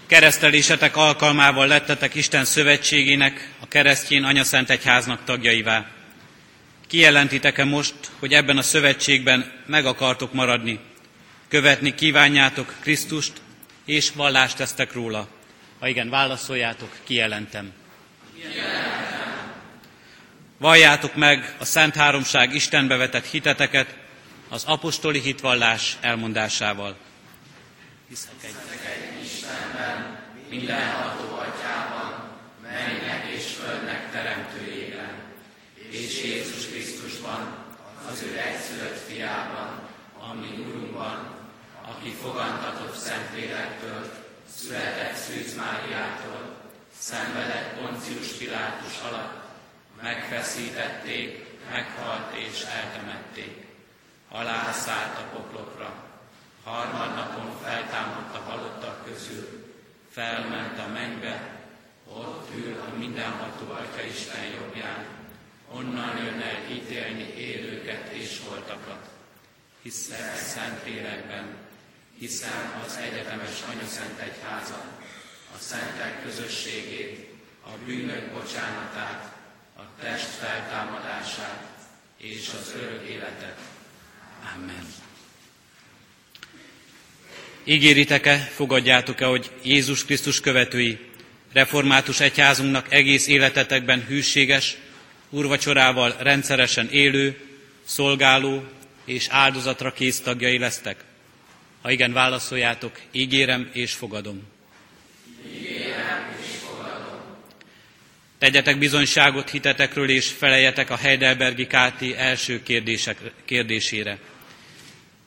keresztelésetek 0.08 0.96
alkalmával 0.96 1.68
lettetek 1.68 2.16
Isten 2.16 2.46
szövetségének, 2.46 3.50
a 3.60 3.68
keresztjén 3.68 4.24
anyaszent 4.24 4.70
egyháznak 4.70 5.24
tagjaivá. 5.24 5.86
Kijelentitek-e 6.88 7.64
most, 7.64 7.94
hogy 8.20 8.34
ebben 8.34 8.58
a 8.58 8.62
szövetségben 8.62 9.52
meg 9.66 9.86
akartok 9.86 10.34
maradni, 10.34 10.80
követni 11.48 11.96
kívánjátok 11.96 12.76
Krisztust, 12.80 13.34
és 13.86 14.12
vallást 14.12 14.58
tesztek 14.58 14.94
róla? 14.94 15.28
Ha 15.80 15.88
igen, 15.88 16.10
válaszoljátok, 16.10 16.96
kijelentem. 17.04 17.72
Valljátok 20.58 21.16
meg 21.16 21.56
a 21.58 21.66
Szent 21.66 21.96
Háromság 21.96 22.56
Istenbe 22.56 22.96
vetett 22.96 23.26
hiteteket 23.26 23.96
az 24.50 24.64
apostoli 24.64 25.20
hitvallás 25.20 25.98
elmondásával. 26.02 27.08
Hiszek 28.10 28.44
egy 28.44 29.24
Istenben, 29.24 30.20
mindenható 30.50 31.36
atyában, 31.36 32.30
mennek 32.62 33.28
és 33.28 33.54
földnek 33.54 34.12
teremtőjében, 34.12 35.12
és 35.90 36.24
Jézus 36.24 36.68
Krisztusban, 36.68 37.56
az 38.12 38.22
ő 38.22 38.38
egyszülött 38.38 38.98
fiában, 38.98 39.80
ami 40.30 40.48
Urunkban, 40.48 41.36
aki 41.82 42.10
fogantatott 42.10 42.96
Szentlélektől, 42.96 44.14
született 44.56 45.16
Szűz 45.16 45.56
Máriától, 45.56 46.56
szenvedett 47.00 47.80
Poncius 47.80 48.28
Pilátus 48.28 49.00
alatt, 49.10 49.44
megfeszítették, 50.02 51.46
meghalt 51.72 52.36
és 52.36 52.62
eltemették. 52.62 53.68
Alászállt 54.30 55.18
a 55.18 55.36
poklokra, 55.36 56.09
harmadnapon 56.70 57.58
feltámadt 57.64 58.36
a 58.36 58.40
halottak 58.40 59.06
közül, 59.06 59.74
felment 60.12 60.80
a 60.80 60.88
mennybe, 60.88 61.60
ott 62.14 62.50
ül 62.56 62.80
a 62.80 62.98
mindenható 62.98 63.72
Atya 63.72 64.02
Isten 64.02 64.46
jobbján, 64.46 65.06
onnan 65.72 66.18
jön 66.18 66.42
el 66.42 66.72
ítélni 66.72 67.34
élőket 67.38 68.08
és 68.08 68.42
holtakat. 68.48 69.10
Hiszek 69.82 70.36
Szentlélekben, 70.36 71.56
hiszem 72.18 72.82
az 72.86 72.98
egyetemes 72.98 73.64
Anyaszent 73.72 74.20
Egyházat, 74.20 74.88
a 75.56 75.58
szentek 75.58 76.24
közösségét, 76.24 77.34
a 77.66 77.70
bűnök 77.86 78.32
bocsánatát, 78.32 79.38
a 79.78 79.82
test 80.02 80.26
feltámadását 80.28 81.64
és 82.18 82.50
az 82.60 82.74
örök 82.76 83.08
életet. 83.08 83.60
Amen. 84.56 85.09
Ígéritek-e, 87.70 88.38
fogadjátok-e, 88.38 89.26
hogy 89.26 89.50
Jézus 89.64 90.06
Krisztus 90.06 90.40
követői, 90.40 91.00
református 91.54 92.20
egyházunknak 92.20 92.94
egész 92.94 93.28
életetekben 93.28 94.06
hűséges, 94.08 94.78
urvacsorával 95.30 96.16
rendszeresen 96.20 96.90
élő, 96.92 97.38
szolgáló 97.86 98.64
és 99.06 99.28
áldozatra 99.30 99.92
kész 99.92 100.20
tagjai 100.20 100.58
lesztek? 100.58 101.04
Ha 101.82 101.92
igen, 101.92 102.14
válaszoljátok, 102.14 103.00
ígérem 103.12 103.70
és 103.74 103.94
fogadom. 103.94 104.42
Ígérem 105.56 106.36
és 106.42 106.58
fogadom. 106.68 107.22
Tegyetek 108.38 108.78
bizonyságot 108.78 109.50
hitetekről 109.50 110.10
és 110.10 110.28
feleljetek 110.28 110.90
a 110.90 110.96
Heidelbergi 110.96 111.68
KT 111.68 112.16
első 112.18 112.64
kérdések, 112.64 113.18
kérdésére. 113.46 114.18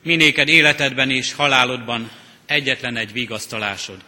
Minéked 0.02 0.48
életedben 0.48 1.10
és 1.10 1.32
halálodban 1.32 2.20
egyetlen 2.46 2.96
egy 2.96 3.12
vigasztalásod. 3.12 4.04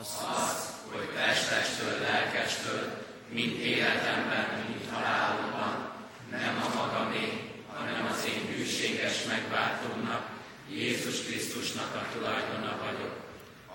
Az, 0.00 0.08
az 0.36 0.72
hogy 0.90 1.08
testestől, 1.14 2.00
lelkestől, 2.00 3.04
mind 3.28 3.58
életemben, 3.60 4.46
mind 4.66 4.90
halálomban, 4.92 5.90
nem 6.30 6.62
a 6.62 6.74
magamé, 6.74 7.28
hanem 7.74 8.06
az 8.12 8.26
én 8.26 8.56
hűséges 8.56 9.24
megváltómnak, 9.28 10.28
Jézus 10.70 11.22
Krisztusnak 11.22 11.94
a 11.94 12.06
tulajdona 12.12 12.78
vagyok, 12.84 13.16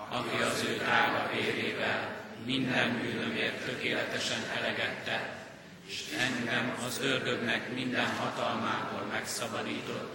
aki 0.09 0.43
az 0.43 0.63
ő 0.67 0.78
drága 0.78 1.30
vérével 1.34 2.17
minden 2.45 3.01
bűnömért 3.01 3.65
tökéletesen 3.65 4.43
elegette, 4.57 5.38
és 5.88 6.03
engem 6.20 6.78
az 6.88 6.99
ördögnek 7.01 7.74
minden 7.74 8.05
hatalmából 8.05 9.07
megszabadított, 9.11 10.13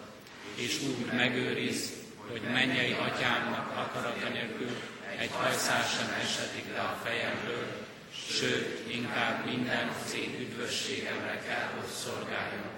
és 0.55 0.81
úgy 0.83 1.13
megőriz, 1.13 1.93
hogy 2.31 2.43
mennyei 2.53 2.93
atyámnak 2.93 3.71
akarata 3.77 4.29
nélkül 4.29 4.77
egy 5.19 5.31
hajszál 5.31 5.85
sem 5.97 6.17
esetik 6.23 6.65
le 6.75 6.81
a 6.81 7.01
fejemről, 7.05 7.67
sőt, 8.31 8.95
inkább 8.95 9.47
minden 9.47 9.89
az 9.89 10.15
én 10.15 10.37
üdvösségemre 10.41 11.43
kell, 11.47 11.69
hogy 11.77 11.91
szolgáljon. 12.05 12.71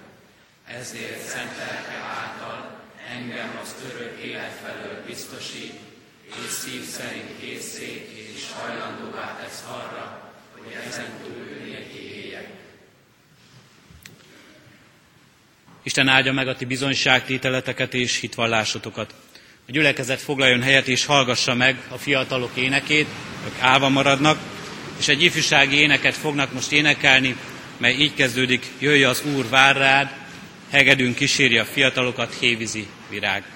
Ezért 0.66 1.20
szent 1.20 1.57
lelke 1.57 1.97
által 2.20 2.80
engem 3.11 3.59
az 3.62 3.74
örök 3.94 4.22
élet 4.22 4.53
felől 4.64 5.05
biztosít, 5.07 5.74
és 6.26 6.51
szív 6.51 6.82
szerint 6.82 7.38
készít 7.40 8.09
és 8.34 8.42
hajlandóvá 8.61 9.36
tesz 9.40 9.64
arra, 9.68 10.32
hogy 10.53 10.72
ezen 10.86 11.11
túl 11.24 11.47
éljek. 11.94 12.49
Isten 15.82 16.09
áldja 16.09 16.32
meg 16.32 16.49
a 16.49 16.57
ti 16.57 16.64
bizonyságtételeteket 16.64 17.94
és 17.94 18.20
hitvallásotokat. 18.20 19.14
A 19.69 19.73
gyülekezet 19.73 20.21
foglaljon 20.21 20.62
helyet 20.62 20.89
és 20.89 21.05
hallgassa 21.05 21.55
meg 21.55 21.81
a 21.89 21.99
fiatalok 21.99 22.51
énekét, 22.55 23.07
ők 23.47 23.61
állva 23.61 23.89
maradnak, 23.89 24.39
és 24.99 25.09
egy 25.09 25.23
ifjúsági 25.23 25.77
éneket 25.77 26.14
fognak 26.14 26.53
most 26.53 26.73
énekelni, 26.73 27.37
mely 27.77 27.95
így 27.95 28.14
kezdődik, 28.14 28.67
jöjj 28.79 29.05
az 29.05 29.23
Úr, 29.35 29.49
vár 29.49 29.77
rád, 29.77 30.11
hegedünk 30.71 31.14
kíséri 31.14 31.59
a 31.59 31.64
fiatalokat, 31.64 32.35
hévizi 32.41 32.87
virág. 33.11 33.56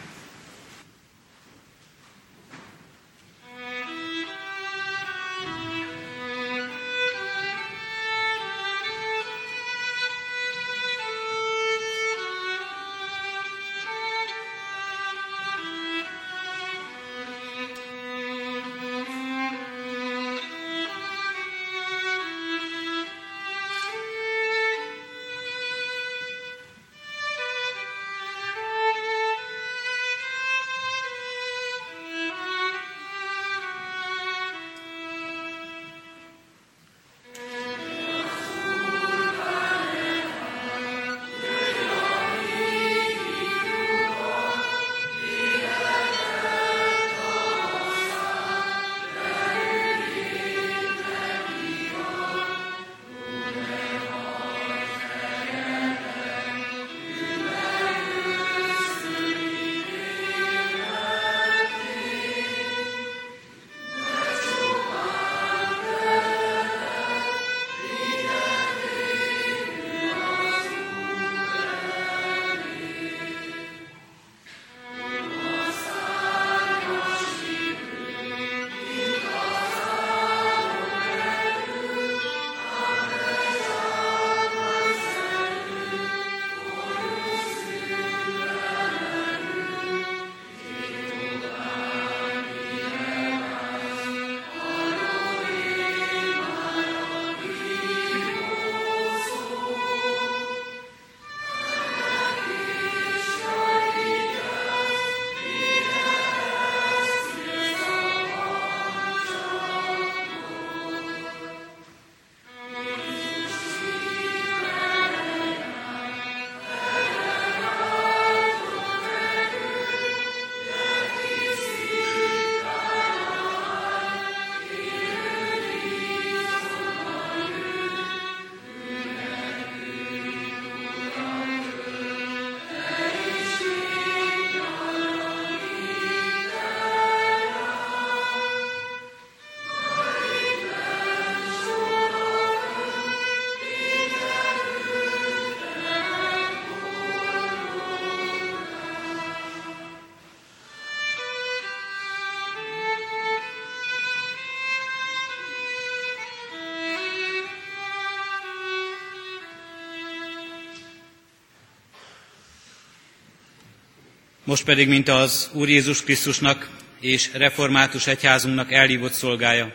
Most 164.51 164.65
pedig, 164.65 164.89
mint 164.89 165.09
az 165.09 165.51
Úr 165.53 165.69
Jézus 165.69 166.03
Krisztusnak 166.03 166.71
és 167.01 167.31
református 167.33 168.07
egyházunknak 168.07 168.73
elhívott 168.73 169.13
szolgája, 169.13 169.75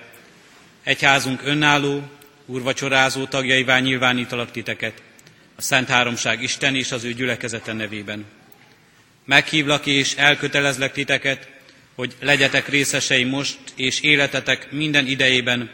egyházunk 0.83 1.41
önálló, 1.43 2.09
úrvacsorázó 2.45 3.25
tagjaivá 3.25 3.79
nyilvánítalak 3.79 4.51
titeket, 4.51 5.01
a 5.55 5.61
Szent 5.61 5.87
Háromság 5.87 6.41
Isten 6.41 6.75
és 6.75 6.91
az 6.91 7.03
ő 7.03 7.13
gyülekezete 7.13 7.73
nevében. 7.73 8.25
Meghívlak 9.25 9.85
és 9.85 10.15
elkötelezlek 10.15 10.91
titeket, 10.91 11.49
hogy 11.95 12.15
legyetek 12.21 12.67
részesei 12.67 13.23
most 13.23 13.59
és 13.75 14.01
életetek 14.01 14.71
minden 14.71 15.07
idejében 15.07 15.69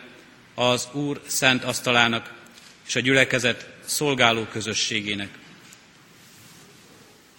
az 0.56 0.88
Úr 0.92 1.22
szent 1.28 1.64
asztalának 1.64 2.34
és 2.88 2.96
a 2.96 3.00
gyülekezet 3.00 3.70
szolgáló 3.86 4.44
közösségének. 4.52 5.41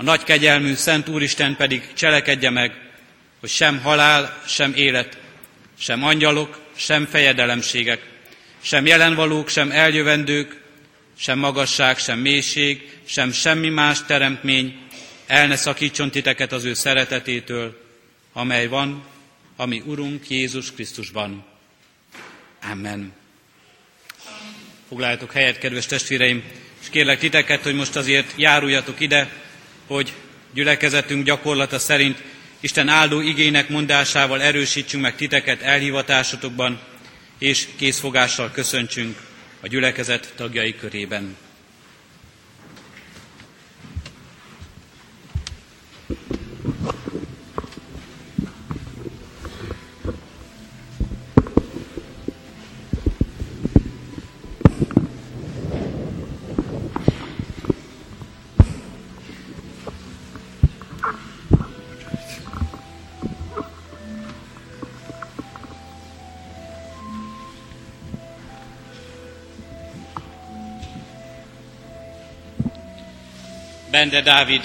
A 0.02 0.04
nagy 0.04 0.22
kegyelmű 0.22 0.74
Szent 0.74 1.08
Úristen 1.08 1.56
pedig 1.56 1.92
cselekedje 1.94 2.50
meg, 2.50 2.72
hogy 3.40 3.48
sem 3.48 3.80
halál, 3.80 4.42
sem 4.46 4.72
élet, 4.74 5.18
sem 5.78 6.04
angyalok, 6.04 6.60
sem 6.76 7.06
fejedelemségek, 7.06 8.02
sem 8.60 8.86
jelenvalók, 8.86 9.48
sem 9.48 9.70
eljövendők, 9.70 10.62
sem 11.18 11.38
magasság, 11.38 11.98
sem 11.98 12.18
mélység, 12.18 12.98
sem 13.04 13.32
semmi 13.32 13.68
más 13.68 14.04
teremtmény 14.06 14.76
el 15.26 15.46
ne 15.46 15.56
szakítson 15.56 16.10
titeket 16.10 16.52
az 16.52 16.64
ő 16.64 16.74
szeretetétől, 16.74 17.82
amely 18.32 18.66
van, 18.66 19.04
ami 19.56 19.82
Urunk 19.86 20.30
Jézus 20.30 20.72
Krisztusban. 20.72 21.44
Amen. 22.70 23.12
Foglaljatok 24.88 25.32
helyet, 25.32 25.58
kedves 25.58 25.86
testvéreim, 25.86 26.42
és 26.80 26.88
kérlek 26.90 27.18
titeket, 27.18 27.62
hogy 27.62 27.74
most 27.74 27.96
azért 27.96 28.32
járuljatok 28.36 29.00
ide, 29.00 29.41
hogy 29.86 30.12
gyülekezetünk 30.54 31.24
gyakorlata 31.24 31.78
szerint 31.78 32.22
Isten 32.60 32.88
áldó 32.88 33.20
igének 33.20 33.68
mondásával 33.68 34.42
erősítsünk 34.42 35.02
meg 35.02 35.16
titeket 35.16 35.62
elhivatásotokban, 35.62 36.80
és 37.38 37.68
készfogással 37.76 38.50
köszöntsünk 38.50 39.18
a 39.60 39.66
gyülekezet 39.66 40.32
tagjai 40.36 40.76
körében. 40.76 41.36
Bende 73.92 74.20
Dávid. 74.20 74.62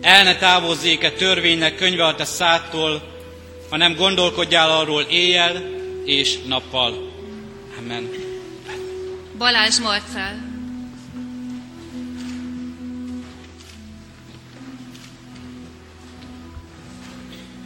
El 0.00 0.24
ne 0.24 0.36
távozzék-e 0.36 1.10
törvénynek 1.10 1.76
könyve 1.76 2.04
a 2.04 2.14
te 2.14 2.24
szától, 2.24 3.02
hanem 3.70 3.94
gondolkodjál 3.94 4.70
arról 4.70 5.02
éjjel 5.02 5.62
és 6.04 6.38
nappal. 6.46 7.12
Amen. 7.78 8.10
Balázs 9.38 9.78
Marcel. 9.78 10.44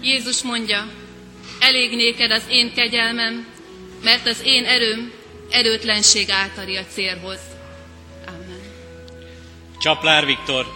Jézus 0.02 0.42
mondja, 0.42 0.88
elég 1.61 1.96
néked 1.96 2.30
az 2.30 2.42
én 2.48 2.72
kegyelmem, 2.72 3.58
mert 4.03 4.26
az 4.26 4.40
én 4.44 4.64
erőm 4.64 5.12
erőtlenség 5.51 6.30
általi 6.30 6.76
a 6.76 6.84
célhoz. 6.92 7.38
Amen. 8.26 8.61
Csaplár 9.78 10.26
Viktor. 10.26 10.66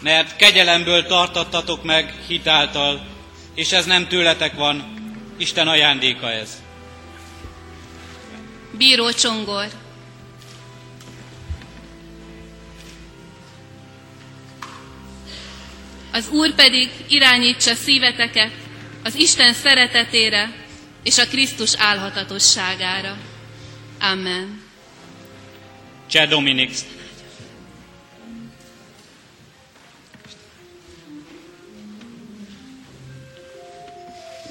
Mert 0.00 0.36
kegyelemből 0.36 1.06
tartattatok 1.06 1.82
meg 1.82 2.14
hitáltal, 2.26 3.06
és 3.54 3.72
ez 3.72 3.84
nem 3.86 4.08
tőletek 4.08 4.54
van, 4.54 4.94
Isten 5.36 5.68
ajándéka 5.68 6.30
ez. 6.30 6.62
Bíró 8.70 9.10
Csongor. 9.10 9.83
Az 16.14 16.28
Úr 16.28 16.54
pedig 16.54 16.90
irányítsa 17.08 17.74
szíveteket 17.74 18.50
az 19.04 19.14
Isten 19.14 19.52
szeretetére 19.52 20.52
és 21.02 21.18
a 21.18 21.26
Krisztus 21.26 21.72
álhatatosságára. 21.78 23.16
Amen. 24.00 24.62
Cseh 26.06 26.28
Dominik. 26.28 26.70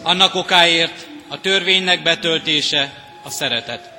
Annak 0.02 0.36
okáért 0.36 1.08
a 1.28 1.42
törvénynek 1.42 2.04
betöltése 2.04 3.04
a 3.24 3.30
szeretet. 3.30 3.90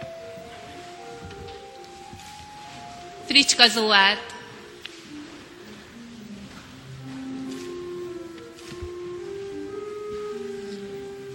Fricska 3.27 3.69
Zoárt. 3.69 4.34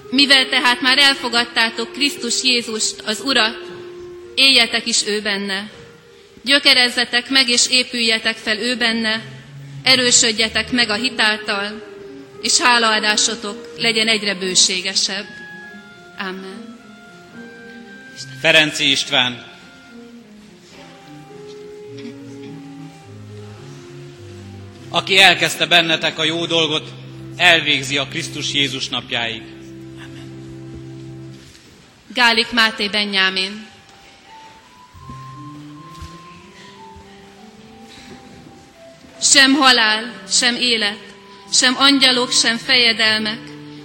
Mivel 0.10 0.50
tehát 0.50 0.82
már 0.82 0.98
elfogadtátok 0.98 1.92
Krisztus 1.92 2.44
Jézust, 2.44 3.02
az 3.06 3.22
Urat, 3.24 3.58
éljetek 4.36 4.86
is 4.86 5.08
ő 5.08 5.22
benne. 5.22 5.70
Gyökerezzetek 6.44 7.30
meg 7.30 7.50
és 7.50 7.68
épüljetek 7.70 8.36
fel 8.36 8.58
ő 8.58 8.76
benne, 8.76 9.24
erősödjetek 9.84 10.72
meg 10.72 10.90
a 10.90 10.94
hitáltal, 10.94 11.88
és 12.42 12.58
hálaadásotok 12.58 13.74
legyen 13.78 14.08
egyre 14.08 14.36
bőségesebb. 14.36 15.26
Amen. 16.18 16.78
Ferenci 18.42 18.92
István. 18.92 19.48
Aki 24.90 25.18
elkezdte 25.18 25.66
bennetek 25.66 26.20
a 26.20 26.24
jó 26.24 26.46
dolgot, 26.46 26.90
elvégzi 27.38 27.98
a 27.98 28.08
Krisztus 28.08 28.54
Jézus 28.54 28.90
napjáig. 28.90 29.59
Gálik 32.14 32.52
Máté 32.52 32.88
Benyámin. 32.88 33.68
Sem 39.22 39.54
halál, 39.54 40.24
sem 40.30 40.56
élet, 40.56 41.00
sem 41.54 41.76
angyalok, 41.78 42.32
sem 42.32 42.58
fejedelmek, 42.58 43.40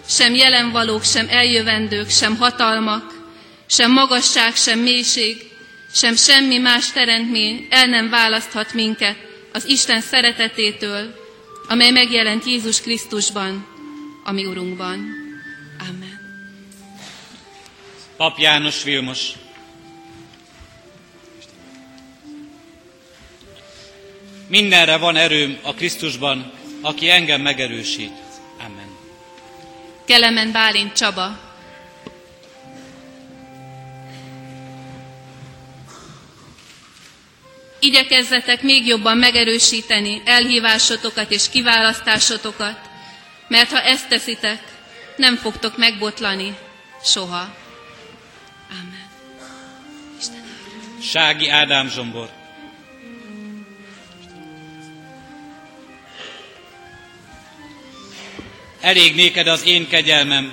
sem 0.09 0.35
jelenvalók, 0.35 1.05
sem 1.05 1.27
eljövendők, 1.29 2.11
sem 2.11 2.37
hatalmak, 2.37 3.13
sem 3.67 3.91
magasság, 3.91 4.55
sem 4.57 4.79
mélység, 4.79 5.51
sem 5.93 6.17
semmi 6.17 6.59
más 6.59 6.93
teremtmény 6.93 7.67
el 7.71 7.87
nem 7.87 8.11
választhat 8.11 8.73
minket 8.73 9.17
az 9.53 9.65
Isten 9.69 10.01
szeretetétől, 10.01 11.15
amely 11.69 11.91
megjelent 11.91 12.45
Jézus 12.45 12.81
Krisztusban, 12.81 13.67
ami 14.25 14.47
Urunkban. 14.47 15.24
Pap 18.17 18.39
János 18.39 18.83
Vilmos. 18.83 19.33
Mindenre 24.47 24.97
van 24.97 25.17
erőm 25.17 25.59
a 25.63 25.75
Krisztusban, 25.75 26.53
aki 26.81 27.11
engem 27.11 27.41
megerősít. 27.41 28.13
Amen. 28.59 28.97
Kelemen 30.05 30.53
Bálint 30.53 30.93
Csaba. 30.93 31.39
Igyekezzetek 37.79 38.63
még 38.63 38.87
jobban 38.87 39.17
megerősíteni 39.17 40.23
elhívásotokat 40.25 41.31
és 41.31 41.49
kiválasztásotokat, 41.49 42.79
mert 43.49 43.71
ha 43.71 43.81
ezt 43.81 44.09
teszitek, 44.09 44.63
nem 45.17 45.37
fogtok 45.37 45.77
megbotlani 45.77 46.57
soha. 47.03 47.63
Sági 51.05 51.49
Ádám 51.49 51.89
Zsombor. 51.89 52.29
elég 58.85 59.15
néked 59.15 59.47
az 59.47 59.65
én 59.65 59.89
kegyelmem, 59.89 60.53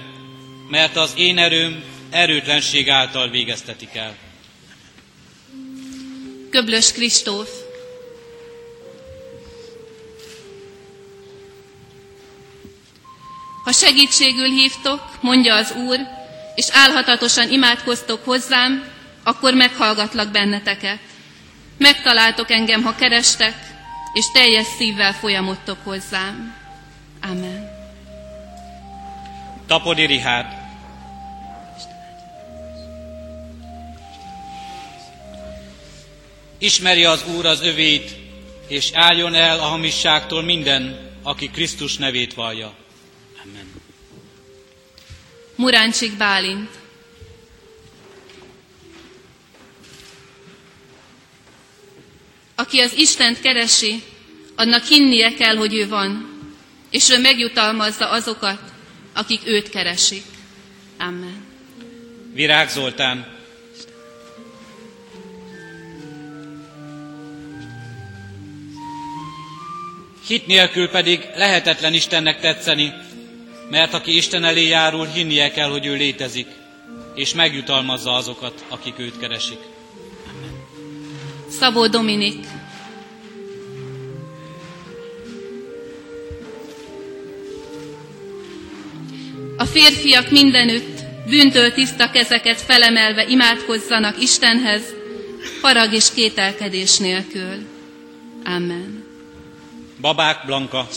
mert 0.69 0.95
az 0.95 1.11
én 1.15 1.37
erőm 1.37 1.83
erőtlenség 2.09 2.89
által 2.89 3.29
végeztetik 3.29 3.95
el. 3.95 4.15
Köblös 6.49 6.91
Kristóf, 6.91 7.49
Ha 13.63 13.71
segítségül 13.71 14.49
hívtok, 14.49 15.01
mondja 15.21 15.55
az 15.55 15.71
Úr, 15.71 15.99
és 16.55 16.67
álhatatosan 16.71 17.51
imádkoztok 17.51 18.25
hozzám, 18.25 18.90
akkor 19.23 19.53
meghallgatlak 19.53 20.31
benneteket. 20.31 20.99
Megtaláltok 21.77 22.51
engem, 22.51 22.83
ha 22.83 22.95
kerestek, 22.95 23.55
és 24.13 24.25
teljes 24.33 24.65
szívvel 24.77 25.13
folyamodtok 25.13 25.77
hozzám. 25.83 26.55
Amen. 27.21 27.69
Tapodi 29.67 30.05
Rihárd. 30.05 30.59
Ismeri 36.57 37.05
az 37.05 37.23
Úr 37.35 37.45
az 37.45 37.61
övét, 37.61 38.15
és 38.67 38.89
álljon 38.93 39.33
el 39.33 39.59
a 39.59 39.63
hamisságtól 39.63 40.43
minden, 40.43 41.09
aki 41.23 41.49
Krisztus 41.49 41.97
nevét 41.97 42.33
vallja. 42.33 42.73
Amen. 43.43 43.71
Muráncsik 45.55 46.17
Bálint. 46.17 46.80
Aki 52.61 52.79
az 52.79 52.93
Istent 52.95 53.39
keresi, 53.39 54.03
annak 54.55 54.83
hinnie 54.85 55.33
kell, 55.33 55.55
hogy 55.55 55.73
ő 55.73 55.87
van, 55.87 56.39
és 56.89 57.09
ő 57.09 57.19
megjutalmazza 57.19 58.09
azokat, 58.09 58.59
akik 59.13 59.41
őt 59.45 59.69
keresik. 59.69 60.23
Amen. 60.99 61.45
Virág 62.33 62.69
Zoltán. 62.69 63.39
Hit 70.27 70.47
nélkül 70.47 70.89
pedig 70.89 71.27
lehetetlen 71.35 71.93
Istennek 71.93 72.39
tetszeni, 72.39 72.93
mert 73.69 73.93
aki 73.93 74.15
Isten 74.15 74.43
elé 74.43 74.67
járul, 74.67 75.05
hinnie 75.05 75.51
kell, 75.51 75.69
hogy 75.69 75.85
ő 75.85 75.93
létezik, 75.93 76.47
és 77.15 77.33
megjutalmazza 77.33 78.11
azokat, 78.11 78.65
akik 78.69 78.99
őt 78.99 79.19
keresik. 79.19 79.70
Szabó 81.61 81.87
Dominik. 81.87 82.45
A 89.57 89.65
férfiak 89.65 90.29
mindenütt 90.29 90.99
bűntől 91.27 91.73
tiszta 91.73 92.09
kezeket 92.09 92.61
felemelve 92.61 93.25
imádkozzanak 93.27 94.21
Istenhez, 94.21 94.81
harag 95.61 95.93
és 95.93 96.11
kételkedés 96.13 96.97
nélkül. 96.97 97.67
Amen. 98.43 99.03
Babák 99.99 100.45
Blanka. 100.45 100.87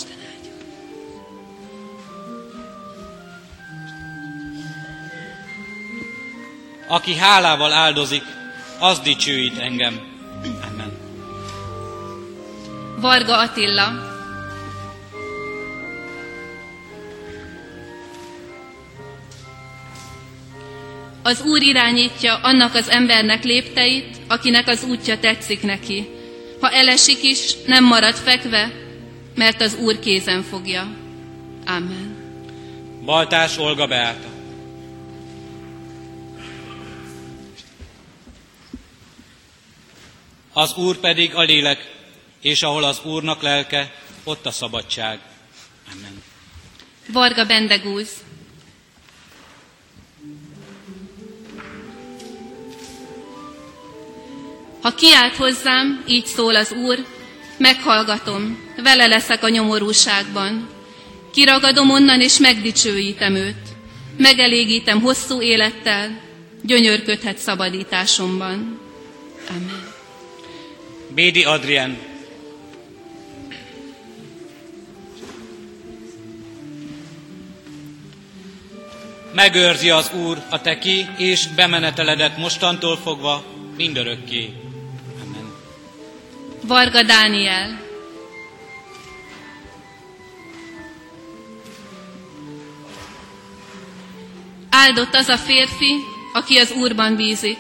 Aki 6.89 7.15
hálával 7.15 7.73
áldozik, 7.73 8.23
az 8.79 9.01
dicsőít 9.01 9.59
engem. 9.59 10.14
Amen. 10.45 10.93
Varga 13.01 13.39
Attila. 13.39 14.13
Az 21.23 21.43
Úr 21.43 21.63
irányítja 21.63 22.35
annak 22.35 22.75
az 22.75 22.91
embernek 22.91 23.45
lépteit, 23.45 24.17
akinek 24.29 24.69
az 24.69 24.85
útja 24.85 25.19
tetszik 25.19 25.63
neki. 25.63 26.09
Ha 26.61 26.71
elesik 26.71 27.23
is, 27.23 27.55
nem 27.67 27.85
marad 27.85 28.15
fekve, 28.15 28.73
mert 29.35 29.61
az 29.61 29.77
Úr 29.81 29.99
kézen 29.99 30.43
fogja. 30.43 30.87
Amen. 31.67 32.17
Baltás 33.05 33.59
Olga 33.59 33.87
Beáta. 33.87 34.34
Az 40.57 40.75
Úr 40.77 40.97
pedig 40.97 41.35
a 41.35 41.43
lélek, 41.43 41.93
és 42.41 42.63
ahol 42.63 42.85
az 42.85 43.01
Úrnak 43.05 43.43
lelke, 43.43 43.95
ott 44.25 44.47
a 44.47 44.51
szabadság. 44.51 45.21
Amen. 45.93 46.23
Varga 47.13 47.45
Bendegúz. 47.47 48.09
Ha 54.83 54.95
kiált 54.95 55.37
hozzám, 55.37 56.05
így 56.07 56.27
szól 56.27 56.57
az 56.57 56.73
Úr, 56.73 57.05
meghallgatom, 57.57 58.73
vele 58.83 59.07
leszek 59.07 59.43
a 59.43 59.49
nyomorúságban. 59.49 60.69
Kiragadom 61.33 61.91
onnan, 61.91 62.21
és 62.21 62.39
megdicsőítem 62.39 63.35
őt. 63.35 63.69
Megelégítem 64.17 65.01
hosszú 65.01 65.43
élettel, 65.43 66.21
gyönyörködhet 66.63 67.39
szabadításomban. 67.39 68.81
Amen. 69.49 69.84
Bédi 71.15 71.45
Adrien. 71.45 71.99
Megőrzi 79.35 79.91
az 79.91 80.11
Úr 80.13 80.43
a 80.51 80.61
te 80.61 80.79
ki 80.79 81.07
és 81.17 81.47
bemeneteledet 81.47 82.37
mostantól 82.37 82.97
fogva 82.97 83.45
mindörökké. 83.77 84.53
Amen. 85.23 85.53
Varga 86.63 87.03
Dániel. 87.03 87.81
Áldott 94.71 95.15
az 95.15 95.29
a 95.29 95.37
férfi, 95.37 95.95
aki 96.33 96.59
az 96.59 96.73
Úrban 96.73 97.17
bízik, 97.17 97.59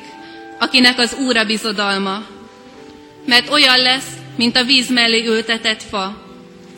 akinek 0.58 0.98
az 0.98 1.14
Úra 1.14 1.44
bizodalma, 1.44 2.33
mert 3.24 3.50
olyan 3.50 3.78
lesz, 3.78 4.08
mint 4.36 4.56
a 4.56 4.64
víz 4.64 4.90
mellé 4.90 5.26
ültetett 5.26 5.82
fa, 5.82 6.22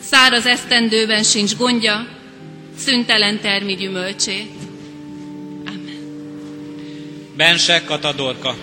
száraz 0.01 0.47
esztendőben 0.47 1.22
sincs 1.22 1.57
gondja, 1.57 2.09
szüntelen 2.78 3.40
termi 3.40 3.74
gyümölcsét. 3.74 4.51
Amen. 5.66 5.99
Bense 7.36 7.84
Katadorka. 7.84 8.57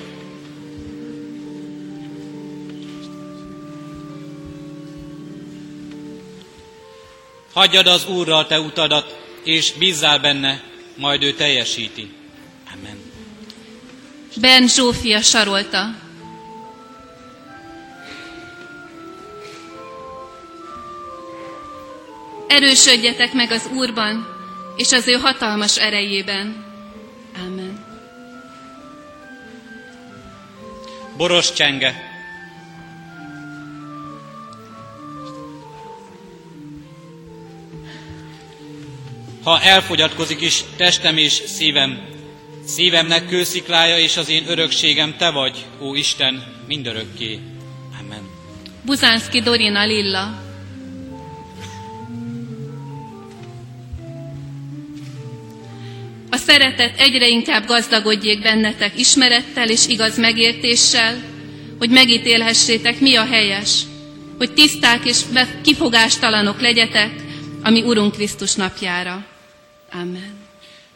Hagyjad 7.54 7.88
az 7.88 8.08
Úrral 8.08 8.48
te 8.48 8.60
utadat, 8.60 9.18
és 9.44 9.74
bízzál 9.74 10.20
benne, 10.20 10.64
majd 10.96 11.24
ő 11.24 11.34
teljesíti. 11.34 12.10
Amen. 12.74 12.98
Ben 14.36 14.68
Zsófia 14.68 15.22
Sarolta. 15.22 16.03
Erősödjetek 22.48 23.34
meg 23.34 23.52
az 23.52 23.70
Úrban, 23.74 24.28
és 24.76 24.92
az 24.92 25.08
ő 25.08 25.14
hatalmas 25.14 25.78
erejében. 25.78 26.66
Amen. 27.46 27.86
Boros 31.18 31.54
Csenge. 31.54 32.12
Ha 39.44 39.62
elfogyatkozik 39.62 40.42
is 40.42 40.64
testem 40.78 41.18
és 41.18 41.32
szívem, 41.32 42.02
szívemnek 42.66 43.28
kősziklája 43.28 43.98
és 43.98 44.18
az 44.18 44.30
én 44.30 44.44
örökségem 44.48 45.16
te 45.18 45.30
vagy, 45.30 45.66
ó 45.82 45.96
Isten, 45.96 46.64
mindörökké. 46.68 47.40
Amen. 48.00 48.30
Buzánszki 48.86 49.42
Dorina 49.42 49.86
Lilla. 49.86 50.43
A 56.34 56.38
szeretet 56.38 57.00
egyre 57.00 57.28
inkább 57.28 57.66
gazdagodjék 57.66 58.42
bennetek 58.42 59.00
ismerettel 59.00 59.70
és 59.70 59.88
igaz 59.88 60.18
megértéssel, 60.18 61.24
hogy 61.78 61.90
megítélhessétek, 61.90 63.00
mi 63.00 63.16
a 63.16 63.26
helyes, 63.26 63.82
hogy 64.38 64.54
tiszták 64.54 65.06
és 65.06 65.22
kifogástalanok 65.64 66.62
legyetek, 66.62 67.12
ami 67.64 67.82
Urunk 67.82 68.12
Krisztus 68.12 68.54
napjára. 68.54 69.26
Amen. 69.92 70.38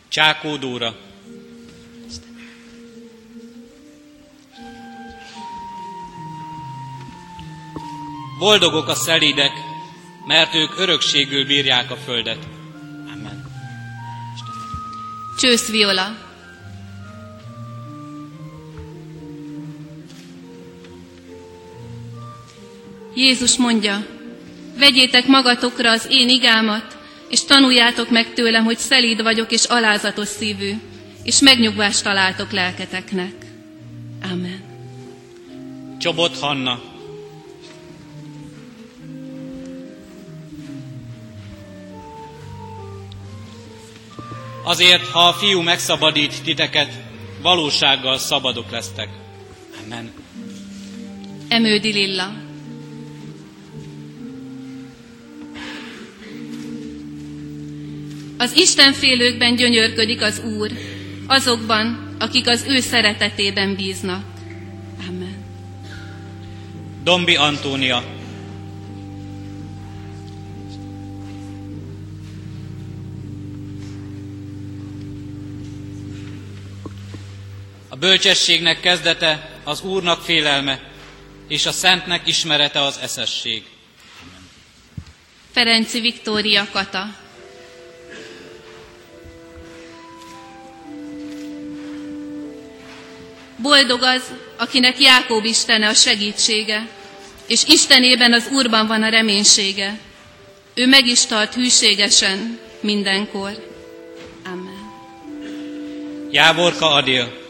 Csákó 0.09 0.55
Dóra. 0.55 0.95
Boldogok 8.39 8.87
a 8.87 8.95
szelídek, 8.95 9.51
mert 10.27 10.55
ők 10.55 10.79
örökségül 10.79 11.45
bírják 11.45 11.91
a 11.91 11.95
földet. 11.95 12.56
Csősz 15.37 15.69
Viola. 15.69 16.15
Jézus 23.15 23.57
mondja, 23.57 24.05
vegyétek 24.77 25.27
magatokra 25.27 25.91
az 25.91 26.07
én 26.09 26.29
igámat, 26.29 26.97
és 27.29 27.43
tanuljátok 27.45 28.09
meg 28.09 28.33
tőlem, 28.33 28.63
hogy 28.63 28.77
szelíd 28.77 29.21
vagyok 29.21 29.51
és 29.51 29.63
alázatos 29.63 30.27
szívű, 30.27 30.73
és 31.23 31.39
megnyugvást 31.39 32.03
találtok 32.03 32.51
lelketeknek. 32.51 33.33
Amen. 34.31 34.61
Csobot 35.99 36.39
Hanna. 36.39 36.96
Azért, 44.67 45.07
ha 45.07 45.27
a 45.27 45.33
fiú 45.33 45.61
megszabadít 45.61 46.43
titeket, 46.43 46.93
valósággal 47.41 48.17
szabadok 48.17 48.71
lesztek. 48.71 49.09
Amen. 49.85 50.11
Emődi 51.47 51.91
Lilla. 51.91 52.33
Az 58.37 58.55
Istenfélőkben 58.55 59.55
gyönyörködik 59.55 60.21
az 60.21 60.41
Úr, 60.57 60.71
azokban, 61.27 62.15
akik 62.19 62.47
az 62.47 62.65
ő 62.67 62.79
szeretetében 62.79 63.75
bíznak. 63.75 64.23
Amen. 65.07 65.45
Dombi 67.03 67.35
Antónia. 67.35 68.03
Bölcsességnek 77.99 78.79
kezdete 78.79 79.49
az 79.63 79.81
Úrnak 79.81 80.21
félelme, 80.21 80.79
és 81.47 81.65
a 81.65 81.71
Szentnek 81.71 82.27
ismerete 82.27 82.81
az 82.81 82.99
eszesség. 83.01 83.63
Ferenci 85.51 85.99
Viktória 85.99 86.67
Kata. 86.71 87.15
Boldog 93.61 94.01
az, 94.03 94.21
akinek 94.57 94.99
Jákob 94.99 95.45
Istene 95.45 95.87
a 95.87 95.93
segítsége, 95.93 96.87
és 97.47 97.63
Istenében 97.67 98.33
az 98.33 98.47
Úrban 98.51 98.87
van 98.87 99.03
a 99.03 99.09
reménysége. 99.09 99.99
Ő 100.73 100.87
meg 100.87 101.05
is 101.05 101.25
tart 101.25 101.53
hűségesen 101.53 102.59
mindenkor. 102.79 103.67
Amen. 104.45 104.91
Jávorka 106.31 106.91
Adél. 106.91 107.46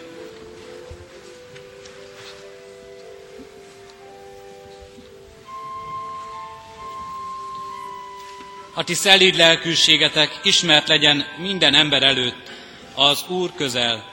A 8.78 8.84
ti 8.84 8.94
szelíd 8.94 9.36
lelkűségetek 9.36 10.40
ismert 10.44 10.88
legyen 10.88 11.26
minden 11.38 11.74
ember 11.74 12.04
előtt, 12.04 12.52
az 12.96 13.26
Úr 13.28 13.52
közel. 13.56 14.04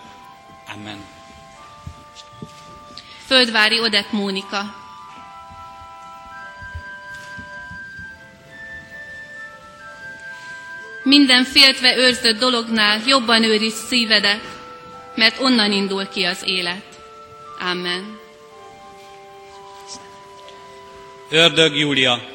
Amen. 0.74 1.04
Földvári 3.26 3.80
Odek 3.80 4.10
Mónika. 4.10 4.74
Minden 11.02 11.44
féltve 11.44 11.96
őrzött 11.96 12.38
dolognál 12.38 13.00
jobban 13.06 13.42
őriz 13.42 13.86
szívedet, 13.88 14.44
mert 15.14 15.40
onnan 15.40 15.72
indul 15.72 16.08
ki 16.08 16.24
az 16.24 16.42
élet. 16.44 16.84
Amen. 17.70 18.18
Ördög 21.30 21.76
Júlia. 21.76 22.32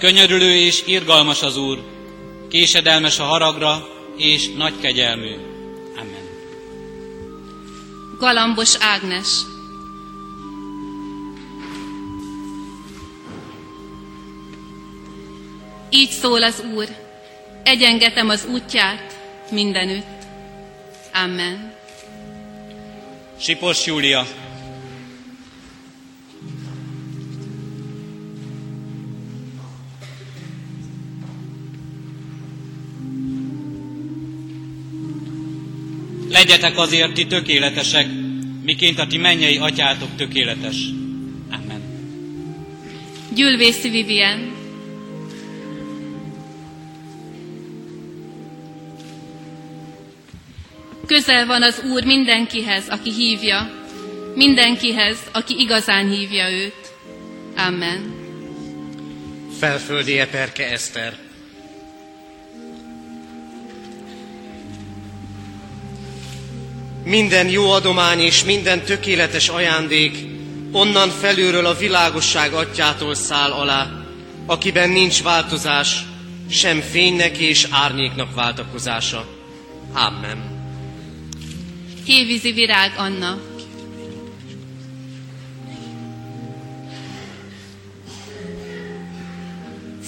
Könyörülő 0.00 0.56
és 0.56 0.82
irgalmas 0.86 1.42
az 1.42 1.56
Úr, 1.56 1.82
késedelmes 2.48 3.18
a 3.18 3.24
haragra 3.24 3.88
és 4.16 4.48
nagy 4.56 4.72
kegyelmű. 4.80 5.34
Amen. 5.96 6.28
Galambos 8.18 8.76
Ágnes. 8.78 9.28
Így 15.90 16.10
szól 16.10 16.42
az 16.42 16.62
Úr, 16.74 16.88
egyengetem 17.62 18.28
az 18.28 18.46
útját 18.50 19.16
mindenütt. 19.50 20.22
Amen. 21.24 21.74
Sipos 23.40 23.86
Júlia. 23.86 24.26
Legyetek 36.30 36.78
azért 36.78 37.12
ti 37.12 37.26
tökéletesek, 37.26 38.06
miként 38.62 38.98
a 38.98 39.06
ti 39.06 39.16
mennyei 39.16 39.56
atyátok 39.56 40.16
tökéletes. 40.16 40.76
Amen. 41.50 41.82
Gyülvészi 43.34 43.88
Vivien. 43.88 44.52
Közel 51.06 51.46
van 51.46 51.62
az 51.62 51.82
Úr 51.92 52.04
mindenkihez, 52.04 52.88
aki 52.88 53.12
hívja, 53.12 53.70
mindenkihez, 54.34 55.18
aki 55.32 55.54
igazán 55.58 56.10
hívja 56.10 56.50
őt. 56.50 56.92
Amen. 57.56 58.14
Felföldi 59.58 60.18
Eperke 60.18 60.70
Eszter. 60.70 61.29
Minden 67.04 67.48
jó 67.48 67.70
adomány 67.70 68.20
és 68.20 68.44
minden 68.44 68.84
tökéletes 68.84 69.48
ajándék 69.48 70.18
onnan 70.72 71.08
felülről 71.08 71.66
a 71.66 71.74
világosság 71.74 72.52
atyától 72.52 73.14
száll 73.14 73.50
alá, 73.50 74.04
akiben 74.46 74.90
nincs 74.90 75.22
változás, 75.22 76.04
sem 76.50 76.80
fénynek 76.80 77.38
és 77.38 77.66
árnyéknak 77.70 78.34
váltakozása. 78.34 79.26
Amen. 79.92 80.58
Hévízi 82.04 82.52
Virág 82.52 82.92
Anna. 82.96 83.38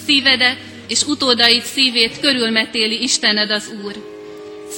Szívedet 0.06 0.58
és 0.88 1.02
utódaid 1.02 1.62
szívét 1.62 2.20
körülmetéli 2.20 3.02
Istened 3.02 3.50
az 3.50 3.72
Úr. 3.84 4.11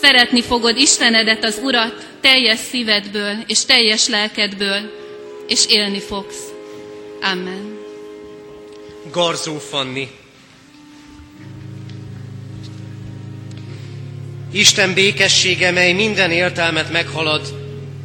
Szeretni 0.05 0.43
fogod 0.43 0.77
Istenedet, 0.77 1.45
az 1.45 1.61
Urat 1.63 2.07
teljes 2.21 2.59
szívedből 2.59 3.37
és 3.47 3.65
teljes 3.65 4.09
lelkedből, 4.09 4.81
és 5.49 5.67
élni 5.67 6.01
fogsz. 6.01 6.53
Amen. 7.33 7.79
Garzó 9.11 9.59
Fanni. 9.59 10.09
Isten 14.53 14.95
békessége, 14.95 15.71
mely 15.71 15.93
minden 15.93 16.31
értelmet 16.31 16.93
meghalad, 16.93 17.55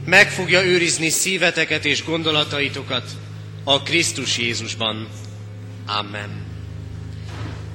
meg 0.05 0.31
fogja 0.31 0.63
őrizni 0.65 1.09
szíveteket 1.09 1.85
és 1.85 2.03
gondolataitokat 2.03 3.09
a 3.63 3.81
Krisztus 3.81 4.37
Jézusban. 4.37 5.07
Amen. 5.99 6.45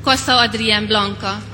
Kassa 0.02 0.36
Adrien 0.36 0.86
Blanka. 0.86 1.53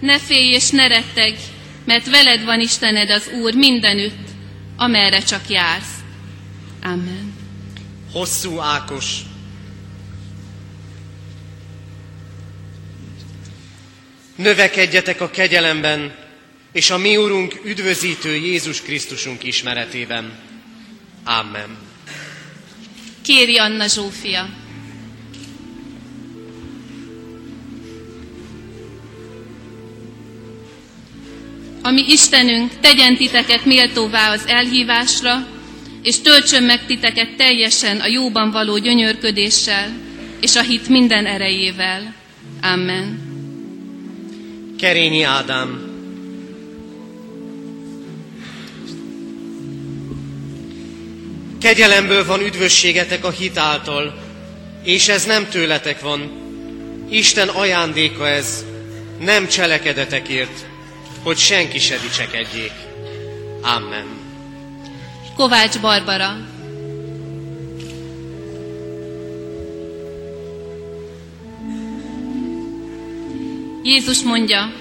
Ne 0.00 0.18
félj 0.18 0.52
és 0.52 0.70
ne 0.70 0.86
rettegj, 0.86 1.38
mert 1.84 2.10
veled 2.10 2.44
van 2.44 2.60
Istened 2.60 3.10
az 3.10 3.30
Úr 3.40 3.54
mindenütt, 3.54 4.28
amerre 4.76 5.18
csak 5.18 5.48
jársz. 5.48 5.94
Amen. 6.82 7.34
Hosszú 8.12 8.58
Ákos. 8.58 9.16
Növekedjetek 14.36 15.20
a 15.20 15.30
kegyelemben, 15.30 16.14
és 16.72 16.90
a 16.90 16.98
mi 16.98 17.16
Urunk 17.16 17.60
üdvözítő 17.64 18.34
Jézus 18.34 18.82
Krisztusunk 18.82 19.44
ismeretében. 19.44 20.38
Amen. 21.24 21.78
Kéri 23.22 23.58
Anna 23.58 23.86
Zsófia. 23.86 24.48
Ami 31.88 32.04
Istenünk 32.08 32.72
tegyen 32.80 33.16
titeket 33.16 33.64
méltóvá 33.64 34.32
az 34.32 34.46
elhívásra, 34.46 35.46
és 36.02 36.20
töltsön 36.20 36.62
meg 36.62 36.86
titeket 36.86 37.36
teljesen 37.36 38.00
a 38.00 38.06
jóban 38.06 38.50
való 38.50 38.78
gyönyörködéssel, 38.78 39.90
és 40.40 40.56
a 40.56 40.62
hit 40.62 40.88
minden 40.88 41.26
erejével. 41.26 42.14
Amen. 42.62 43.26
Kerényi 44.78 45.22
Ádám. 45.22 45.86
Kegyelemből 51.60 52.26
van 52.26 52.40
üdvösségetek 52.40 53.24
a 53.24 53.30
hit 53.30 53.58
által, 53.58 54.18
és 54.84 55.08
ez 55.08 55.24
nem 55.24 55.48
tőletek 55.48 56.00
van. 56.00 56.30
Isten 57.10 57.48
ajándéka 57.48 58.28
ez, 58.28 58.64
nem 59.20 59.48
cselekedetekért, 59.48 60.67
hogy 61.22 61.36
senki 61.36 61.78
se 61.78 61.98
dicsekedjék. 61.98 62.72
Amen. 63.62 64.06
Kovács 65.36 65.80
Barbara. 65.80 66.36
Jézus 73.82 74.22
mondja, 74.22 74.72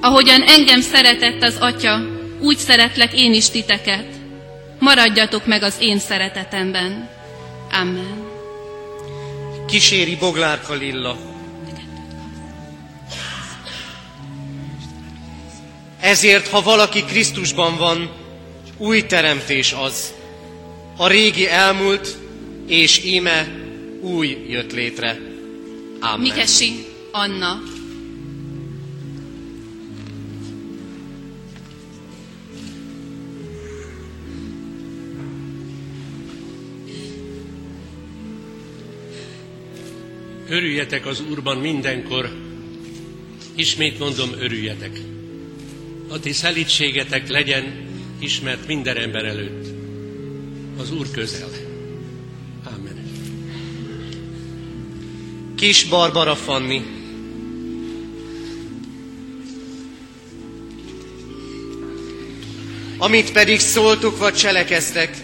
ahogyan 0.00 0.42
engem 0.42 0.80
szeretett 0.80 1.42
az 1.42 1.56
Atya, 1.60 2.00
úgy 2.40 2.56
szeretlek 2.56 3.12
én 3.12 3.32
is 3.32 3.50
titeket. 3.50 4.06
Maradjatok 4.78 5.46
meg 5.46 5.62
az 5.62 5.76
én 5.78 5.98
szeretetemben. 5.98 7.10
Amen. 7.72 8.24
Kíséri 9.66 10.16
Boglárka 10.16 10.74
Lilla. 10.74 11.33
Ezért, 16.04 16.48
ha 16.48 16.62
valaki 16.62 17.04
Krisztusban 17.04 17.76
van, 17.76 18.10
új 18.76 19.06
teremtés 19.06 19.72
az. 19.72 20.14
A 20.96 21.06
régi 21.06 21.48
elmúlt, 21.48 22.16
és 22.66 23.04
íme 23.04 23.48
új 24.00 24.44
jött 24.48 24.72
létre. 24.72 25.18
Amen. 26.00 26.20
Mikesi 26.20 26.86
Anna. 27.12 27.62
Örüljetek 40.48 41.06
az 41.06 41.22
Úrban 41.30 41.56
mindenkor, 41.56 42.30
ismét 43.54 43.98
mondom, 43.98 44.30
örüljetek. 44.38 45.13
A 46.08 46.20
ti 46.20 46.32
szelítségetek 46.32 47.28
legyen 47.28 47.88
ismert 48.18 48.66
minden 48.66 48.96
ember 48.96 49.24
előtt. 49.24 49.66
Az 50.78 50.92
Úr 50.92 51.10
közel. 51.10 51.48
Amen. 52.64 53.04
Kis 55.56 55.84
Barbara 55.84 56.34
Fanni. 56.34 56.82
Amit 62.98 63.32
pedig 63.32 63.60
szóltuk 63.60 64.18
vagy 64.18 64.34
cselekeztek, 64.34 65.16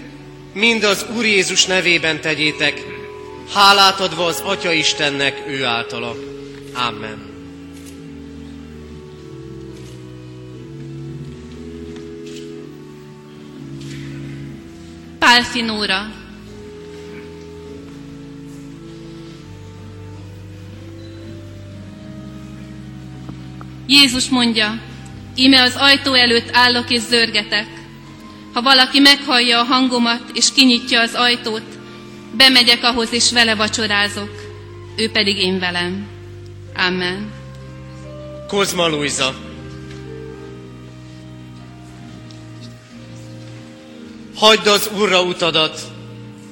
mind 0.53 0.85
az 0.85 1.07
Úr 1.17 1.25
Jézus 1.25 1.67
nevében 1.67 2.21
tegyétek, 2.21 2.85
hálát 3.53 4.01
adva 4.01 4.25
az 4.25 4.41
Atya 4.45 4.73
Istennek 4.73 5.43
ő 5.49 5.65
általa. 5.65 6.17
Amen. 6.75 7.30
Pálfi 15.31 15.61
Nóra. 15.61 16.13
Jézus 23.87 24.29
mondja, 24.29 24.83
íme 25.35 25.63
az 25.63 25.77
ajtó 25.77 26.15
előtt 26.15 26.49
állok 26.53 26.91
és 26.91 27.01
zörgetek. 27.01 27.67
Ha 28.53 28.63
valaki 28.63 29.01
meghallja 29.01 29.61
a 29.61 29.65
hangomat 29.65 30.31
és 30.33 30.53
kinyitja 30.53 31.01
az 31.01 31.15
ajtót, 31.15 31.79
bemegyek 32.37 32.85
ahhoz 32.85 33.13
és 33.13 33.33
vele 33.33 33.55
vacsorázok, 33.55 34.31
ő 34.97 35.11
pedig 35.11 35.39
én 35.39 35.59
velem. 35.59 36.07
Amen. 36.77 37.33
Kozma 38.49 38.89
Luisa. 38.89 39.50
Hagyd 44.41 44.67
az 44.67 44.91
Úrra 44.99 45.23
utadat, 45.23 45.81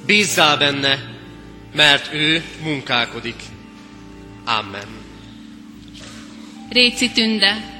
bízzál 0.05 0.57
benne, 0.57 0.99
mert 1.75 2.13
ő 2.13 2.43
munkálkodik. 2.63 3.35
Amen. 4.45 4.87
Réci 6.69 7.11
Tünde. 7.11 7.77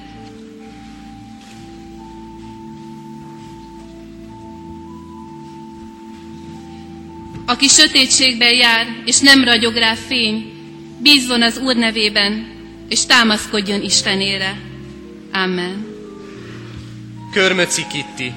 Aki 7.45 7.67
sötétségben 7.67 8.53
jár, 8.53 8.87
és 9.05 9.19
nem 9.19 9.43
ragyog 9.43 9.75
rá 9.75 9.93
fény, 9.93 10.51
bízzon 11.01 11.41
az 11.41 11.57
Úr 11.57 11.75
nevében, 11.75 12.47
és 12.87 13.05
támaszkodjon 13.05 13.81
Istenére. 13.81 14.57
Amen. 15.31 15.85
Körmöci 17.31 17.85
Kitti. 17.91 18.33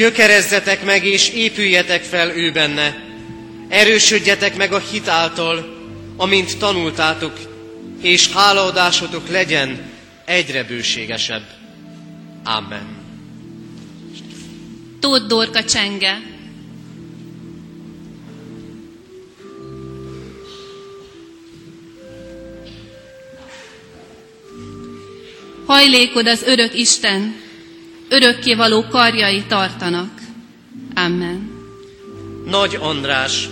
Gyökerezzetek 0.00 0.84
meg 0.84 1.04
és 1.04 1.28
épüljetek 1.28 2.02
fel 2.02 2.36
ő 2.36 2.52
benne. 2.52 3.04
Erősödjetek 3.68 4.56
meg 4.56 4.72
a 4.72 4.78
hit 4.78 5.08
által, 5.08 5.76
amint 6.16 6.58
tanultátok, 6.58 7.38
és 8.02 8.32
hálaadásotok 8.32 9.28
legyen 9.28 9.92
egyre 10.24 10.64
bőségesebb. 10.64 11.42
Amen. 12.44 12.98
Tóth 15.00 15.26
Dorka 15.26 15.64
Csenge. 15.64 16.22
Hajlékod 25.66 26.26
az 26.26 26.42
örök 26.42 26.74
Isten, 26.74 27.48
örökkévaló 28.10 28.84
karjai 28.88 29.42
tartanak. 29.48 30.20
Amen. 30.94 31.50
Nagy 32.46 32.76
András, 32.80 33.48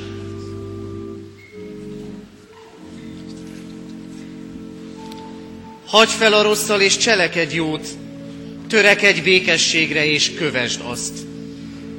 Hagy 5.89 6.09
fel 6.11 6.33
a 6.33 6.43
rosszal 6.43 6.81
és 6.81 6.97
cselekedj 6.97 7.55
jót, 7.55 7.89
törekedj 8.69 9.21
békességre 9.21 10.07
és 10.07 10.35
kövesd 10.35 10.81
azt. 10.85 11.19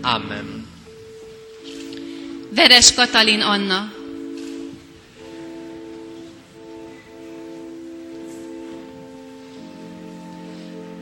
Amen. 0.01 0.67
Veres 2.55 2.93
Katalin 2.93 3.41
Anna. 3.41 3.98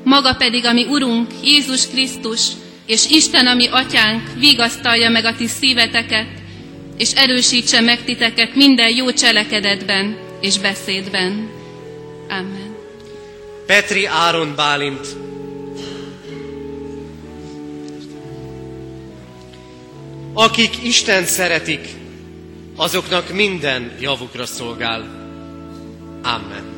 Maga 0.07 0.33
pedig, 0.33 0.65
ami 0.65 0.85
Urunk, 0.85 1.31
Jézus 1.43 1.87
Krisztus, 1.87 2.47
és 2.85 3.09
Isten, 3.09 3.47
ami 3.47 3.67
Atyánk, 3.67 4.21
vigasztalja 4.37 5.09
meg 5.09 5.25
a 5.25 5.35
ti 5.35 5.47
szíveteket, 5.47 6.27
és 6.97 7.11
erősítse 7.11 7.81
meg 7.81 8.03
titeket 8.03 8.55
minden 8.55 8.95
jó 8.95 9.11
cselekedetben 9.11 10.17
és 10.41 10.59
beszédben. 10.59 11.49
Amen. 12.29 12.75
Petri 13.65 14.05
Áron 14.05 14.55
Bálint. 14.55 15.07
Akik 20.33 20.83
Isten 20.83 21.25
szeretik, 21.25 21.87
azoknak 22.75 23.33
minden 23.33 23.91
javukra 23.99 24.45
szolgál. 24.45 24.99
Amen. 26.23 26.76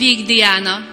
Víg 0.00 0.26
Diana. 0.26 0.86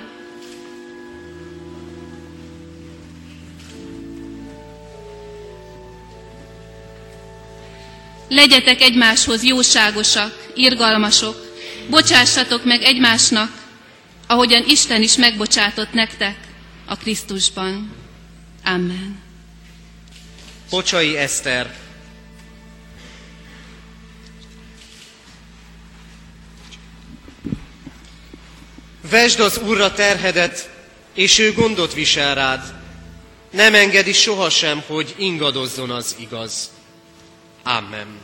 Legyetek 8.29 8.81
egymáshoz 8.81 9.43
jóságosak, 9.43 10.51
irgalmasok, 10.55 11.35
bocsássatok 11.89 12.65
meg 12.65 12.81
egymásnak, 12.81 13.51
ahogyan 14.27 14.63
Isten 14.65 15.01
is 15.01 15.17
megbocsátott 15.17 15.93
nektek 15.93 16.38
a 16.85 16.95
Krisztusban. 16.95 17.95
Amen. 18.63 19.19
Bocsai 20.69 21.17
Eszter. 21.17 21.86
Vesd 29.09 29.39
az 29.39 29.57
Úrra 29.57 29.93
terhedet, 29.93 30.69
és 31.13 31.39
ő 31.39 31.53
gondot 31.53 31.93
visel 31.93 32.35
rád. 32.35 32.73
Nem 33.49 33.75
engedi 33.75 34.13
sohasem, 34.13 34.84
hogy 34.88 35.15
ingadozzon 35.17 35.89
az 35.89 36.15
igaz. 36.19 36.71
Amen. 37.63 38.19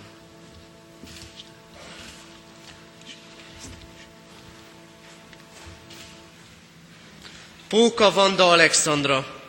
Póka 7.67 8.11
Vanda 8.11 8.49
Alexandra. 8.49 9.41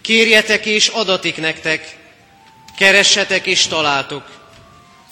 Kérjetek 0.00 0.66
és 0.66 0.88
adatik 0.88 1.36
nektek, 1.36 1.96
keressetek 2.76 3.46
és 3.46 3.66
találtok, 3.66 4.45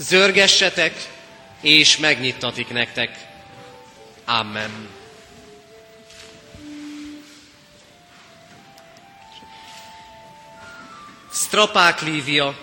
zörgessetek 0.09 0.93
és 1.61 1.97
megnyittatik 1.97 2.69
nektek. 2.69 3.11
Amen. 4.25 4.89
Strapák 11.33 12.01
Lívia, 12.03 12.55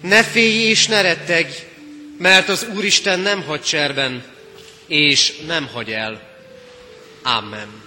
Ne 0.00 0.24
félj 0.24 0.68
és 0.68 0.86
ne 0.86 1.00
retteg, 1.00 1.70
mert 2.18 2.48
az 2.48 2.66
Úristen 2.74 3.20
nem 3.20 3.42
hagy 3.42 3.62
cserben, 3.62 4.24
és 4.86 5.36
nem 5.46 5.66
hagy 5.66 5.92
el. 5.92 6.20
Amen. 7.22 7.83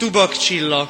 Tubak 0.00 0.36
Csilla, 0.36 0.88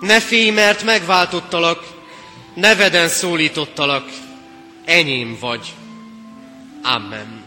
Ne 0.00 0.20
félj, 0.20 0.50
mert 0.50 0.82
megváltottalak, 0.82 1.84
neveden 2.54 3.08
szólítottalak, 3.08 4.08
enyém 4.84 5.36
vagy. 5.40 5.74
Amen. 6.82 7.44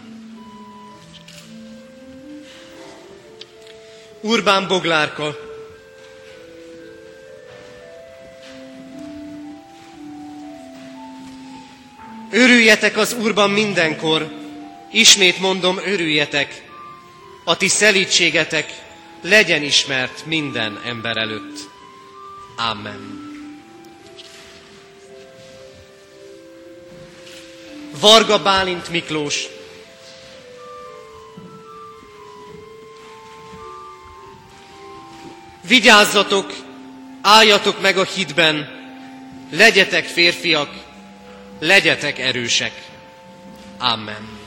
Urbán 4.22 4.68
Boglárka, 4.68 5.36
Örüljetek 12.32 12.98
az 12.98 13.14
Úrban 13.14 13.50
mindenkor, 13.50 14.39
ismét 14.92 15.40
mondom, 15.40 15.78
örüljetek, 15.78 16.64
a 17.44 17.58
ti 17.58 17.68
szelítségetek 17.68 18.74
legyen 19.22 19.64
ismert 19.64 20.26
minden 20.26 20.82
ember 20.86 21.18
előtt. 21.18 21.70
Amen. 22.56 23.28
Varga 28.00 28.42
Bálint 28.42 28.90
Miklós, 28.90 29.48
Vigyázzatok, 35.70 36.54
álljatok 37.22 37.82
meg 37.82 37.98
a 37.98 38.04
hitben, 38.04 38.70
legyetek 39.52 40.06
férfiak, 40.06 40.70
legyetek 41.60 42.20
erősek. 42.20 42.72
Amen. 43.78 44.39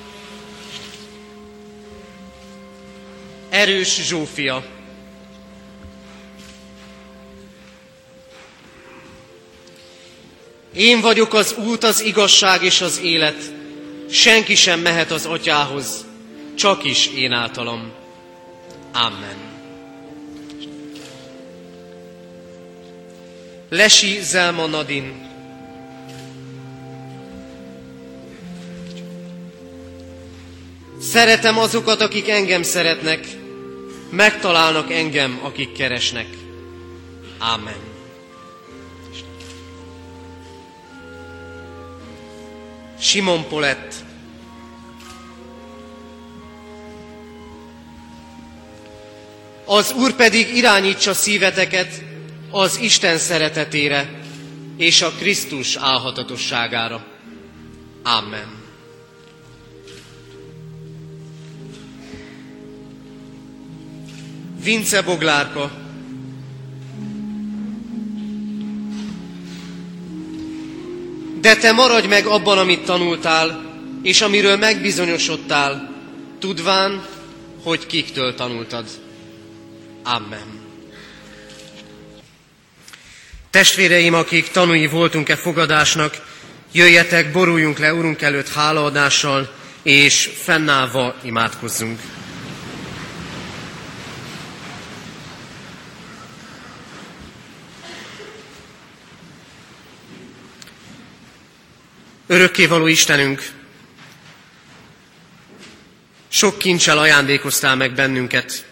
Erős 3.52 4.06
Zsófia. 4.06 4.64
Én 10.74 11.00
vagyok 11.00 11.34
az 11.34 11.54
út, 11.56 11.84
az 11.84 12.00
igazság 12.00 12.62
és 12.62 12.80
az 12.80 13.00
élet. 13.02 13.52
Senki 14.10 14.54
sem 14.54 14.80
mehet 14.80 15.10
az 15.10 15.26
atyához, 15.26 16.04
csak 16.54 16.84
is 16.84 17.06
én 17.06 17.32
általam. 17.32 17.92
Amen. 18.92 19.36
Lesi 23.68 24.18
Zelma 24.22 24.66
Nadin. 24.66 25.30
Szeretem 31.00 31.58
azokat, 31.58 32.00
akik 32.00 32.28
engem 32.28 32.62
szeretnek, 32.62 33.40
megtalálnak 34.12 34.92
engem, 34.92 35.38
akik 35.42 35.72
keresnek. 35.72 36.26
Amen. 37.38 37.90
Simon 43.00 43.48
Polett. 43.48 43.94
Az 49.64 49.92
Úr 49.92 50.12
pedig 50.14 50.56
irányítsa 50.56 51.14
szíveteket, 51.14 52.02
az 52.50 52.78
Isten 52.80 53.18
szeretetére 53.18 54.20
és 54.76 55.02
a 55.02 55.10
Krisztus 55.10 55.76
álhatatosságára. 55.76 57.04
Amen. 58.02 58.61
Vince 64.62 65.02
Boglárka, 65.02 65.70
De 71.42 71.56
te 71.56 71.72
maradj 71.72 72.06
meg 72.06 72.26
abban, 72.26 72.58
amit 72.58 72.84
tanultál, 72.84 73.64
és 74.02 74.20
amiről 74.20 74.56
megbizonyosodtál, 74.56 75.94
tudván, 76.38 77.06
hogy 77.62 77.86
kiktől 77.86 78.34
tanultad. 78.34 78.86
Amen. 80.02 80.60
Testvéreim, 83.50 84.14
akik 84.14 84.50
tanúi 84.50 84.86
voltunk-e 84.86 85.36
fogadásnak, 85.36 86.26
jöjjetek, 86.72 87.32
boruljunk 87.32 87.78
le 87.78 87.94
Urunk 87.94 88.22
előtt 88.22 88.48
hálaadással, 88.48 89.52
és 89.82 90.30
fennállva 90.42 91.14
imádkozzunk. 91.22 92.00
Örökkévaló 102.32 102.86
Istenünk, 102.86 103.50
sok 106.28 106.58
kincsel 106.58 106.98
ajándékoztál 106.98 107.76
meg 107.76 107.94
bennünket, 107.94 108.66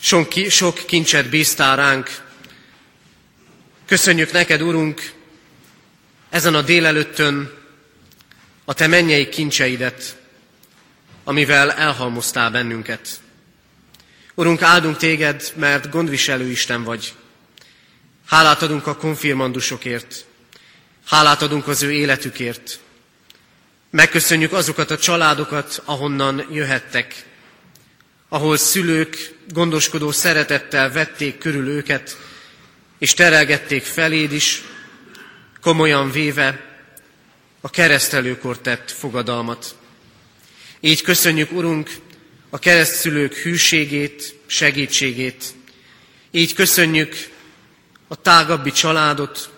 sok, 0.00 0.32
sok 0.48 0.86
kincset 0.86 1.28
bíztál 1.28 1.76
ránk, 1.76 2.24
Köszönjük 3.86 4.32
neked, 4.32 4.62
Urunk, 4.62 5.12
ezen 6.30 6.54
a 6.54 6.62
délelőttön 6.62 7.52
a 8.64 8.74
te 8.74 8.86
mennyei 8.86 9.28
kincseidet, 9.28 10.16
amivel 11.24 11.72
elhalmoztál 11.72 12.50
bennünket. 12.50 13.20
Urunk, 14.34 14.62
áldunk 14.62 14.96
téged, 14.96 15.52
mert 15.56 15.90
gondviselő 15.90 16.50
Isten 16.50 16.84
vagy. 16.84 17.14
Hálát 18.26 18.62
adunk 18.62 18.86
a 18.86 18.96
konfirmandusokért, 18.96 20.24
hálát 21.06 21.42
adunk 21.42 21.68
az 21.68 21.82
ő 21.82 21.92
életükért. 21.92 22.80
Megköszönjük 23.90 24.52
azokat 24.52 24.90
a 24.90 24.98
családokat, 24.98 25.82
ahonnan 25.84 26.46
jöhettek, 26.50 27.24
ahol 28.28 28.56
szülők 28.56 29.34
gondoskodó 29.48 30.10
szeretettel 30.10 30.90
vették 30.90 31.38
körül 31.38 31.68
őket, 31.68 32.16
és 32.98 33.14
terelgették 33.14 33.84
feléd 33.84 34.32
is, 34.32 34.62
komolyan 35.60 36.10
véve 36.10 36.60
a 37.60 37.70
keresztelőkor 37.70 38.58
tett 38.58 38.90
fogadalmat. 38.90 39.74
Így 40.80 41.02
köszönjük, 41.02 41.52
Urunk, 41.52 41.90
a 42.50 42.58
keresztszülők 42.58 43.34
hűségét, 43.34 44.34
segítségét. 44.46 45.44
Így 46.30 46.54
köszönjük 46.54 47.14
a 48.08 48.16
tágabbi 48.16 48.70
családot, 48.70 49.50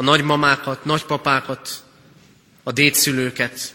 a 0.00 0.02
nagymamákat, 0.02 0.84
nagypapákat, 0.84 1.68
a 2.62 2.72
dédszülőket. 2.72 3.74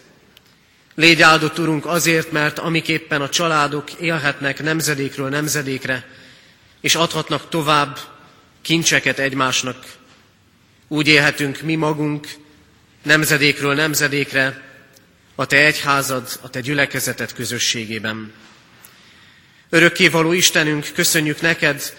Légy 0.96 1.22
áldott, 1.22 1.60
Urunk, 1.60 1.86
azért, 1.86 2.32
mert 2.32 2.60
amiképpen 2.60 3.22
a 3.22 3.30
családok 3.30 3.94
élhetnek 3.94 4.64
nemzedékről 4.64 5.30
nemzedékre, 5.30 6.08
és 6.82 6.96
adhatnak 6.96 7.50
tovább 7.50 8.00
kincseket 8.62 9.20
egymásnak. 9.20 9.86
Úgy 10.88 11.08
élhetünk 11.08 11.62
mi 11.62 11.76
magunk 11.76 12.28
nemzedékről 13.04 13.74
nemzedékre, 13.74 14.62
a 15.36 15.46
te 15.46 15.66
egyházad, 15.66 16.40
a 16.42 16.50
te 16.50 16.60
gyülekezeted 16.60 17.34
közösségében. 17.34 18.34
Örökkévaló 19.70 20.32
Istenünk, 20.32 20.92
köszönjük 20.94 21.42
neked 21.42 21.94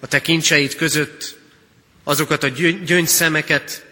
a 0.00 0.06
te 0.06 0.20
kincseid 0.20 0.74
között 0.74 1.37
azokat 2.08 2.42
a 2.42 2.48
gyöngyszemeket, 2.84 3.86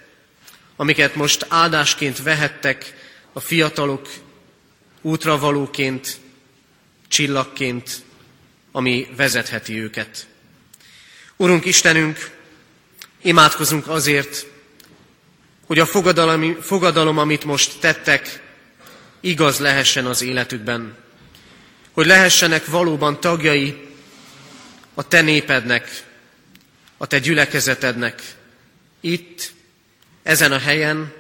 amiket 0.76 1.14
most 1.14 1.46
áldásként 1.48 2.22
vehettek 2.22 2.94
a 3.32 3.40
fiatalok 3.40 4.08
útravalóként, 5.00 6.16
csillagként, 7.08 7.90
ami 8.72 9.08
vezetheti 9.16 9.80
őket. 9.80 10.26
Urunk 11.36 11.64
Istenünk, 11.64 12.30
imádkozunk 13.22 13.88
azért, 13.88 14.46
hogy 15.66 15.78
a 15.78 15.86
fogadalom, 15.86 16.60
fogadalom, 16.60 17.18
amit 17.18 17.44
most 17.44 17.80
tettek, 17.80 18.42
igaz 19.20 19.58
lehessen 19.58 20.06
az 20.06 20.22
életükben. 20.22 20.96
Hogy 21.92 22.06
lehessenek 22.06 22.66
valóban 22.66 23.20
tagjai 23.20 23.88
a 24.94 25.08
te 25.08 25.20
népednek, 25.20 26.05
a 26.96 27.06
te 27.06 27.18
gyülekezetednek, 27.18 28.22
itt, 29.00 29.52
ezen 30.22 30.52
a 30.52 30.58
helyen, 30.58 31.12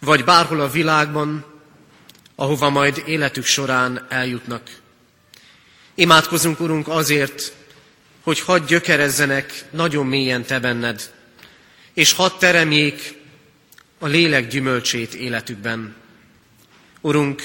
vagy 0.00 0.24
bárhol 0.24 0.60
a 0.60 0.70
világban, 0.70 1.44
ahova 2.34 2.70
majd 2.70 3.02
életük 3.06 3.44
során 3.44 4.06
eljutnak. 4.08 4.70
Imádkozunk, 5.94 6.60
Urunk, 6.60 6.88
azért, 6.88 7.52
hogy 8.22 8.40
hadd 8.40 8.66
gyökerezzenek 8.66 9.64
nagyon 9.70 10.06
mélyen 10.06 10.44
Te 10.44 10.60
benned, 10.60 11.12
és 11.94 12.12
hadd 12.12 12.30
teremjék 12.38 13.22
a 13.98 14.06
lélek 14.06 14.48
gyümölcsét 14.48 15.14
életükben. 15.14 15.94
Urunk, 17.00 17.42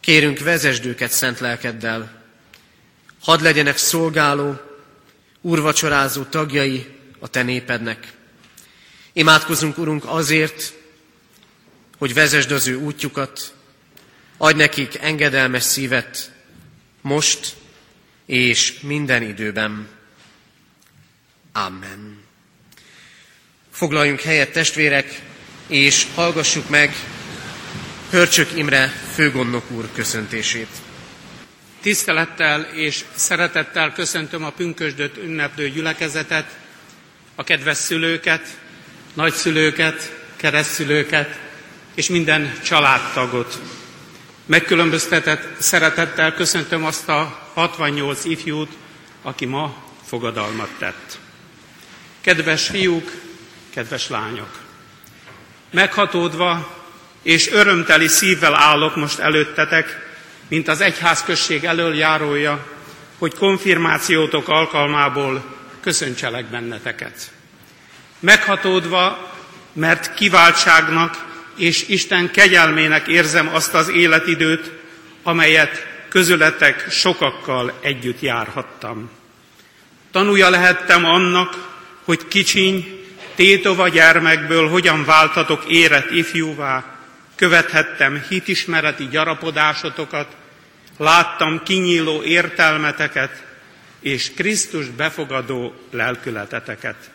kérünk, 0.00 0.38
vezesd 0.38 0.84
őket 0.84 1.10
szent 1.10 1.40
lelkeddel, 1.40 2.22
hadd 3.20 3.42
legyenek 3.42 3.76
szolgáló, 3.76 4.65
úrvacsorázó 5.46 6.22
tagjai 6.22 6.86
a 7.18 7.28
Te 7.28 7.42
népednek. 7.42 8.12
Imádkozunk, 9.12 9.78
Urunk, 9.78 10.04
azért, 10.06 10.72
hogy 11.98 12.14
vezesd 12.14 12.50
az 12.50 12.66
ő 12.66 12.76
útjukat, 12.76 13.54
adj 14.36 14.56
nekik 14.56 14.98
engedelmes 14.98 15.62
szívet, 15.62 16.32
most 17.00 17.56
és 18.26 18.80
minden 18.80 19.22
időben. 19.22 19.88
Amen. 21.52 22.18
Foglaljunk 23.70 24.20
helyet, 24.20 24.52
testvérek, 24.52 25.22
és 25.66 26.06
hallgassuk 26.14 26.68
meg 26.68 26.94
Hörcsök 28.10 28.56
Imre 28.56 28.86
főgondnok 29.14 29.70
úr 29.70 29.88
köszöntését. 29.92 30.68
Tisztelettel 31.86 32.60
és 32.60 33.04
szeretettel 33.14 33.92
köszöntöm 33.92 34.44
a 34.44 34.50
pünkösdöt 34.50 35.16
ünneplő 35.16 35.70
gyülekezetet, 35.70 36.56
a 37.34 37.44
kedves 37.44 37.76
szülőket, 37.76 38.58
nagyszülőket, 39.14 40.12
keresztszülőket 40.36 41.38
és 41.94 42.08
minden 42.08 42.60
családtagot. 42.64 43.60
Megkülönböztetett 44.46 45.60
szeretettel 45.60 46.34
köszöntöm 46.34 46.84
azt 46.84 47.08
a 47.08 47.50
68 47.54 48.24
ifjút, 48.24 48.72
aki 49.22 49.44
ma 49.44 49.76
fogadalmat 50.06 50.70
tett. 50.78 51.18
Kedves 52.20 52.66
fiúk, 52.66 53.10
kedves 53.70 54.08
lányok! 54.08 54.60
Meghatódva 55.70 56.76
és 57.22 57.50
örömteli 57.50 58.08
szívvel 58.08 58.54
állok 58.54 58.96
most 58.96 59.18
előttetek, 59.18 60.05
mint 60.48 60.68
az 60.68 60.80
egyházközség 60.80 61.64
elől 61.64 61.94
járója, 61.94 62.66
hogy 63.18 63.34
konfirmációtok 63.34 64.48
alkalmából 64.48 65.44
köszöntselek 65.80 66.44
benneteket. 66.44 67.30
Meghatódva, 68.20 69.32
mert 69.72 70.14
kiváltságnak 70.14 71.24
és 71.56 71.88
Isten 71.88 72.30
kegyelmének 72.30 73.06
érzem 73.06 73.54
azt 73.54 73.74
az 73.74 73.88
életidőt, 73.88 74.72
amelyet 75.22 75.86
közületek 76.08 76.86
sokakkal 76.90 77.78
együtt 77.80 78.20
járhattam. 78.20 79.10
Tanúja 80.10 80.50
lehettem 80.50 81.04
annak, 81.04 81.54
hogy 82.04 82.28
kicsiny, 82.28 83.04
tétova 83.34 83.88
gyermekből 83.88 84.68
hogyan 84.68 85.04
váltatok 85.04 85.64
érett 85.68 86.10
ifjúvá, 86.10 86.95
követhettem 87.36 88.24
hitismereti 88.28 89.08
gyarapodásotokat, 89.08 90.36
láttam 90.96 91.62
kinyíló 91.62 92.22
értelmeteket 92.22 93.44
és 94.00 94.34
Krisztus 94.34 94.86
befogadó 94.86 95.74
lelkületeteket. 95.90 97.10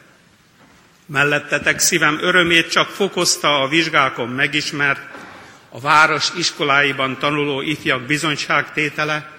Mellettetek 1.05 1.79
szívem 1.79 2.17
örömét 2.21 2.71
csak 2.71 2.89
fokozta 2.89 3.61
a 3.61 3.67
vizsgákon 3.67 4.29
megismert, 4.29 5.01
a 5.69 5.79
város 5.79 6.29
iskoláiban 6.37 7.17
tanuló 7.17 7.61
ifjak 7.61 8.01
bizonyságtétele, 8.01 9.31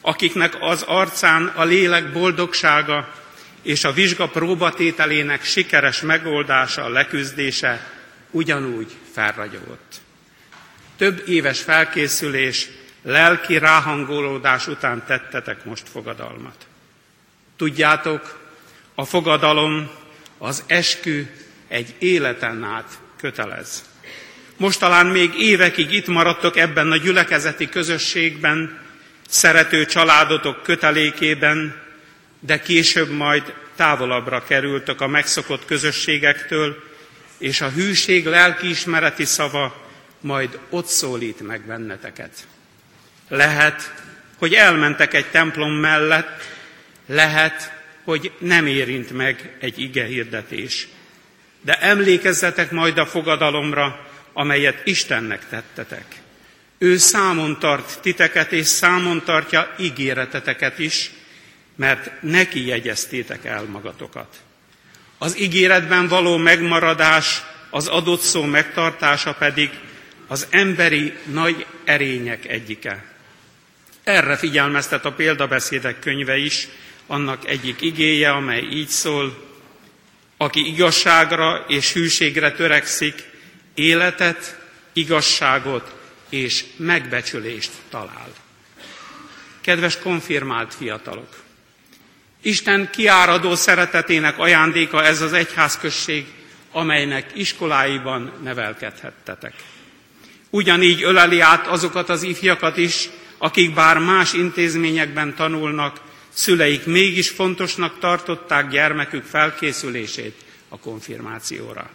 akiknek 0.00 0.56
az 0.60 0.82
arcán 0.82 1.46
a 1.46 1.64
lélek 1.64 2.12
boldogsága 2.12 3.14
és 3.62 3.84
a 3.84 3.92
vizsga 3.92 4.28
próbatételének 4.28 5.44
sikeres 5.44 6.00
megoldása, 6.00 6.88
leküzdése 6.88 7.90
ugyanúgy 8.30 8.92
felragyogott. 9.12 10.03
Több 10.96 11.22
éves 11.28 11.60
felkészülés, 11.60 12.68
lelki 13.02 13.58
ráhangolódás 13.58 14.66
után 14.66 15.04
tettetek 15.06 15.64
most 15.64 15.88
fogadalmat. 15.88 16.66
Tudjátok, 17.56 18.38
a 18.94 19.04
fogadalom, 19.04 19.90
az 20.38 20.64
eskü 20.66 21.26
egy 21.68 21.94
életen 21.98 22.64
át 22.64 22.98
kötelez. 23.16 23.84
Most 24.56 24.78
talán 24.78 25.06
még 25.06 25.34
évekig 25.34 25.92
itt 25.92 26.06
maradtok 26.06 26.56
ebben 26.56 26.90
a 26.90 26.96
gyülekezeti 26.96 27.68
közösségben, 27.68 28.78
szerető 29.28 29.84
családotok 29.86 30.62
kötelékében, 30.62 31.82
de 32.40 32.60
később 32.60 33.10
majd 33.10 33.54
távolabbra 33.76 34.44
kerültök 34.44 35.00
a 35.00 35.06
megszokott 35.06 35.64
közösségektől, 35.64 36.82
és 37.38 37.60
a 37.60 37.68
hűség 37.68 38.26
lelkiismereti 38.26 39.24
szava 39.24 39.83
majd 40.24 40.58
ott 40.70 40.86
szólít 40.86 41.40
meg 41.40 41.60
benneteket. 41.60 42.46
Lehet, 43.28 43.94
hogy 44.38 44.54
elmentek 44.54 45.14
egy 45.14 45.30
templom 45.30 45.72
mellett, 45.72 46.42
lehet, 47.06 47.72
hogy 48.04 48.32
nem 48.38 48.66
érint 48.66 49.10
meg 49.10 49.56
egy 49.60 49.78
ige 49.78 50.04
hirdetés. 50.04 50.88
De 51.60 51.74
emlékezzetek 51.80 52.70
majd 52.70 52.98
a 52.98 53.06
fogadalomra, 53.06 54.06
amelyet 54.32 54.86
Istennek 54.86 55.48
tettetek. 55.48 56.04
Ő 56.78 56.96
számon 56.96 57.58
tart 57.58 58.00
titeket, 58.00 58.52
és 58.52 58.66
számon 58.66 59.24
tartja 59.24 59.74
ígéreteteket 59.78 60.78
is, 60.78 61.10
mert 61.76 62.22
neki 62.22 62.66
jegyeztétek 62.66 63.44
el 63.44 63.62
magatokat. 63.62 64.36
Az 65.18 65.40
ígéretben 65.40 66.08
való 66.08 66.36
megmaradás, 66.36 67.42
az 67.70 67.86
adott 67.86 68.20
szó 68.20 68.42
megtartása 68.42 69.34
pedig 69.34 69.70
az 70.26 70.46
emberi 70.50 71.12
nagy 71.24 71.66
erények 71.84 72.46
egyike. 72.48 73.04
Erre 74.04 74.36
figyelmeztet 74.36 75.04
a 75.04 75.12
példabeszédek 75.12 75.98
könyve 75.98 76.36
is, 76.36 76.68
annak 77.06 77.48
egyik 77.48 77.80
igéje, 77.80 78.30
amely 78.30 78.62
így 78.62 78.88
szól, 78.88 79.44
aki 80.36 80.66
igazságra 80.66 81.64
és 81.68 81.92
hűségre 81.92 82.52
törekszik, 82.52 83.14
életet, 83.74 84.58
igazságot 84.92 85.94
és 86.28 86.64
megbecsülést 86.76 87.70
talál. 87.90 88.32
Kedves 89.60 89.98
konfirmált 89.98 90.74
fiatalok! 90.74 91.42
Isten 92.42 92.90
kiáradó 92.90 93.54
szeretetének 93.54 94.38
ajándéka 94.38 95.04
ez 95.04 95.20
az 95.20 95.32
egyházközség, 95.32 96.26
amelynek 96.72 97.30
iskoláiban 97.34 98.32
nevelkedhettetek. 98.42 99.54
Ugyanígy 100.54 101.02
öleli 101.02 101.40
át 101.40 101.66
azokat 101.66 102.08
az 102.08 102.22
ifjakat 102.22 102.76
is, 102.76 103.08
akik 103.38 103.74
bár 103.74 103.98
más 103.98 104.32
intézményekben 104.32 105.34
tanulnak, 105.34 106.00
szüleik 106.32 106.86
mégis 106.86 107.30
fontosnak 107.30 107.98
tartották 107.98 108.68
gyermekük 108.68 109.24
felkészülését 109.24 110.34
a 110.68 110.78
konfirmációra. 110.78 111.90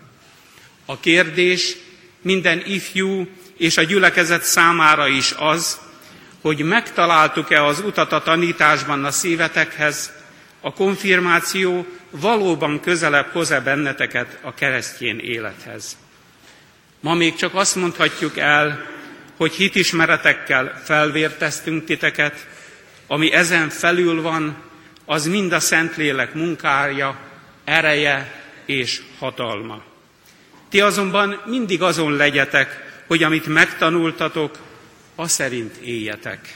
A 0.86 1.00
kérdés 1.00 1.76
minden 2.22 2.64
ifjú 2.66 3.28
és 3.58 3.78
a 3.78 3.84
gyülekezet 3.84 4.44
számára 4.44 5.08
is 5.08 5.34
az, 5.38 5.80
hogy 6.42 6.60
megtaláltuk-e 6.64 7.66
az 7.66 7.80
utat 7.80 8.12
a 8.12 8.22
tanításban 8.22 9.06
a 9.06 9.12
szívetekhez, 9.12 10.12
a 10.62 10.74
konfirmáció 10.74 11.86
valóban 12.10 12.80
közelebb 12.80 13.32
hoz-e 13.32 13.60
benneteket 13.60 14.40
a 14.42 14.54
keresztjén 14.54 15.20
élethez. 15.20 15.98
Ma 17.00 17.14
még 17.14 17.36
csak 17.36 17.56
azt 17.56 17.76
mondhatjuk 17.76 18.38
el, 18.38 18.86
hogy 19.38 19.54
hitismeretekkel 19.54 20.82
felvérteztünk 20.84 21.86
titeket, 21.86 22.48
ami 23.08 23.32
ezen 23.32 23.70
felül 23.70 24.22
van, 24.22 24.58
az 25.06 25.28
mind 25.28 25.52
a 25.52 25.60
Szentlélek 25.60 26.34
munkája, 26.34 27.20
ereje 27.64 28.44
és 28.66 29.02
hatalma. 29.20 29.84
Ti 30.70 30.82
azonban 30.82 31.42
mindig 31.46 31.82
azon 31.82 32.16
legyetek, 32.16 33.02
hogy 33.08 33.24
amit 33.24 33.48
megtanultatok, 33.48 34.58
az 35.16 35.32
szerint 35.32 35.76
éljetek. 35.76 36.56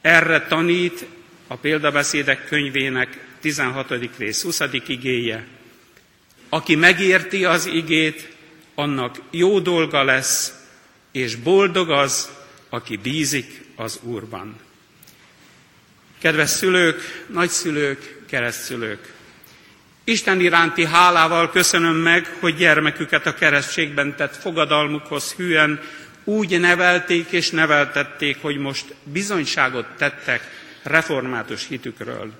Erre 0.00 0.46
tanít 0.46 1.06
a 1.46 1.56
példabeszédek 1.56 2.46
könyvének 2.46 3.18
16. 3.40 3.94
rész 4.18 4.42
20. 4.42 4.60
igéje. 4.86 5.46
Aki 6.48 6.74
megérti 6.74 7.44
az 7.44 7.66
igét, 7.66 8.28
annak 8.74 9.20
jó 9.30 9.58
dolga 9.58 10.04
lesz, 10.04 10.54
és 11.12 11.34
boldog 11.34 11.90
az, 11.90 12.30
aki 12.68 12.96
bízik 12.96 13.64
az 13.76 13.98
Úrban. 14.02 14.56
Kedves 16.18 16.50
szülők, 16.50 17.24
nagyszülők, 17.26 18.24
keresztszülők! 18.26 19.12
Isten 20.04 20.40
iránti 20.40 20.84
hálával 20.84 21.50
köszönöm 21.50 21.96
meg, 21.96 22.36
hogy 22.40 22.56
gyermeküket 22.56 23.26
a 23.26 23.34
keresztségben 23.34 24.16
tett 24.16 24.36
fogadalmukhoz 24.36 25.32
hűen 25.32 25.80
úgy 26.24 26.60
nevelték 26.60 27.30
és 27.30 27.50
neveltették, 27.50 28.36
hogy 28.40 28.56
most 28.56 28.94
bizonyságot 29.02 29.86
tettek 29.96 30.42
református 30.82 31.66
hitükről. 31.66 32.32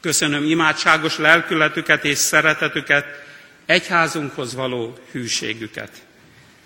Köszönöm 0.00 0.44
imádságos 0.44 1.18
lelkületüket 1.18 2.04
és 2.04 2.18
szeretetüket, 2.18 3.04
egyházunkhoz 3.70 4.54
való 4.54 4.98
hűségüket. 5.10 5.90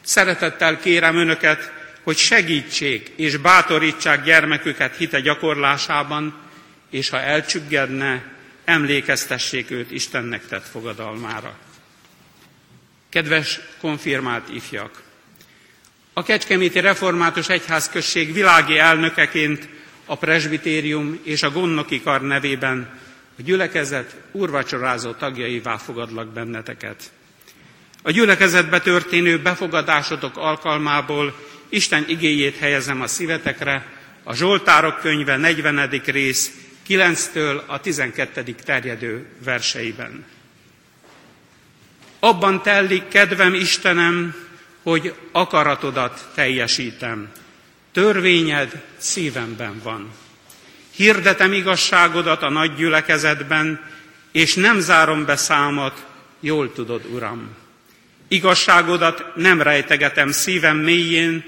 Szeretettel 0.02 0.78
kérem 0.78 1.16
önöket, 1.16 1.72
hogy 2.02 2.16
segítsék 2.16 3.12
és 3.16 3.36
bátorítsák 3.36 4.24
gyermeküket 4.24 4.96
hite 4.96 5.20
gyakorlásában, 5.20 6.34
és 6.90 7.08
ha 7.08 7.20
elcsüggedne, 7.20 8.32
emlékeztessék 8.64 9.70
őt 9.70 9.90
Istennek 9.90 10.46
tett 10.46 10.66
fogadalmára. 10.68 11.56
Kedves 13.08 13.60
konfirmált 13.80 14.48
ifjak! 14.54 15.02
A 16.12 16.22
Kecskeméti 16.22 16.80
Református 16.80 17.48
Egyházközség 17.48 18.32
világi 18.32 18.78
elnökeként 18.78 19.68
a 20.04 20.16
presbitérium 20.16 21.20
és 21.22 21.42
a 21.42 21.50
gondnoki 21.50 22.02
kar 22.02 22.22
nevében 22.22 22.98
a 23.38 23.42
gyülekezet 23.42 24.16
úrvacsorázó 24.32 25.12
tagjaivá 25.12 25.76
fogadlak 25.76 26.32
benneteket. 26.32 27.12
A 28.02 28.10
gyülekezetbe 28.10 28.80
történő 28.80 29.38
befogadásotok 29.38 30.36
alkalmából 30.36 31.34
Isten 31.68 32.04
igéjét 32.08 32.56
helyezem 32.56 33.00
a 33.00 33.06
szívetekre, 33.06 33.86
a 34.22 34.34
Zsoltárok 34.34 35.00
könyve 35.00 35.36
40. 35.36 35.88
rész 36.04 36.52
9-től 36.88 37.66
a 37.66 37.80
12. 37.80 38.54
terjedő 38.64 39.26
verseiben. 39.44 40.24
Abban 42.18 42.62
tellik 42.62 43.08
kedvem 43.08 43.54
Istenem, 43.54 44.34
hogy 44.82 45.14
akaratodat 45.32 46.30
teljesítem. 46.34 47.28
Törvényed 47.92 48.82
szívemben 48.96 49.80
van. 49.82 50.10
Hirdetem 50.96 51.52
igazságodat 51.52 52.42
a 52.42 52.48
nagy 52.48 52.74
gyülekezetben, 52.74 53.80
és 54.32 54.54
nem 54.54 54.80
zárom 54.80 55.24
be 55.24 55.36
számot, 55.36 56.04
jól 56.40 56.72
tudod, 56.72 57.04
Uram. 57.12 57.56
Igazságodat 58.28 59.36
nem 59.36 59.62
rejtegetem 59.62 60.30
szívem 60.30 60.76
mélyén, 60.76 61.44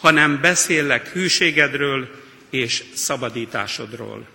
hanem 0.00 0.40
beszélek 0.40 1.08
hűségedről 1.08 2.08
és 2.50 2.84
szabadításodról. 2.94 4.26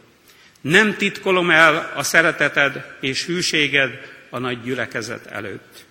Nem 0.62 0.96
titkolom 0.96 1.50
el 1.50 1.92
a 1.96 2.04
szereteted 2.04 2.96
és 3.00 3.26
hűséged 3.26 4.12
a 4.30 4.38
nagy 4.40 4.62
gyülekezet 4.62 5.26
előtt. 5.26 5.86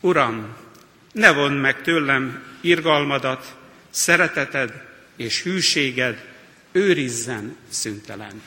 Uram, 0.00 0.56
ne 1.12 1.32
von 1.32 1.52
meg 1.52 1.82
tőlem 1.82 2.42
irgalmadat, 2.60 3.56
szereteted 3.90 4.82
és 5.16 5.42
hűséged 5.42 6.27
őrizzen 6.78 7.56
szüntelen. 7.68 8.42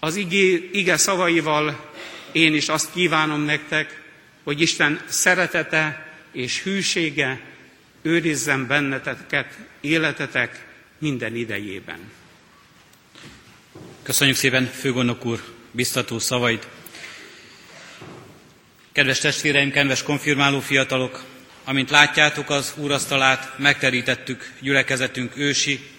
Az 0.00 0.16
igé, 0.16 0.70
ige 0.72 0.96
szavaival 0.96 1.92
én 2.32 2.54
is 2.54 2.68
azt 2.68 2.92
kívánom 2.92 3.40
nektek, 3.40 4.02
hogy 4.42 4.60
Isten 4.60 5.00
szeretete 5.08 6.12
és 6.32 6.62
hűsége 6.62 7.40
őrizzen 8.02 8.66
benneteket, 8.66 9.58
életetek 9.80 10.66
minden 10.98 11.34
idejében. 11.34 11.98
Köszönjük 14.02 14.36
szépen, 14.36 14.66
főgondnok 14.66 15.24
úr, 15.24 15.42
biztató 15.70 16.18
szavait. 16.18 16.68
Kedves 18.92 19.18
testvéreim, 19.18 19.70
kedves 19.70 20.02
konfirmáló 20.02 20.60
fiatalok, 20.60 21.24
amint 21.64 21.90
látjátok 21.90 22.50
az 22.50 22.72
úrasztalát, 22.76 23.58
megterítettük 23.58 24.52
gyülekezetünk 24.60 25.36
ősi, 25.36 25.93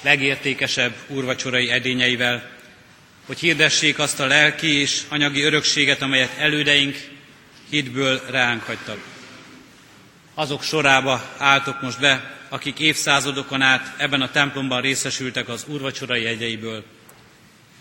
legértékesebb 0.00 0.94
úrvacsorai 1.06 1.70
edényeivel, 1.70 2.50
hogy 3.26 3.38
hirdessék 3.38 3.98
azt 3.98 4.20
a 4.20 4.26
lelki 4.26 4.80
és 4.80 5.02
anyagi 5.08 5.42
örökséget, 5.42 6.02
amelyet 6.02 6.38
elődeink 6.38 6.96
hitből 7.70 8.20
ránk 8.30 8.62
hagytak. 8.62 8.98
Azok 10.34 10.62
sorába 10.62 11.34
álltok 11.38 11.80
most 11.80 12.00
be, 12.00 12.38
akik 12.48 12.78
évszázadokon 12.78 13.62
át 13.62 13.94
ebben 13.96 14.20
a 14.20 14.30
templomban 14.30 14.80
részesültek 14.80 15.48
az 15.48 15.64
úrvacsorai 15.66 16.22
jegyeiből. 16.22 16.84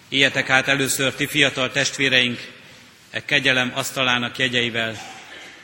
Éljetek 0.10 0.50
át 0.50 0.68
először 0.68 1.14
ti 1.14 1.28
fiatal 1.28 1.72
testvéreink, 1.72 2.52
e 3.10 3.26
kegyelem 3.26 3.72
asztalának 3.76 4.38
jegyeivel, 4.38 5.02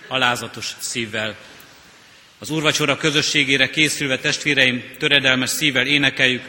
alázatos 0.08 0.76
szívvel. 0.80 1.36
Az 2.46 2.52
úrvacsora 2.52 2.98
közösségére 2.98 3.70
készülve 3.70 4.18
testvéreim, 4.18 4.84
töredelmes 4.98 5.50
szívvel 5.50 5.86
énekeljük 5.86 6.44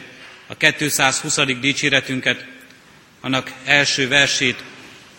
a 0.47 0.55
220. 0.55 1.35
dicséretünket, 1.59 2.45
annak 3.21 3.51
első 3.65 4.07
versét, 4.07 4.63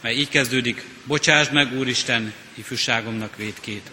mely 0.00 0.14
így 0.14 0.28
kezdődik, 0.28 0.84
bocsásd 1.05 1.52
meg, 1.52 1.78
Úristen, 1.78 2.32
ifjúságomnak 2.55 3.36
védkét. 3.36 3.90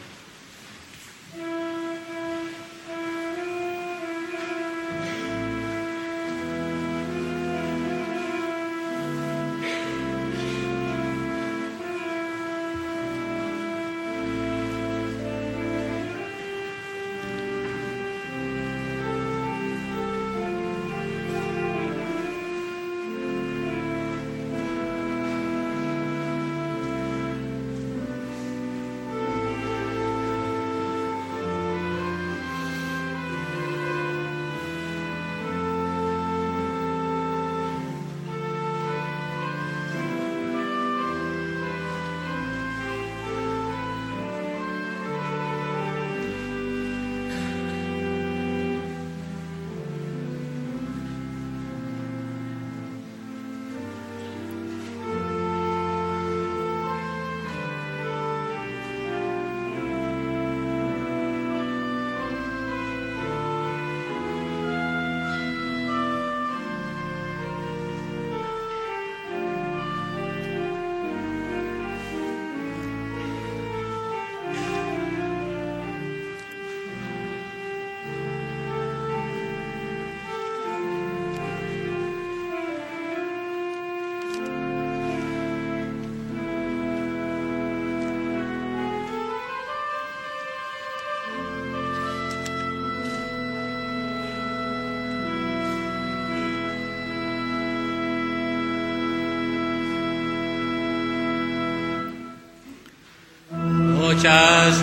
Bocsáss 104.25 104.77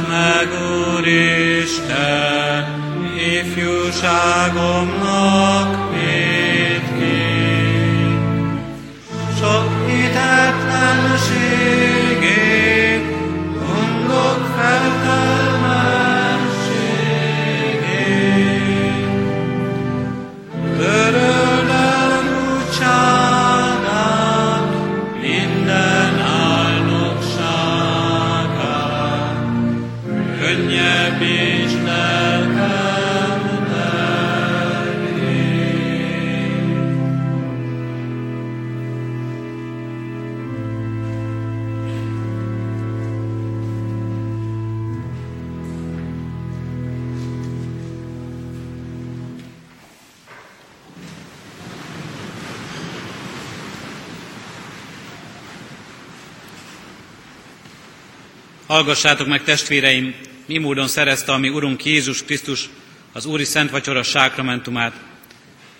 Hallgassátok 58.82 59.26
meg, 59.26 59.44
testvéreim, 59.44 60.14
mi 60.46 60.58
módon 60.58 60.88
szerezte 60.88 61.32
a 61.32 61.38
mi 61.38 61.48
Urunk 61.48 61.84
Jézus 61.84 62.24
Krisztus 62.24 62.68
az 63.12 63.24
Úri 63.26 63.44
Szent 63.44 63.70
Vacsora 63.70 64.02
sákramentumát. 64.02 64.92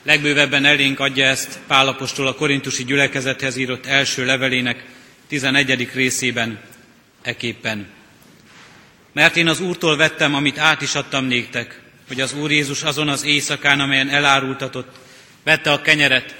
Legbővebben 0.02 0.64
elénk 0.64 1.00
adja 1.00 1.26
ezt 1.26 1.58
Pálapostól 1.66 2.26
a 2.26 2.34
korintusi 2.34 2.84
gyülekezethez 2.84 3.56
írott 3.56 3.86
első 3.86 4.24
levelének 4.24 4.84
11. 5.28 5.88
részében, 5.94 6.60
eképpen. 7.22 7.86
Mert 9.12 9.36
én 9.36 9.48
az 9.48 9.60
Úrtól 9.60 9.96
vettem, 9.96 10.34
amit 10.34 10.58
át 10.58 10.82
is 10.82 10.94
adtam 10.94 11.24
néktek, 11.24 11.80
hogy 12.08 12.20
az 12.20 12.34
Úr 12.34 12.50
Jézus 12.50 12.82
azon 12.82 13.08
az 13.08 13.24
éjszakán, 13.24 13.80
amelyen 13.80 14.08
elárultatott, 14.08 14.96
vette 15.44 15.72
a 15.72 15.80
kenyeret, 15.80 16.34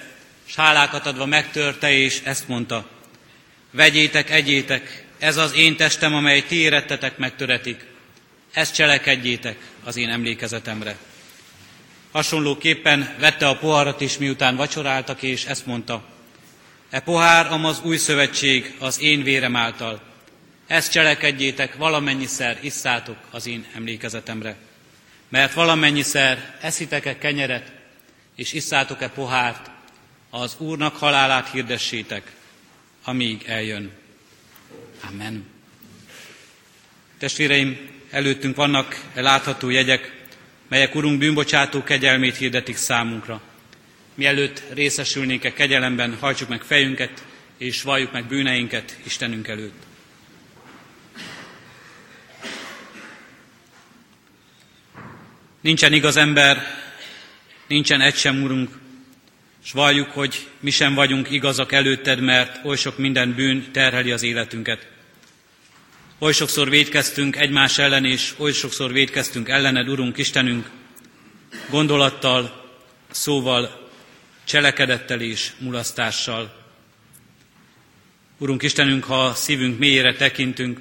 s 0.45 0.55
hálákat 0.55 1.07
adva 1.07 1.27
megtörte, 1.27 1.93
és 1.93 2.21
ezt 2.25 2.49
mondta, 2.49 2.89
vegyétek, 3.71 4.31
egyétek, 4.31 5.11
ez 5.23 5.37
az 5.37 5.55
én 5.55 5.77
testem, 5.77 6.15
amely 6.15 6.43
ti 6.43 6.57
érettetek 6.57 7.19
megtöretik. 7.19 7.85
Ezt 8.53 8.75
cselekedjétek 8.75 9.57
az 9.85 9.97
én 9.97 10.09
emlékezetemre. 10.09 10.97
Hasonlóképpen 12.13 13.15
vette 13.19 13.49
a 13.49 13.57
poharat 13.57 14.01
is, 14.01 14.19
miután 14.19 14.57
vacsoráltak, 14.57 15.23
és 15.23 15.45
ezt 15.45 15.67
mondta. 15.67 16.05
E 16.91 17.01
pohár, 17.01 17.53
am 17.53 17.65
az 17.65 17.81
új 17.85 17.97
szövetség 17.97 18.75
az 18.79 19.01
én 19.01 19.23
vérem 19.23 19.57
által. 19.57 20.03
Ezt 20.67 20.93
cselekedjétek, 20.93 21.77
valamennyiszer 21.77 22.59
isszátok 22.61 23.17
az 23.31 23.47
én 23.47 23.67
emlékezetemre. 23.75 24.57
Mert 25.29 25.55
valamennyiszer 25.55 26.57
eszitek-e 26.61 27.19
kenyeret, 27.19 27.73
és 28.37 28.53
isszátok-e 28.53 29.09
pohárt, 29.09 29.71
az 30.31 30.55
Úrnak 30.59 30.97
halálát 30.97 31.51
hirdessétek, 31.51 32.33
amíg 33.05 33.45
eljön. 33.47 34.01
Amen. 35.09 35.45
Testvéreim, 37.19 37.79
előttünk 38.11 38.57
vannak 38.57 39.05
látható 39.15 39.71
jegyek, 39.71 40.13
melyek 40.69 40.95
Urunk 40.95 41.19
bűnbocsátó 41.19 41.83
kegyelmét 41.83 42.37
hirdetik 42.37 42.77
számunkra. 42.77 43.43
Mielőtt 44.15 44.63
részesülnénk 44.73 45.45
e 45.45 45.53
kegyelemben, 45.53 46.17
hajtsuk 46.21 46.49
meg 46.49 46.63
fejünket, 46.63 47.25
és 47.59 47.83
valljuk 47.83 48.13
meg 48.13 48.27
bűneinket 48.27 48.97
Istenünk 49.05 49.49
előtt. 49.49 49.83
Nincsen 55.61 55.93
igaz 55.93 56.17
ember, 56.17 56.63
nincsen 57.67 58.01
egy 58.01 58.17
sem 58.17 58.43
Urunk, 58.43 58.71
és 59.65 59.73
valljuk, 59.73 60.11
hogy 60.11 60.49
mi 60.61 60.71
sem 60.71 60.95
vagyunk 60.95 61.31
igazak 61.31 61.73
előtted, 61.73 62.21
mert 62.21 62.65
oly 62.65 62.77
sok 62.77 62.99
minden 62.99 63.35
bűn 63.35 63.73
terheli 63.73 64.11
az 64.11 64.23
életünket. 64.23 64.92
Oly 66.23 66.33
sokszor 66.33 66.71
védkeztünk 66.71 67.37
egymás 67.37 67.79
ellen, 67.79 68.05
és 68.05 68.35
oly 68.37 68.53
sokszor 68.53 68.93
védkeztünk 68.93 69.49
ellened, 69.49 69.89
Urunk 69.89 70.19
Istenünk, 70.19 70.71
gondolattal, 71.71 72.71
szóval, 73.11 73.91
cselekedettel 74.45 75.21
és 75.21 75.53
mulasztással. 75.59 76.55
Urunk 78.39 78.63
Istenünk, 78.63 79.05
ha 79.05 79.35
szívünk 79.35 79.79
mélyére 79.79 80.15
tekintünk, 80.15 80.81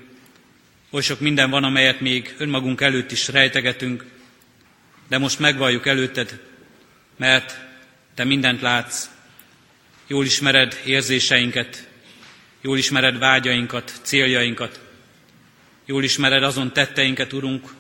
oly 0.90 1.02
sok 1.02 1.20
minden 1.20 1.50
van, 1.50 1.64
amelyet 1.64 2.00
még 2.00 2.36
önmagunk 2.38 2.82
előtt 2.82 3.12
is 3.12 3.28
rejtegetünk, 3.28 4.06
de 5.08 5.18
most 5.18 5.40
megvalljuk 5.40 5.86
előtted, 5.88 6.40
mert 7.18 7.60
te 8.16 8.24
mindent 8.24 8.62
látsz, 8.62 9.10
jól 10.08 10.26
ismered 10.26 10.82
érzéseinket, 10.86 11.88
jól 12.62 12.78
ismered 12.78 13.18
vágyainkat, 13.18 13.94
céljainkat, 14.02 14.90
jól 15.92 16.04
ismered 16.04 16.44
azon 16.44 16.74
tetteinket, 16.74 17.34
Urunk, 17.34 17.74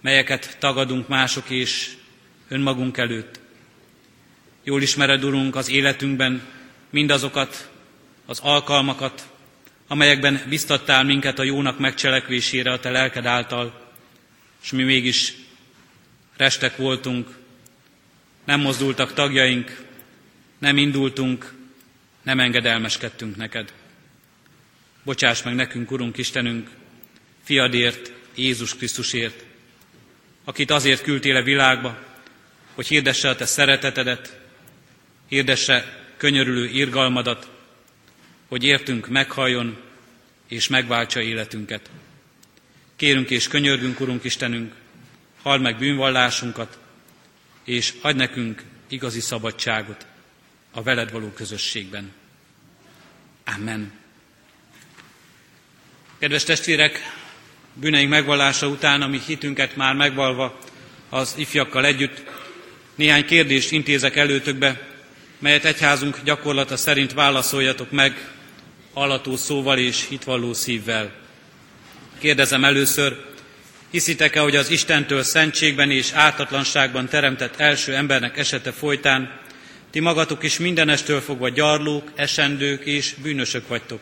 melyeket 0.00 0.56
tagadunk 0.58 1.08
mások 1.08 1.50
és 1.50 1.92
önmagunk 2.48 2.96
előtt. 2.96 3.40
Jól 4.64 4.82
ismered, 4.82 5.24
Urunk, 5.24 5.56
az 5.56 5.70
életünkben 5.70 6.42
mindazokat 6.90 7.70
az 8.26 8.38
alkalmakat, 8.40 9.28
amelyekben 9.86 10.42
biztattál 10.48 11.04
minket 11.04 11.38
a 11.38 11.42
jónak 11.42 11.78
megcselekvésére 11.78 12.72
a 12.72 12.80
Te 12.80 12.90
lelked 12.90 13.26
által, 13.26 13.92
és 14.62 14.72
mi 14.72 14.82
mégis 14.82 15.34
restek 16.36 16.76
voltunk, 16.76 17.28
nem 18.44 18.60
mozdultak 18.60 19.12
tagjaink, 19.12 19.84
nem 20.58 20.76
indultunk, 20.76 21.54
nem 22.22 22.40
engedelmeskedtünk 22.40 23.36
neked. 23.36 23.72
Bocsáss 25.02 25.42
meg 25.42 25.54
nekünk, 25.54 25.90
Urunk 25.90 26.16
Istenünk, 26.16 26.70
fiadért, 27.46 28.12
Jézus 28.34 28.74
Krisztusért, 28.74 29.44
akit 30.44 30.70
azért 30.70 31.02
küldtél 31.02 31.36
a 31.36 31.42
világba, 31.42 31.98
hogy 32.74 32.86
hirdesse 32.86 33.28
a 33.28 33.36
te 33.36 33.46
szeretetedet, 33.46 34.38
hirdesse 35.28 36.04
könyörülő 36.16 36.68
irgalmadat, 36.68 37.50
hogy 38.48 38.64
értünk 38.64 39.08
meghalljon 39.08 39.76
és 40.48 40.68
megváltsa 40.68 41.20
életünket. 41.20 41.90
Kérünk 42.96 43.30
és 43.30 43.48
könyörgünk, 43.48 44.00
Urunk 44.00 44.24
Istenünk, 44.24 44.74
halld 45.42 45.60
meg 45.60 45.78
bűnvallásunkat, 45.78 46.78
és 47.64 47.94
adj 48.00 48.16
nekünk 48.18 48.62
igazi 48.88 49.20
szabadságot 49.20 50.06
a 50.70 50.82
veled 50.82 51.10
való 51.10 51.28
közösségben. 51.28 52.12
Amen. 53.44 53.92
Kedves 56.18 56.44
testvérek, 56.44 57.00
bűneink 57.80 58.10
megvallása 58.10 58.66
után, 58.66 59.02
ami 59.02 59.20
hitünket 59.26 59.76
már 59.76 59.94
megvalva 59.94 60.58
az 61.08 61.34
ifjakkal 61.36 61.84
együtt, 61.84 62.22
néhány 62.94 63.24
kérdést 63.24 63.72
intézek 63.72 64.16
előtökbe, 64.16 64.88
melyet 65.38 65.64
egyházunk 65.64 66.18
gyakorlata 66.24 66.76
szerint 66.76 67.12
válaszoljatok 67.12 67.90
meg 67.90 68.28
hallató 68.94 69.36
szóval 69.36 69.78
és 69.78 70.06
hitvalló 70.08 70.52
szívvel. 70.52 71.12
Kérdezem 72.18 72.64
először, 72.64 73.24
hiszitek-e, 73.90 74.40
hogy 74.40 74.56
az 74.56 74.70
Istentől 74.70 75.22
szentségben 75.22 75.90
és 75.90 76.12
ártatlanságban 76.12 77.08
teremtett 77.08 77.56
első 77.56 77.94
embernek 77.94 78.38
esete 78.38 78.72
folytán 78.72 79.40
ti 79.90 80.00
magatok 80.00 80.42
is 80.42 80.58
mindenestől 80.58 81.20
fogva 81.20 81.48
gyarlók, 81.48 82.12
esendők 82.14 82.84
és 82.84 83.14
bűnösök 83.22 83.68
vagytok, 83.68 84.00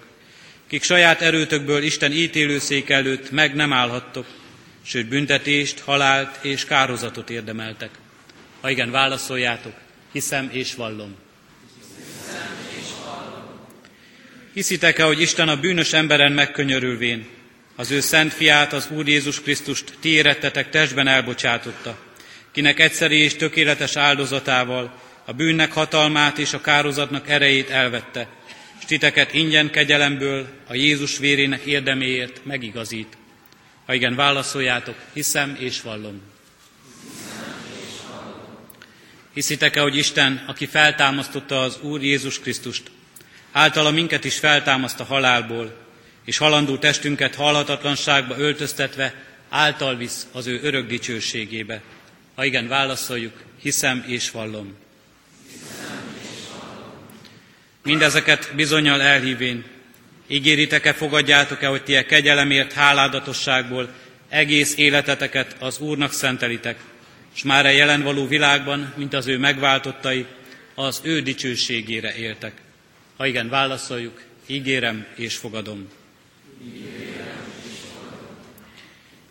kik 0.74 0.82
saját 0.82 1.20
erőtökből 1.20 1.82
Isten 1.82 2.12
ítélőszék 2.12 2.90
előtt 2.90 3.30
meg 3.30 3.54
nem 3.54 3.72
állhattok, 3.72 4.26
sőt 4.82 5.08
büntetést, 5.08 5.80
halált 5.80 6.44
és 6.44 6.64
kározatot 6.64 7.30
érdemeltek. 7.30 7.90
Ha 8.60 8.70
igen, 8.70 8.90
válaszoljátok, 8.90 9.72
hiszem 10.12 10.48
és 10.52 10.74
vallom. 10.74 11.16
Hiszitek-e, 14.54 15.02
hogy 15.02 15.20
Isten 15.20 15.48
a 15.48 15.60
bűnös 15.60 15.92
emberen 15.92 16.32
megkönyörülvén, 16.32 17.26
az 17.76 17.90
ő 17.90 18.00
szent 18.00 18.32
fiát, 18.32 18.72
az 18.72 18.88
Úr 18.90 19.08
Jézus 19.08 19.40
Krisztust 19.40 19.92
ti 20.00 20.08
érettetek 20.08 20.70
testben 20.70 21.06
elbocsátotta, 21.06 21.98
kinek 22.52 22.80
egyszeri 22.80 23.18
és 23.18 23.36
tökéletes 23.36 23.96
áldozatával 23.96 25.00
a 25.24 25.32
bűnnek 25.32 25.72
hatalmát 25.72 26.38
és 26.38 26.52
a 26.52 26.60
kározatnak 26.60 27.28
erejét 27.28 27.70
elvette, 27.70 28.28
és 28.84 28.90
titeket 28.90 29.32
ingyen 29.32 29.70
kegyelemből 29.70 30.48
a 30.66 30.74
Jézus 30.74 31.18
vérének 31.18 31.64
érdeméért 31.64 32.44
megigazít. 32.44 33.16
Ha 33.86 33.94
igen, 33.94 34.14
válaszoljátok, 34.14 34.94
hiszem 35.12 35.56
és 35.58 35.80
vallom. 35.80 36.20
Hiszitek-e, 39.34 39.80
hogy 39.80 39.96
Isten, 39.96 40.44
aki 40.46 40.66
feltámasztotta 40.66 41.60
az 41.60 41.78
Úr 41.80 42.02
Jézus 42.02 42.40
Krisztust, 42.40 42.90
általa 43.52 43.90
minket 43.90 44.24
is 44.24 44.38
feltámaszt 44.38 45.00
a 45.00 45.04
halálból, 45.04 45.76
és 46.24 46.38
halandó 46.38 46.76
testünket 46.76 47.34
halhatatlanságba 47.34 48.38
öltöztetve 48.38 49.14
által 49.48 49.96
visz 49.96 50.26
az 50.32 50.46
ő 50.46 50.60
örök 50.62 50.86
dicsőségébe. 50.86 51.82
Ha 52.34 52.44
igen, 52.44 52.68
válaszoljuk, 52.68 53.42
hiszem 53.60 54.04
és 54.06 54.30
vallom. 54.30 54.83
Mindezeket 57.84 58.52
bizonyal 58.54 59.00
elhívén, 59.00 59.64
ígéritek-e, 60.26 60.92
fogadjátok-e, 60.92 61.66
hogy 61.66 61.82
ti 61.82 61.96
a 61.96 62.06
kegyelemért 62.06 62.72
háládatosságból 62.72 63.94
egész 64.28 64.76
életeteket 64.76 65.56
az 65.60 65.78
Úrnak 65.78 66.12
szentelitek, 66.12 66.78
és 67.34 67.42
már 67.42 67.66
a 67.66 67.68
jelen 67.68 68.02
való 68.02 68.26
világban, 68.26 68.92
mint 68.96 69.14
az 69.14 69.26
ő 69.26 69.38
megváltottai, 69.38 70.26
az 70.74 71.00
ő 71.02 71.20
dicsőségére 71.20 72.14
éltek. 72.14 72.52
Ha 73.16 73.26
igen, 73.26 73.48
válaszoljuk, 73.48 74.22
ígérem 74.46 75.06
és 75.16 75.36
fogadom. 75.36 75.88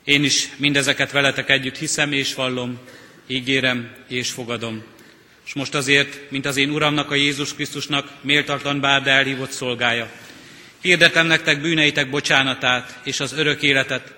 Én 0.03 0.23
is 0.23 0.49
mindezeket 0.57 1.11
veletek 1.11 1.49
együtt 1.49 1.77
hiszem 1.77 2.11
és 2.11 2.33
vallom, 2.33 2.79
ígérem 3.27 3.91
és 4.07 4.31
fogadom. 4.31 4.83
És 5.45 5.53
most 5.53 5.75
azért, 5.75 6.31
mint 6.31 6.45
az 6.45 6.57
én 6.57 6.69
Uramnak, 6.69 7.11
a 7.11 7.15
Jézus 7.15 7.53
Krisztusnak 7.53 8.11
méltatlan 8.21 8.79
bár, 8.79 9.03
de 9.03 9.11
elhívott 9.11 9.51
szolgája, 9.51 10.09
hirdetem 10.81 11.27
nektek 11.27 11.61
bűneitek 11.61 12.09
bocsánatát 12.09 12.99
és 13.03 13.19
az 13.19 13.33
örök 13.33 13.61
életet, 13.61 14.13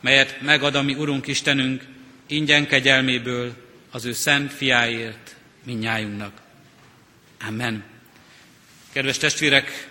melyet 0.00 0.40
megad 0.40 0.74
a 0.74 0.82
mi 0.82 0.94
Urunk 0.94 1.26
Istenünk 1.26 1.82
ingyen 2.26 2.66
kegyelméből 2.66 3.54
az 3.90 4.04
ő 4.04 4.12
szent 4.12 4.52
fiáért 4.52 5.36
minnyájunknak. 5.64 6.32
Amen. 7.48 7.84
Kedves 8.92 9.18
testvérek, 9.18 9.88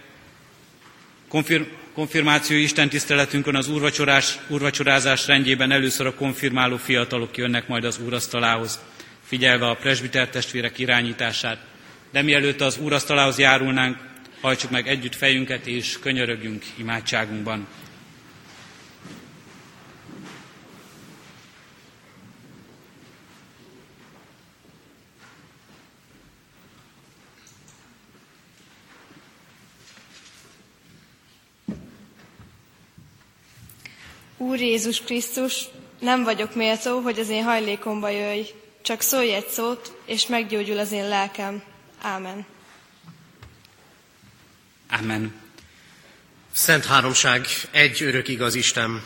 konfir- 1.28 1.70
konfirmáció 1.94 2.58
Isten 2.58 2.90
tiszteletünkön 2.90 3.56
az 3.56 3.70
úrvacsorás, 3.70 4.38
úrvacsorázás 4.48 5.28
rendjében 5.28 5.72
először 5.72 6.06
a 6.06 6.14
konfirmáló 6.14 6.78
fiatalok 6.78 7.38
jönnek 7.38 7.68
majd 7.68 7.84
az 7.84 8.00
úrasztalához, 8.00 8.80
figyelve 9.26 9.70
a 9.70 9.76
presbiter 9.76 10.30
testvérek 10.30 10.80
irányítását. 10.80 11.66
De 12.12 12.22
mielőtt 12.22 12.62
az 12.62 12.78
úrasztalához 12.78 13.38
járulnánk, 13.38 13.98
hajtsuk 14.42 14.72
meg 14.72 14.88
együtt 14.88 15.16
fejünket 15.16 15.68
és 15.68 16.00
könyörögjünk 16.00 16.64
imádságunkban. 16.76 17.68
Úr 34.38 34.60
Jézus 34.60 35.02
Krisztus, 35.02 35.66
nem 36.00 36.24
vagyok 36.24 36.56
méltó, 36.56 37.00
hogy 37.00 37.20
az 37.20 37.30
én 37.30 37.44
hajlékomba 37.44 38.10
jöjj, 38.10 38.46
csak 38.86 39.02
szólj 39.02 39.34
egy 39.34 39.48
szót, 39.48 39.98
és 40.06 40.28
meggyógyul 40.28 40.80
az 40.80 40.92
én 40.92 41.08
lelkem. 41.08 41.64
Ámen. 42.02 42.46
Amen. 44.90 45.34
Szent 46.52 46.86
Háromság, 46.86 47.48
egy 47.72 48.04
örök 48.04 48.28
igaz 48.28 48.56
Isten. 48.56 49.04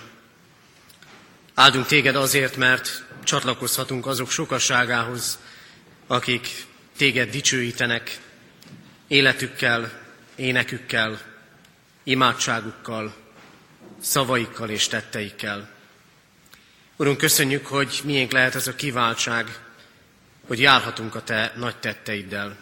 Áldunk 1.53 1.85
téged 1.85 2.15
azért, 2.15 2.55
mert 2.55 3.05
csatlakozhatunk 3.23 4.05
azok 4.05 4.29
sokasságához, 4.29 5.39
akik 6.07 6.65
téged 6.97 7.29
dicsőítenek 7.29 8.19
életükkel, 9.07 9.91
énekükkel, 10.35 11.21
imádságukkal, 12.03 13.15
szavaikkal 14.01 14.69
és 14.69 14.87
tetteikkel. 14.87 15.69
Urunk, 16.95 17.17
köszönjük, 17.17 17.65
hogy 17.65 18.01
miénk 18.03 18.31
lehet 18.31 18.55
ez 18.55 18.67
a 18.67 18.75
kiváltság, 18.75 19.67
hogy 20.49 20.59
járhatunk 20.59 21.15
a 21.15 21.23
Te 21.23 21.53
nagy 21.55 21.77
tetteiddel, 21.77 22.57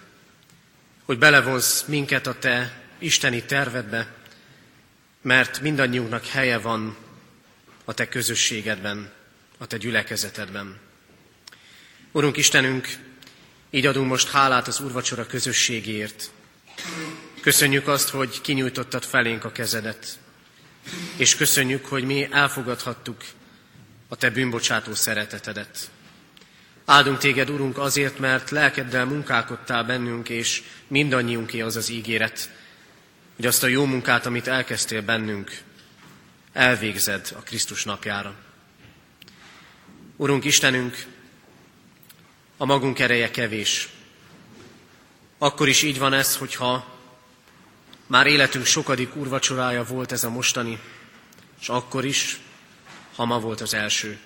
hogy 1.05 1.17
belevonsz 1.17 1.83
minket 1.83 2.27
a 2.27 2.39
Te 2.39 2.81
isteni 2.97 3.43
tervedbe, 3.43 4.07
mert 5.21 5.61
mindannyiunknak 5.61 6.25
helye 6.25 6.57
van 6.57 6.97
a 7.85 7.93
Te 7.93 8.07
közösségedben, 8.07 9.11
a 9.57 9.65
Te 9.65 9.77
gyülekezetedben. 9.77 10.79
Urunk 12.11 12.37
Istenünk, 12.37 12.87
így 13.69 13.85
adunk 13.85 14.09
most 14.09 14.29
hálát 14.29 14.67
az 14.67 14.79
Úrvacsora 14.79 15.25
közösségért. 15.25 16.31
Köszönjük 17.41 17.87
azt, 17.87 18.09
hogy 18.09 18.41
kinyújtottad 18.41 19.03
felénk 19.03 19.43
a 19.43 19.51
kezedet, 19.51 20.19
és 21.15 21.35
köszönjük, 21.35 21.85
hogy 21.85 22.03
mi 22.03 22.27
elfogadhattuk 22.31 23.23
a 24.07 24.15
Te 24.15 24.29
bűnbocsátó 24.29 24.93
szeretetedet. 24.93 25.89
Áldunk 26.89 27.17
Téged, 27.17 27.49
Urunk, 27.49 27.77
azért, 27.77 28.19
mert 28.19 28.49
lelkeddel 28.49 29.05
munkálkodtál 29.05 29.83
bennünk, 29.83 30.29
és 30.29 30.63
mindannyiunké 30.87 31.61
az 31.61 31.75
az 31.75 31.89
ígéret, 31.89 32.49
hogy 33.35 33.45
azt 33.45 33.63
a 33.63 33.67
jó 33.67 33.85
munkát, 33.85 34.25
amit 34.25 34.47
elkezdtél 34.47 35.01
bennünk, 35.01 35.61
elvégzed 36.53 37.33
a 37.37 37.39
Krisztus 37.39 37.83
napjára. 37.83 38.35
Urunk 40.15 40.43
Istenünk, 40.43 41.05
a 42.57 42.65
magunk 42.65 42.99
ereje 42.99 43.31
kevés. 43.31 43.89
Akkor 45.37 45.67
is 45.67 45.81
így 45.81 45.99
van 45.99 46.13
ez, 46.13 46.35
hogyha 46.35 46.97
már 48.05 48.27
életünk 48.27 48.65
sokadik 48.65 49.15
urvacsorája 49.15 49.83
volt 49.83 50.11
ez 50.11 50.23
a 50.23 50.29
mostani, 50.29 50.79
és 51.59 51.69
akkor 51.69 52.05
is, 52.05 52.39
ha 53.15 53.25
ma 53.25 53.39
volt 53.39 53.61
az 53.61 53.73
első. 53.73 54.19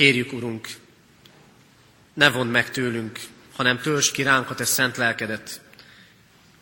Kérjük, 0.00 0.32
Urunk, 0.32 0.68
ne 2.14 2.30
vond 2.30 2.50
meg 2.50 2.70
tőlünk, 2.70 3.20
hanem 3.56 3.80
töltsd 3.80 4.12
ki 4.12 4.22
ránk 4.22 4.50
a 4.50 4.54
Te 4.54 4.64
szent 4.64 4.96
lelkedet, 4.96 5.60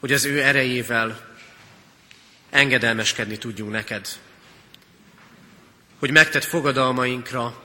hogy 0.00 0.12
az 0.12 0.24
ő 0.24 0.42
erejével 0.42 1.36
engedelmeskedni 2.50 3.38
tudjunk 3.38 3.70
neked. 3.70 4.08
Hogy 5.98 6.10
megtett 6.10 6.44
fogadalmainkra, 6.44 7.62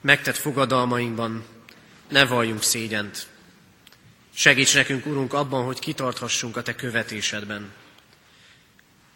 megtett 0.00 0.36
fogadalmainkban 0.36 1.44
ne 2.08 2.26
valljunk 2.26 2.62
szégyent. 2.62 3.26
Segíts 4.34 4.74
nekünk, 4.74 5.06
Urunk, 5.06 5.32
abban, 5.32 5.64
hogy 5.64 5.78
kitarthassunk 5.78 6.56
a 6.56 6.62
Te 6.62 6.74
követésedben. 6.74 7.72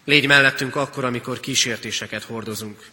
Légy 0.05 0.27
mellettünk 0.27 0.77
akkor, 0.77 1.05
amikor 1.05 1.41
kísértéseket 1.41 2.23
hordozunk. 2.23 2.91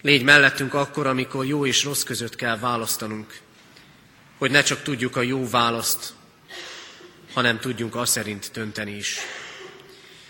Légy 0.00 0.22
mellettünk 0.22 0.74
akkor, 0.74 1.06
amikor 1.06 1.46
jó 1.46 1.66
és 1.66 1.84
rossz 1.84 2.02
között 2.02 2.36
kell 2.36 2.58
választanunk, 2.58 3.38
hogy 4.38 4.50
ne 4.50 4.62
csak 4.62 4.82
tudjuk 4.82 5.16
a 5.16 5.22
jó 5.22 5.48
választ, 5.48 6.12
hanem 7.32 7.58
tudjunk 7.58 7.94
azt 7.94 8.12
szerint 8.12 8.50
dönteni 8.52 8.96
is. 8.96 9.18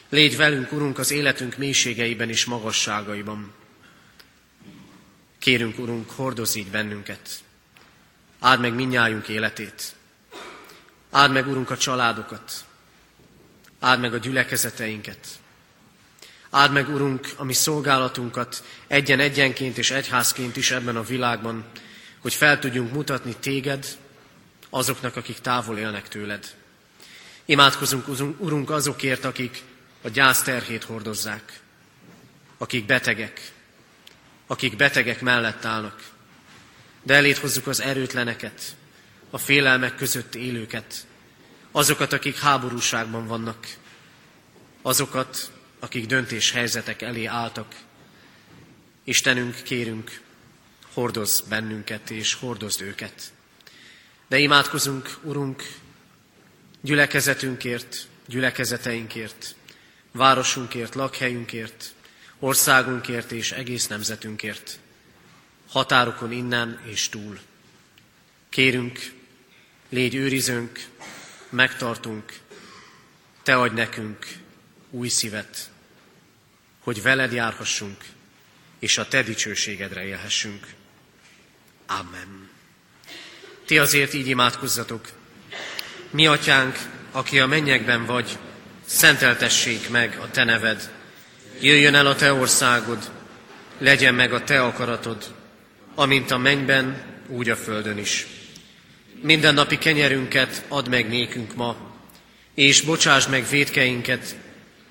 Légy 0.09 0.37
velünk, 0.37 0.73
Urunk, 0.73 0.99
az 0.99 1.11
életünk 1.11 1.57
mélységeiben 1.57 2.29
és 2.29 2.45
magasságaiban. 2.45 3.53
Kérünk, 5.39 5.79
Urunk, 5.79 6.11
hordozz 6.11 6.55
így 6.55 6.71
bennünket. 6.71 7.29
Áld 8.39 8.61
meg 8.61 8.75
minnyájunk 8.75 9.29
életét. 9.29 9.95
Áld 11.11 11.33
meg, 11.33 11.49
Urunk, 11.49 11.71
a 11.71 11.77
családokat. 11.77 12.65
Áld 13.81 14.01
meg 14.01 14.15
a 14.15 14.19
gyülekezeteinket. 14.19 15.40
Áld 16.51 16.73
meg, 16.73 16.89
Urunk, 16.89 17.33
a 17.37 17.45
mi 17.45 17.53
szolgálatunkat 17.53 18.65
egyen-egyenként 18.87 19.79
és 19.79 19.91
egyházként 19.91 20.57
is 20.57 20.71
ebben 20.71 20.97
a 20.97 21.03
világban, 21.03 21.65
hogy 22.19 22.35
fel 22.35 22.59
tudjunk 22.59 22.93
mutatni 22.93 23.37
téged 23.41 23.87
azoknak, 24.71 25.17
akik 25.17 25.39
távol 25.39 25.79
élnek 25.79 26.09
tőled. 26.09 26.55
Imádkozunk, 27.45 28.09
Urunk, 28.39 28.71
azokért, 28.71 29.25
akik 29.25 29.63
a 30.03 30.09
gyász 30.09 30.43
terhét 30.43 30.85
hordozzák, 30.85 31.61
akik 32.59 32.87
betegek, 32.87 33.53
akik 34.47 34.77
betegek 34.77 35.21
mellett 35.21 35.65
állnak. 35.65 36.09
De 37.03 37.15
elét 37.15 37.39
hozzuk 37.39 37.67
az 37.67 37.81
erőtleneket, 37.81 38.77
a 39.31 39.39
félelmek 39.39 39.97
között 39.97 40.35
élőket, 40.35 41.07
azokat, 41.71 42.13
akik 42.13 42.39
háborúságban 42.39 43.27
vannak, 43.27 43.67
azokat, 44.83 45.51
akik 45.81 46.07
döntéshelyzetek 46.07 47.03
elé 47.03 47.25
álltak. 47.25 47.75
Istenünk, 49.05 49.63
kérünk, 49.63 50.21
hordozz 50.93 51.41
bennünket 51.41 52.11
és 52.11 52.35
hordozd 52.35 52.81
őket. 52.81 53.33
De 54.29 54.39
imádkozunk, 54.39 55.19
Urunk, 55.23 55.63
gyülekezetünkért, 56.81 58.07
gyülekezeteinkért, 58.27 59.55
városunkért, 60.13 60.95
lakhelyünkért, 60.95 61.95
országunkért 62.39 63.33
és 63.33 63.53
egész 63.53 63.87
nemzetünkért, 63.87 64.79
határokon 65.69 66.33
innen 66.33 66.81
és 66.85 67.09
túl. 67.09 67.39
Kérünk, 68.49 69.13
légy 69.89 70.15
őrizőnk, 70.15 70.87
megtartunk, 71.49 72.39
te 73.43 73.57
adj 73.57 73.75
nekünk 73.75 74.40
új 74.91 75.09
szívet, 75.09 75.71
hogy 76.81 77.03
veled 77.03 77.33
járhassunk, 77.33 78.05
és 78.79 78.99
a 78.99 79.09
te 79.09 79.23
dicsőségedre 79.23 80.05
élhessünk. 80.05 80.67
Amen. 81.87 82.49
Ti 83.67 83.79
azért 83.79 84.15
így 84.15 84.27
imádkozzatok. 84.27 85.09
Mi, 86.11 86.27
atyánk, 86.27 86.79
aki 87.13 87.41
a 87.41 87.47
mennyekben 87.47 88.07
vagy, 88.07 88.39
szenteltessék 88.85 89.89
meg 89.89 90.19
a 90.21 90.31
te 90.31 90.45
neved. 90.45 90.91
Jöjjön 91.61 91.95
el 91.95 92.07
a 92.07 92.15
te 92.15 92.33
országod, 92.33 93.11
legyen 93.79 94.15
meg 94.15 94.33
a 94.33 94.45
te 94.45 94.63
akaratod, 94.63 95.35
amint 95.95 96.31
a 96.31 96.39
mennyben, 96.39 97.03
úgy 97.29 97.49
a 97.49 97.57
földön 97.57 97.99
is. 97.99 98.27
Minden 99.23 99.55
napi 99.55 99.79
kenyerünket 99.79 100.65
add 100.69 100.89
meg 100.89 101.09
nékünk 101.09 101.55
ma, 101.55 101.77
és 102.55 102.81
bocsásd 102.81 103.31
meg 103.31 103.49
védkeinket, 103.49 104.37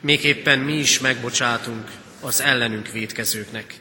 még 0.01 0.23
éppen 0.23 0.59
mi 0.59 0.73
is 0.73 0.99
megbocsátunk 0.99 1.91
az 2.19 2.41
ellenünk 2.41 2.91
védkezőknek. 2.91 3.73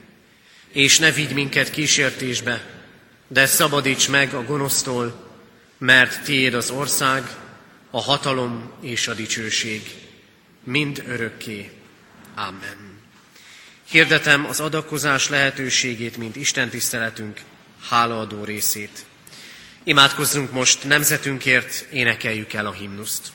És 0.68 0.98
ne 0.98 1.10
vigy 1.10 1.32
minket 1.32 1.70
kísértésbe, 1.70 2.64
de 3.28 3.46
szabadíts 3.46 4.08
meg 4.08 4.34
a 4.34 4.44
gonosztól, 4.44 5.28
mert 5.78 6.24
tiéd 6.24 6.54
az 6.54 6.70
ország, 6.70 7.36
a 7.90 8.00
hatalom 8.00 8.70
és 8.80 9.08
a 9.08 9.14
dicsőség, 9.14 9.82
mind 10.64 11.02
örökké. 11.06 11.70
Amen. 12.34 13.00
Hirdetem 13.90 14.46
az 14.46 14.60
adakozás 14.60 15.28
lehetőségét, 15.28 16.16
mint 16.16 16.36
Isten 16.36 16.68
tiszteletünk 16.68 17.40
hálaadó 17.88 18.44
részét. 18.44 19.04
Imádkozzunk 19.84 20.52
most 20.52 20.84
nemzetünkért, 20.84 21.86
énekeljük 21.92 22.52
el 22.52 22.66
a 22.66 22.72
himnuszt. 22.72 23.32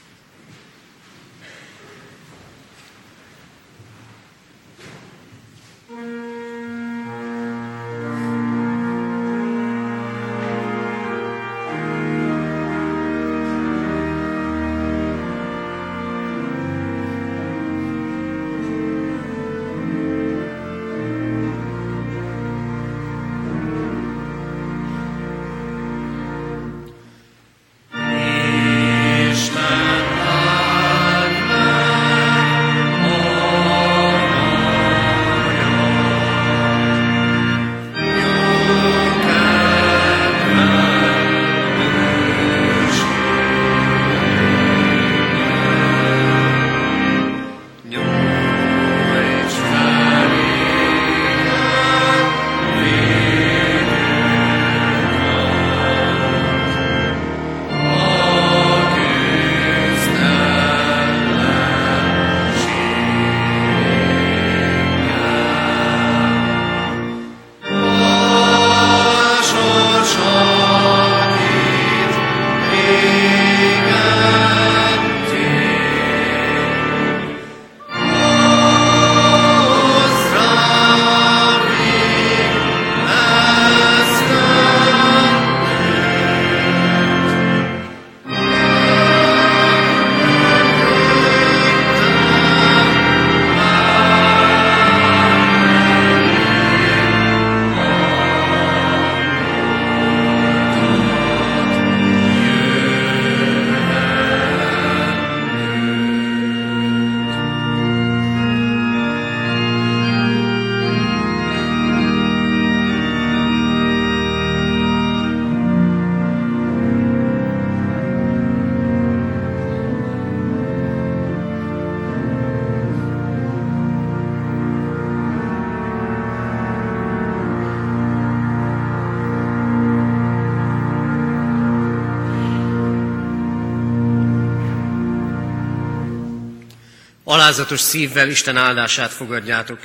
Alázatos 137.54 137.80
szívvel 137.80 138.30
Isten 138.30 138.58
áldását 138.58 139.12
fogadjátok. 139.12 139.80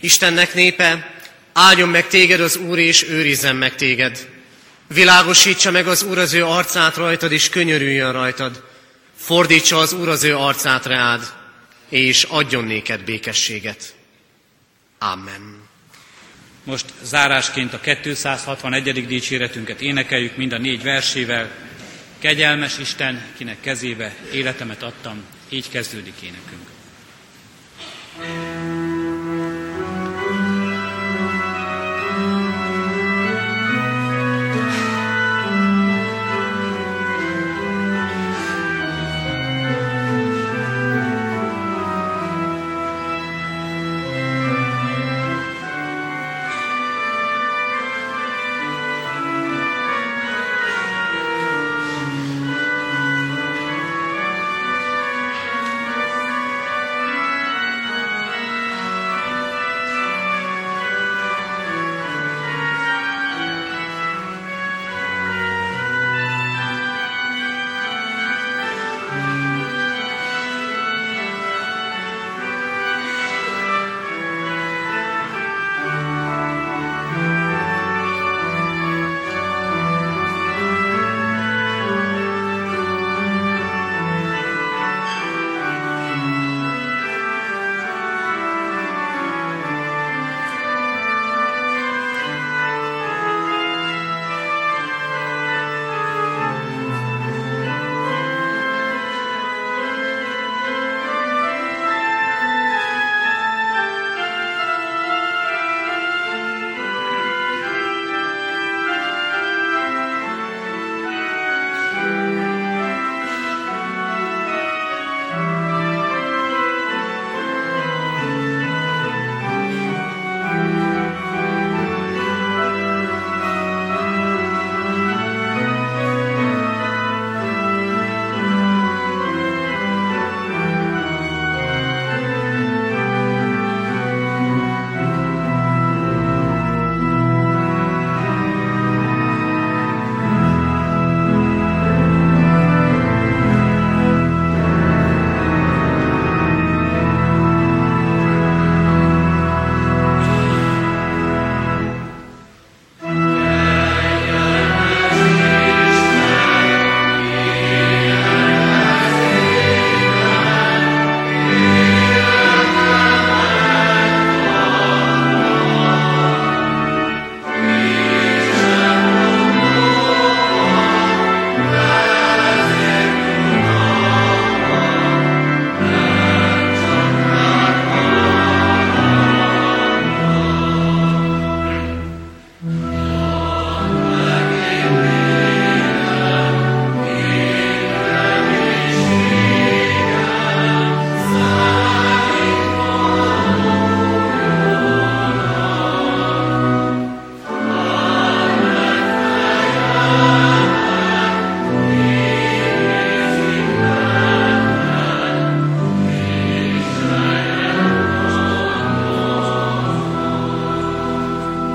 Istennek 0.00 0.54
népe, 0.54 1.14
áldjon 1.52 1.88
meg 1.88 2.06
téged 2.06 2.40
az 2.40 2.56
Úr, 2.56 2.78
és 2.78 3.08
őrizzen 3.08 3.56
meg 3.56 3.74
téged. 3.74 4.28
Világosítsa 4.86 5.70
meg 5.70 5.86
az 5.86 6.02
Úr 6.02 6.18
az 6.18 6.32
ő 6.32 6.44
arcát 6.44 6.96
rajtad, 6.96 7.32
és 7.32 7.48
könyörüljön 7.48 8.12
rajtad. 8.12 8.64
Fordítsa 9.16 9.76
az 9.78 9.92
Úr 9.92 10.08
az 10.08 10.24
ő 10.24 10.36
arcát 10.36 10.86
reád, 10.86 11.32
és 11.88 12.22
adjon 12.22 12.64
néked 12.64 13.04
békességet. 13.04 13.94
Amen. 14.98 15.68
Most 16.64 16.84
zárásként 17.02 17.72
a 17.72 17.80
261. 17.80 19.06
dicséretünket 19.06 19.80
énekeljük 19.80 20.36
mind 20.36 20.52
a 20.52 20.58
négy 20.58 20.82
versével. 20.82 21.50
Kegyelmes 22.18 22.78
Isten, 22.78 23.22
kinek 23.36 23.60
kezébe 23.60 24.14
életemet 24.32 24.82
adtam, 24.82 25.24
így 25.50 25.68
kezdődik 25.68 26.22
énekünk. 26.22 26.79